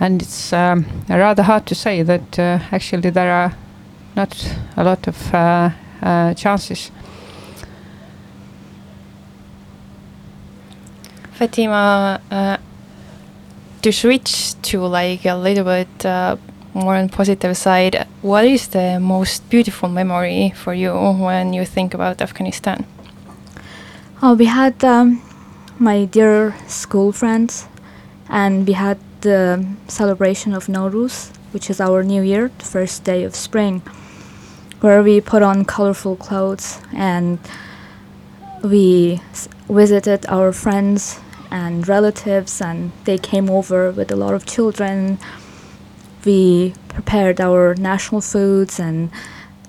and 0.00 0.22
it's 0.22 0.52
um, 0.52 0.84
rather 1.08 1.44
hard 1.44 1.66
to 1.66 1.74
say 1.74 2.02
that 2.02 2.38
actually 2.72 3.10
there 3.10 3.32
are 3.32 3.54
not 4.16 4.56
a 4.76 4.84
lot 4.84 5.06
of 5.06 5.34
uh, 5.34 5.70
uh, 6.02 6.34
chances. 6.34 6.90
Fatima, 11.32 12.20
uh, 12.30 12.56
to 13.80 13.92
switch 13.92 14.60
to 14.62 14.80
like 14.80 15.24
a 15.24 15.34
little 15.34 15.64
bit 15.64 16.06
more 16.74 16.96
on 16.96 17.08
positive 17.08 17.56
side, 17.56 18.06
what 18.22 18.44
is 18.44 18.68
the 18.68 18.98
most 19.00 19.48
beautiful 19.50 19.88
memory 19.88 20.52
for 20.56 20.74
you 20.74 20.92
when 20.94 21.52
you 21.52 21.64
think 21.64 21.94
about 21.94 22.20
Afghanistan? 22.22 22.86
Oh, 24.22 24.34
we 24.34 24.46
had 24.46 24.82
um, 24.84 25.20
my 25.78 26.04
dear 26.04 26.54
school 26.68 27.12
friends, 27.12 27.66
and 28.28 28.66
we 28.66 28.72
had 28.72 28.98
the 29.20 29.66
celebration 29.88 30.54
of 30.54 30.66
Nowruz, 30.66 31.32
which 31.52 31.68
is 31.68 31.80
our 31.80 32.02
new 32.02 32.22
year, 32.22 32.50
the 32.58 32.64
first 32.64 33.04
day 33.04 33.24
of 33.24 33.34
spring, 33.34 33.82
where 34.80 35.02
we 35.02 35.20
put 35.20 35.42
on 35.42 35.64
colorful 35.64 36.16
clothes 36.16 36.80
and 36.92 37.38
we 38.62 39.20
visited 39.68 40.24
our 40.28 40.52
friends 40.52 41.20
and 41.50 41.86
relatives, 41.86 42.60
and 42.60 42.92
they 43.04 43.18
came 43.18 43.50
over 43.50 43.90
with 43.90 44.10
a 44.10 44.16
lot 44.16 44.34
of 44.34 44.46
children. 44.46 45.18
We 46.24 46.74
prepared 46.88 47.40
our 47.40 47.74
national 47.74 48.20
foods 48.20 48.78
and 48.78 49.10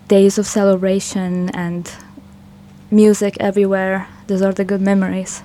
days 0.07 0.37
of 0.37 0.45
celebration 0.45 1.49
and 1.49 1.91
music 2.91 3.37
everywhere. 3.39 4.07
Those 4.27 4.41
are 4.41 4.53
the 4.53 4.63
good 4.63 4.81
memories. 4.81 5.41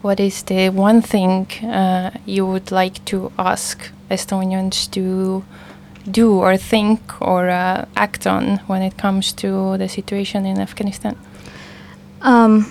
What 0.00 0.18
is 0.18 0.42
the 0.42 0.70
one 0.70 1.02
thing 1.02 1.46
uh, 1.62 2.10
you 2.26 2.46
would 2.46 2.72
like 2.72 3.04
to 3.04 3.30
ask 3.38 3.90
Estonians 4.10 4.90
to 4.92 5.44
do 6.10 6.32
or 6.40 6.56
think 6.56 7.00
or 7.20 7.48
uh, 7.48 7.84
act 7.94 8.26
on 8.26 8.58
when 8.66 8.82
it 8.82 8.96
comes 8.96 9.32
to 9.34 9.78
the 9.78 9.88
situation 9.88 10.44
in 10.44 10.58
Afghanistan? 10.58 11.16
Um, 12.20 12.66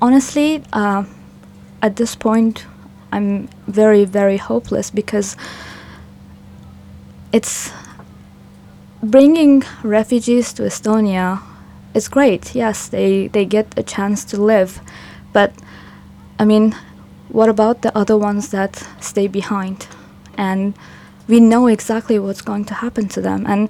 honestly, 0.00 0.62
uh, 0.72 1.04
at 1.82 1.96
this 1.96 2.16
point, 2.16 2.64
I'm 3.12 3.48
very, 3.66 4.04
very 4.04 4.36
hopeless 4.36 4.90
because 4.90 5.36
it's 7.32 7.72
bringing 9.02 9.62
refugees 9.82 10.52
to 10.54 10.62
Estonia 10.62 11.42
is 11.94 12.08
great. 12.08 12.54
Yes, 12.54 12.88
they, 12.88 13.28
they 13.28 13.44
get 13.44 13.66
a 13.78 13.82
chance 13.82 14.24
to 14.26 14.36
live, 14.36 14.80
but 15.32 15.52
I 16.38 16.44
mean, 16.44 16.74
what 17.28 17.48
about 17.48 17.82
the 17.82 17.96
other 17.96 18.16
ones 18.16 18.50
that 18.50 18.86
stay 19.00 19.26
behind? 19.26 19.86
And 20.36 20.74
we 21.28 21.40
know 21.40 21.66
exactly 21.66 22.18
what's 22.18 22.42
going 22.42 22.64
to 22.66 22.74
happen 22.74 23.08
to 23.08 23.20
them. 23.20 23.46
And 23.46 23.68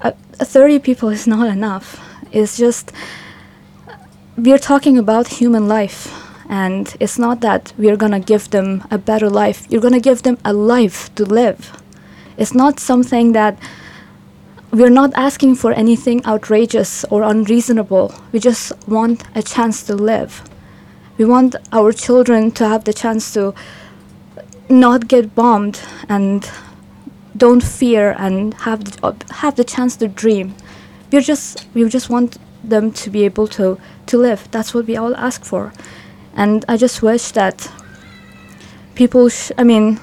uh, 0.00 0.12
30 0.34 0.78
people 0.80 1.08
is 1.10 1.26
not 1.26 1.48
enough. 1.48 2.00
It's 2.32 2.56
just 2.56 2.92
we're 4.36 4.58
talking 4.58 4.96
about 4.96 5.28
human 5.28 5.68
life 5.68 6.10
and 6.48 6.96
it's 7.00 7.18
not 7.18 7.40
that 7.40 7.72
we're 7.78 7.96
going 7.96 8.12
to 8.12 8.20
give 8.20 8.50
them 8.50 8.86
a 8.90 8.98
better 8.98 9.30
life. 9.30 9.66
You're 9.70 9.80
going 9.80 9.94
to 9.94 10.00
give 10.00 10.22
them 10.22 10.38
a 10.44 10.52
life 10.52 11.14
to 11.14 11.24
live. 11.24 11.82
It's 12.36 12.54
not 12.54 12.80
something 12.80 13.32
that 13.32 13.58
we're 14.70 14.90
not 14.90 15.12
asking 15.14 15.56
for 15.56 15.72
anything 15.72 16.24
outrageous 16.24 17.04
or 17.10 17.22
unreasonable. 17.22 18.14
We 18.32 18.38
just 18.38 18.72
want 18.88 19.22
a 19.34 19.42
chance 19.42 19.82
to 19.84 19.94
live. 19.94 20.42
We 21.18 21.26
want 21.26 21.56
our 21.72 21.92
children 21.92 22.50
to 22.52 22.66
have 22.66 22.84
the 22.84 22.92
chance 22.92 23.32
to 23.34 23.54
not 24.70 25.08
get 25.08 25.34
bombed 25.34 25.80
and 26.08 26.50
don't 27.36 27.62
fear 27.62 28.14
and 28.18 28.54
have 28.54 28.84
the, 28.84 29.16
have 29.34 29.56
the 29.56 29.64
chance 29.64 29.96
to 29.96 30.08
dream. 30.08 30.54
We 31.12 31.20
just 31.20 31.66
we 31.74 31.86
just 31.88 32.08
want 32.08 32.38
them 32.64 32.92
to 32.92 33.10
be 33.10 33.24
able 33.24 33.46
to 33.48 33.78
to 34.06 34.16
live. 34.16 34.48
That's 34.50 34.72
what 34.72 34.86
we 34.86 34.96
all 34.96 35.14
ask 35.16 35.44
for 35.44 35.72
and 36.34 36.64
i 36.68 36.76
just 36.76 37.02
wish 37.02 37.30
that 37.32 37.70
people 38.94 39.28
sh- 39.28 39.52
i 39.58 39.64
mean 39.64 39.98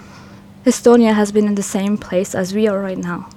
estonia 0.65 1.13
has 1.13 1.31
been 1.31 1.47
in 1.47 1.55
the 1.55 1.63
same 1.63 1.97
place 1.97 2.35
as 2.35 2.53
we 2.53 2.67
are 2.67 2.79
right 2.79 2.97
now 2.97 3.27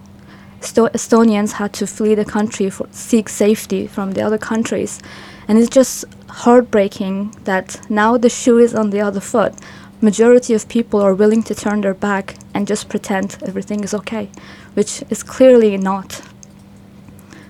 Esto- 0.63 0.89
Estonians 0.95 1.53
had 1.55 1.73
to 1.73 1.87
flee 1.89 2.15
the 2.15 2.25
country 2.25 2.71
for 2.71 2.87
seek 2.93 3.29
safety 3.29 3.89
from 3.89 4.13
the 4.13 4.23
other 4.23 4.39
countries, 4.39 5.01
and 5.49 5.59
it's 5.59 5.69
just 5.69 6.05
heartbreaking 6.29 7.35
that 7.45 7.81
now 7.91 8.17
the 8.17 8.29
shoe 8.29 8.59
is 8.59 8.73
on 8.73 8.91
the 8.91 9.01
other 9.01 9.19
foot. 9.19 9.55
Majority 10.01 10.55
of 10.55 10.69
people 10.69 11.01
are 11.03 11.15
willing 11.15 11.43
to 11.43 11.55
turn 11.55 11.81
their 11.81 11.95
back 11.95 12.37
and 12.55 12.69
just 12.69 12.89
pretend 12.89 13.39
everything 13.45 13.83
is 13.83 13.93
okay, 13.93 14.31
which 14.75 15.03
is 15.11 15.25
clearly 15.25 15.77
not. 15.77 16.23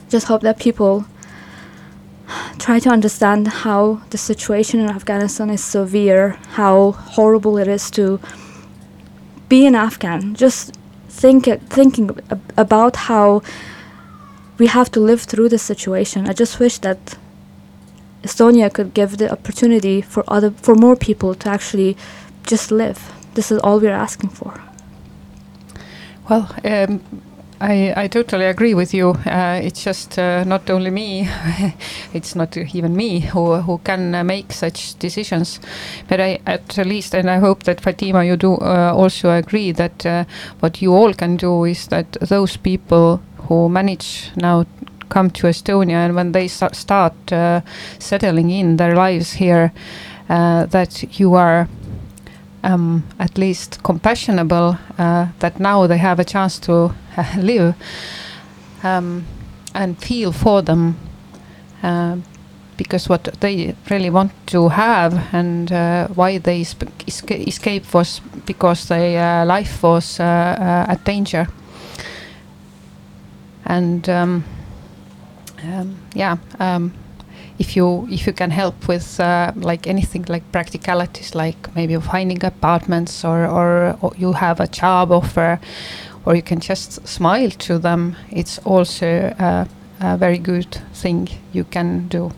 Just 0.09 0.28
hope 0.28 0.40
that 0.40 0.59
people 0.59 1.05
try 2.58 2.78
to 2.80 2.90
understand 2.90 3.48
how 3.48 4.00
the 4.10 4.18
situation 4.18 4.80
in 4.80 4.88
Afghanistan 4.88 5.50
is 5.50 5.62
severe, 5.62 6.38
how 6.52 6.92
horrible 6.92 7.58
it 7.58 7.68
is 7.68 7.90
to 7.92 8.20
be 9.48 9.66
an 9.66 9.74
Afghan. 9.74 10.34
Just 10.34 10.74
think 11.08 11.44
thinking 11.68 12.10
ab- 12.30 12.52
about 12.56 12.96
how 12.96 13.42
we 14.58 14.66
have 14.66 14.90
to 14.92 15.00
live 15.00 15.22
through 15.22 15.48
this 15.48 15.62
situation. 15.62 16.28
I 16.28 16.32
just 16.32 16.58
wish 16.60 16.78
that 16.78 17.18
Estonia 18.22 18.72
could 18.72 18.94
give 18.94 19.18
the 19.18 19.30
opportunity 19.30 20.00
for 20.00 20.24
other 20.28 20.50
for 20.50 20.74
more 20.74 20.96
people 20.96 21.34
to 21.34 21.48
actually 21.48 21.96
just 22.46 22.70
live. 22.70 23.12
This 23.34 23.50
is 23.50 23.58
all 23.58 23.80
we're 23.80 24.00
asking 24.06 24.30
for. 24.30 24.60
Well, 26.28 26.54
um, 26.64 27.00
I, 27.62 27.94
I 27.96 28.08
totally 28.08 28.46
agree 28.46 28.74
with 28.74 28.92
you. 28.92 29.10
Uh, 29.24 29.60
it's 29.62 29.84
just 29.84 30.18
uh, 30.18 30.42
not 30.42 30.68
only 30.68 30.90
me, 30.90 31.28
it's 32.12 32.34
not 32.34 32.56
even 32.56 32.96
me 32.96 33.20
who, 33.20 33.54
who 33.54 33.78
can 33.78 34.16
uh, 34.16 34.24
make 34.24 34.52
such 34.52 34.98
decisions. 34.98 35.60
But 36.08 36.20
I, 36.20 36.40
at 36.44 36.76
least, 36.78 37.14
and 37.14 37.30
I 37.30 37.38
hope 37.38 37.62
that 37.62 37.80
Fatima, 37.80 38.24
you 38.24 38.36
do 38.36 38.54
uh, 38.56 38.92
also 38.96 39.30
agree 39.30 39.70
that 39.72 40.04
uh, 40.04 40.24
what 40.58 40.82
you 40.82 40.92
all 40.92 41.14
can 41.14 41.36
do 41.36 41.62
is 41.62 41.86
that 41.86 42.10
those 42.20 42.56
people 42.56 43.22
who 43.46 43.68
manage 43.68 44.32
now 44.34 44.66
come 45.08 45.30
to 45.30 45.46
Estonia 45.46 46.04
and 46.06 46.16
when 46.16 46.32
they 46.32 46.48
sta- 46.48 46.72
start 46.72 47.32
uh, 47.32 47.60
settling 48.00 48.50
in 48.50 48.76
their 48.76 48.96
lives 48.96 49.34
here, 49.34 49.72
that 50.28 51.20
you 51.20 51.34
are 51.34 51.68
um, 52.64 53.04
at 53.20 53.38
least 53.38 53.82
compassionable 53.84 54.78
that 54.96 55.60
now 55.60 55.86
they 55.86 55.98
have 55.98 56.18
a 56.18 56.24
chance 56.24 56.58
to 56.58 56.92
live 57.38 57.74
um, 58.82 59.24
and 59.74 59.98
feel 59.98 60.32
for 60.32 60.62
them 60.62 60.96
uh, 61.82 62.16
because 62.76 63.08
what 63.08 63.24
they 63.40 63.74
really 63.90 64.10
want 64.10 64.32
to 64.46 64.68
have 64.68 65.34
and 65.34 65.70
uh, 65.72 66.08
why 66.08 66.38
they 66.38 66.62
esca- 66.62 67.46
escape 67.46 67.92
was 67.94 68.20
because 68.46 68.88
their 68.88 69.42
uh, 69.42 69.44
life 69.44 69.82
was 69.82 70.18
uh, 70.18 70.24
uh, 70.24 70.92
at 70.92 71.04
danger. 71.04 71.46
And 73.64 74.08
um, 74.08 74.44
um, 75.64 75.96
yeah 76.14 76.36
um, 76.58 76.92
if 77.58 77.76
you 77.76 78.08
if 78.10 78.26
you 78.26 78.32
can 78.32 78.50
help 78.50 78.88
with 78.88 79.20
uh, 79.20 79.52
like 79.56 79.86
anything 79.86 80.24
like 80.28 80.42
practicalities 80.52 81.34
like 81.34 81.74
maybe 81.74 81.96
finding 82.00 82.44
apartments 82.44 83.24
or, 83.24 83.46
or 83.46 83.96
or 84.00 84.12
you 84.16 84.32
have 84.32 84.60
a 84.60 84.66
job 84.66 85.12
offer 85.12 85.60
or 86.24 86.34
you 86.34 86.42
can 86.42 86.60
just 86.60 87.06
smile 87.06 87.50
to 87.50 87.78
them 87.78 88.16
it's 88.30 88.58
also 88.64 89.06
a, 89.38 89.66
a 90.00 90.16
very 90.16 90.38
good 90.38 90.78
thing 90.94 91.28
you 91.52 91.64
can 91.64 92.08
do 92.08 92.32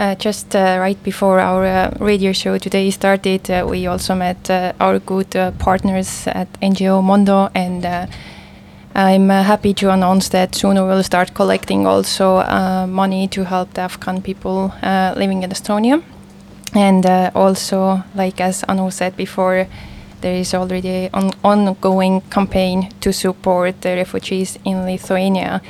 Uh, 0.00 0.14
just 0.14 0.56
uh, 0.56 0.78
right 0.80 0.96
before 1.02 1.40
our 1.40 1.66
uh, 1.66 1.90
radio 2.00 2.32
show 2.32 2.56
today 2.56 2.90
started, 2.90 3.50
uh, 3.50 3.66
we 3.68 3.86
also 3.86 4.14
met 4.14 4.48
uh, 4.48 4.72
our 4.80 4.98
good 4.98 5.36
uh, 5.36 5.50
partners 5.58 6.26
at 6.26 6.48
NGO 6.62 7.02
Mondo, 7.02 7.50
and 7.54 7.84
I'm 8.94 9.28
happy 9.28 9.74
to 9.74 9.90
announce 9.90 10.30
that 10.30 10.54
soon 10.54 10.76
we 10.76 10.88
will 10.88 11.02
start 11.02 11.34
collecting 11.34 11.86
also 11.86 12.42
money 12.86 13.28
to 13.28 13.44
help 13.44 13.74
the 13.74 13.82
Afghan 13.82 14.22
people 14.22 14.72
living 15.16 15.42
in 15.42 15.50
Estonia. 15.50 16.02
And 16.74 17.04
also, 17.34 18.02
like 18.14 18.40
as 18.40 18.64
Anu 18.68 18.90
said 18.90 19.16
before, 19.18 19.66
there 20.20 20.34
is 20.34 20.54
already 20.54 21.08
an 21.12 21.32
ongoing 21.44 22.20
campaign 22.22 22.90
to 23.00 23.12
support 23.12 23.80
the 23.82 23.90
refugees 23.96 24.58
in 24.64 24.84
Lithuania. 24.84 25.62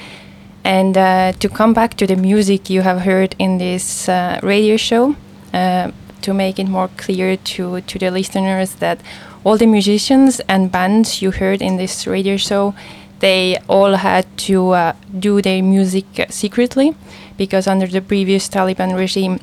And 0.65 0.97
uh, 0.97 1.33
to 1.33 1.49
come 1.49 1.73
back 1.73 1.95
to 1.95 2.07
the 2.07 2.17
music 2.17 2.69
you 2.69 2.83
have 2.83 3.01
heard 3.01 3.35
in 3.39 3.59
this 3.59 4.09
uh, 4.09 4.41
radio 4.43 4.77
show, 4.77 5.17
uh, 5.55 5.91
to 6.23 6.35
make 6.35 6.59
it 6.59 6.69
more 6.69 6.89
clear 6.97 7.37
to, 7.37 7.81
to 7.81 7.99
the 7.99 8.11
listeners 8.11 8.75
that 8.77 9.01
all 9.45 9.57
the 9.57 9.67
musicians 9.67 10.41
and 10.41 10.71
bands 10.71 11.23
you 11.23 11.31
heard 11.31 11.63
in 11.63 11.77
this 11.77 12.07
radio 12.07 12.37
show, 12.37 12.75
they 13.21 13.59
all 13.69 13.95
had 13.95 14.27
to 14.37 14.71
uh, 14.71 14.93
do 15.19 15.41
their 15.41 15.63
music 15.63 16.05
secretly 16.29 16.95
because 17.37 17.67
under 17.67 17.87
the 17.87 18.01
previous 18.01 18.49
Taliban 18.49 18.97
regime, 18.97 19.41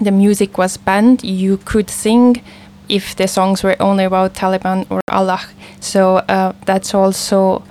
the 0.00 0.10
music 0.10 0.58
was 0.58 0.76
banned. 0.76 1.22
You 1.24 1.58
could 1.58 1.90
sing 1.90 2.42
if 2.92 3.16
the 3.16 3.26
songs 3.26 3.62
were 3.62 3.76
only 3.80 4.04
about 4.04 4.34
Taliban 4.34 4.86
or 4.90 5.00
Allah. 5.08 5.40
So 5.80 6.16
uh, 6.28 6.52
that's 6.66 6.94
also 6.94 7.62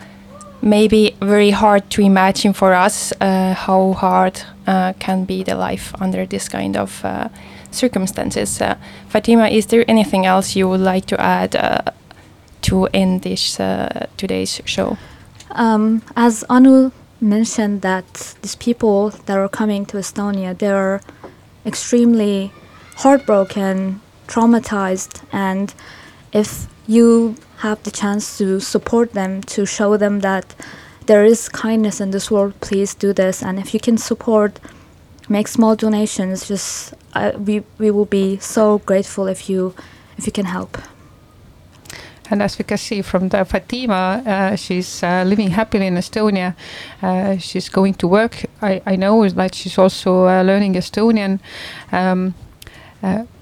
maybe 0.62 1.16
very 1.22 1.52
hard 1.52 1.90
to 1.92 2.02
imagine 2.02 2.54
for 2.54 2.74
us 2.74 3.14
uh, 3.22 3.54
how 3.54 3.94
hard 3.94 4.42
uh, 4.68 4.94
can 5.00 5.26
be 5.26 5.44
the 5.44 5.56
life 5.56 5.94
under 6.02 6.26
this 6.26 6.50
kind 6.50 6.76
of 6.76 7.06
uh, 7.06 7.30
circumstances. 7.72 8.60
Uh, 8.62 8.76
Fatima, 9.10 9.48
is 9.48 9.68
there 9.68 9.86
anything 9.88 10.26
else 10.26 10.56
you 10.56 10.68
would 10.68 10.82
like 10.82 11.06
to 11.06 11.22
add 11.22 11.56
uh, 11.56 11.82
to 12.62 12.88
end 12.94 13.22
this 13.22 13.58
today's 14.18 14.62
show? 14.66 14.98
Um, 15.52 16.02
as 16.16 16.44
Anu 16.50 16.92
mentioned, 17.20 17.82
that 17.82 18.36
these 18.42 18.56
people 18.56 19.12
that 19.26 19.38
are 19.38 19.50
coming 19.50 19.86
to 19.88 19.98
Estonia, 19.98 20.58
they're 20.58 21.02
extremely 21.66 22.52
heartbroken, 22.98 24.02
traumatized, 24.32 25.22
and 25.32 25.74
if 26.32 26.68
you 26.88 27.36
have 27.58 27.84
the 27.84 27.92
chance 27.92 28.38
to 28.38 28.60
support 28.60 29.14
them, 29.14 29.42
to 29.42 29.66
show 29.66 29.98
them 29.98 30.22
that 30.22 30.56
there 31.06 31.26
is 31.26 31.50
kindness 31.50 32.00
in 32.02 32.12
this 32.12 32.32
world, 32.32 32.54
please 32.62 32.96
do 32.96 33.14
this. 33.14 33.44
And 33.44 33.60
if 33.60 33.74
you 33.74 33.80
can 33.80 33.98
support, 33.98 34.60
make 35.30 35.48
small 35.48 35.76
donations. 35.76 36.48
Just 36.48 36.94
uh, 37.14 37.32
we 37.38 37.64
we 37.78 37.92
will 37.92 38.06
be 38.06 38.38
so 38.40 38.80
grateful 38.80 39.28
if 39.28 39.50
you 39.50 39.74
if 40.18 40.26
you 40.26 40.32
can 40.32 40.46
help. 40.46 40.78
And 42.30 42.42
as 42.42 42.58
we 42.58 42.64
can 42.64 42.78
see 42.78 43.02
from 43.02 43.30
the 43.30 43.44
Fatima, 43.44 44.24
uh, 44.26 44.56
she's 44.56 45.04
uh, 45.04 45.24
living 45.28 45.50
happily 45.50 45.88
in 45.88 45.96
Estonia. 45.96 46.56
Uh, 47.02 47.38
she's 47.38 47.68
going 47.68 47.96
to 47.96 48.08
work. 48.08 48.46
I, 48.62 48.82
I 48.86 48.96
know 48.96 49.28
that 49.28 49.56
she's 49.56 49.78
also 49.78 50.28
uh, 50.28 50.42
learning 50.42 50.76
Estonian. 50.76 51.40
Um, 51.92 52.34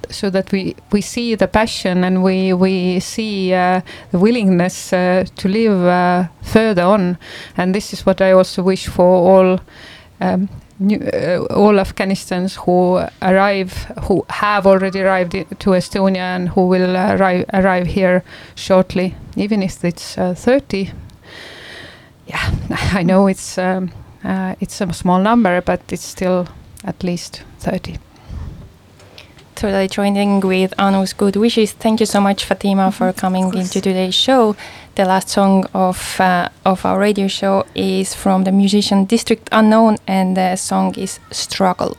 so 0.09 0.29
that 0.29 0.51
we, 0.51 0.75
we 0.91 1.01
see 1.01 1.35
the 1.35 1.47
passion 1.47 2.03
and 2.03 2.23
we, 2.23 2.53
we 2.53 2.99
see 2.99 3.53
uh, 3.53 3.81
the 4.11 4.19
willingness 4.19 4.91
uh, 4.93 5.25
to 5.35 5.47
live 5.47 5.85
uh, 5.85 6.27
further 6.41 6.83
on. 6.83 7.17
And 7.57 7.75
this 7.75 7.93
is 7.93 8.05
what 8.05 8.21
I 8.21 8.31
also 8.31 8.63
wish 8.63 8.87
for 8.87 9.05
all 9.05 9.59
um, 10.19 10.49
new, 10.79 10.99
uh, 10.99 11.45
all 11.53 11.73
Afghanistans 11.73 12.55
who 12.55 13.05
arrive, 13.21 13.73
who 14.03 14.25
have 14.29 14.65
already 14.65 15.01
arrived 15.01 15.33
to 15.33 15.69
Estonia 15.71 16.35
and 16.35 16.49
who 16.49 16.67
will 16.67 16.95
arrive, 16.95 17.45
arrive 17.53 17.87
here 17.87 18.23
shortly, 18.55 19.15
even 19.35 19.61
if 19.61 19.83
it's 19.83 20.17
uh, 20.17 20.33
30. 20.33 20.91
Yeah, 22.27 22.51
I 22.93 23.03
know 23.03 23.27
it's 23.27 23.57
um, 23.57 23.91
uh, 24.23 24.55
it's 24.59 24.81
a 24.81 24.93
small 24.93 25.19
number, 25.19 25.61
but 25.61 25.81
it's 25.91 26.05
still 26.05 26.47
at 26.83 27.03
least 27.03 27.43
30. 27.59 27.97
Totally 29.59 29.89
joining 29.89 30.39
with 30.39 30.73
Anu's 30.79 31.11
good 31.11 31.35
wishes. 31.35 31.73
Thank 31.73 31.99
you 31.99 32.05
so 32.05 32.21
much, 32.21 32.45
Fatima, 32.45 32.93
for 32.93 33.11
coming 33.11 33.53
into 33.53 33.81
today's 33.81 34.15
show. 34.15 34.55
The 34.95 35.03
last 35.03 35.27
song 35.27 35.65
of 35.73 35.99
uh, 36.17 36.47
of 36.63 36.85
our 36.85 36.97
radio 36.97 37.27
show 37.27 37.65
is 37.75 38.13
from 38.13 38.45
the 38.45 38.53
musician 38.53 39.03
District 39.03 39.49
Unknown, 39.51 39.97
and 40.07 40.37
the 40.37 40.55
song 40.55 40.95
is 40.95 41.19
"Struggle." 41.31 41.97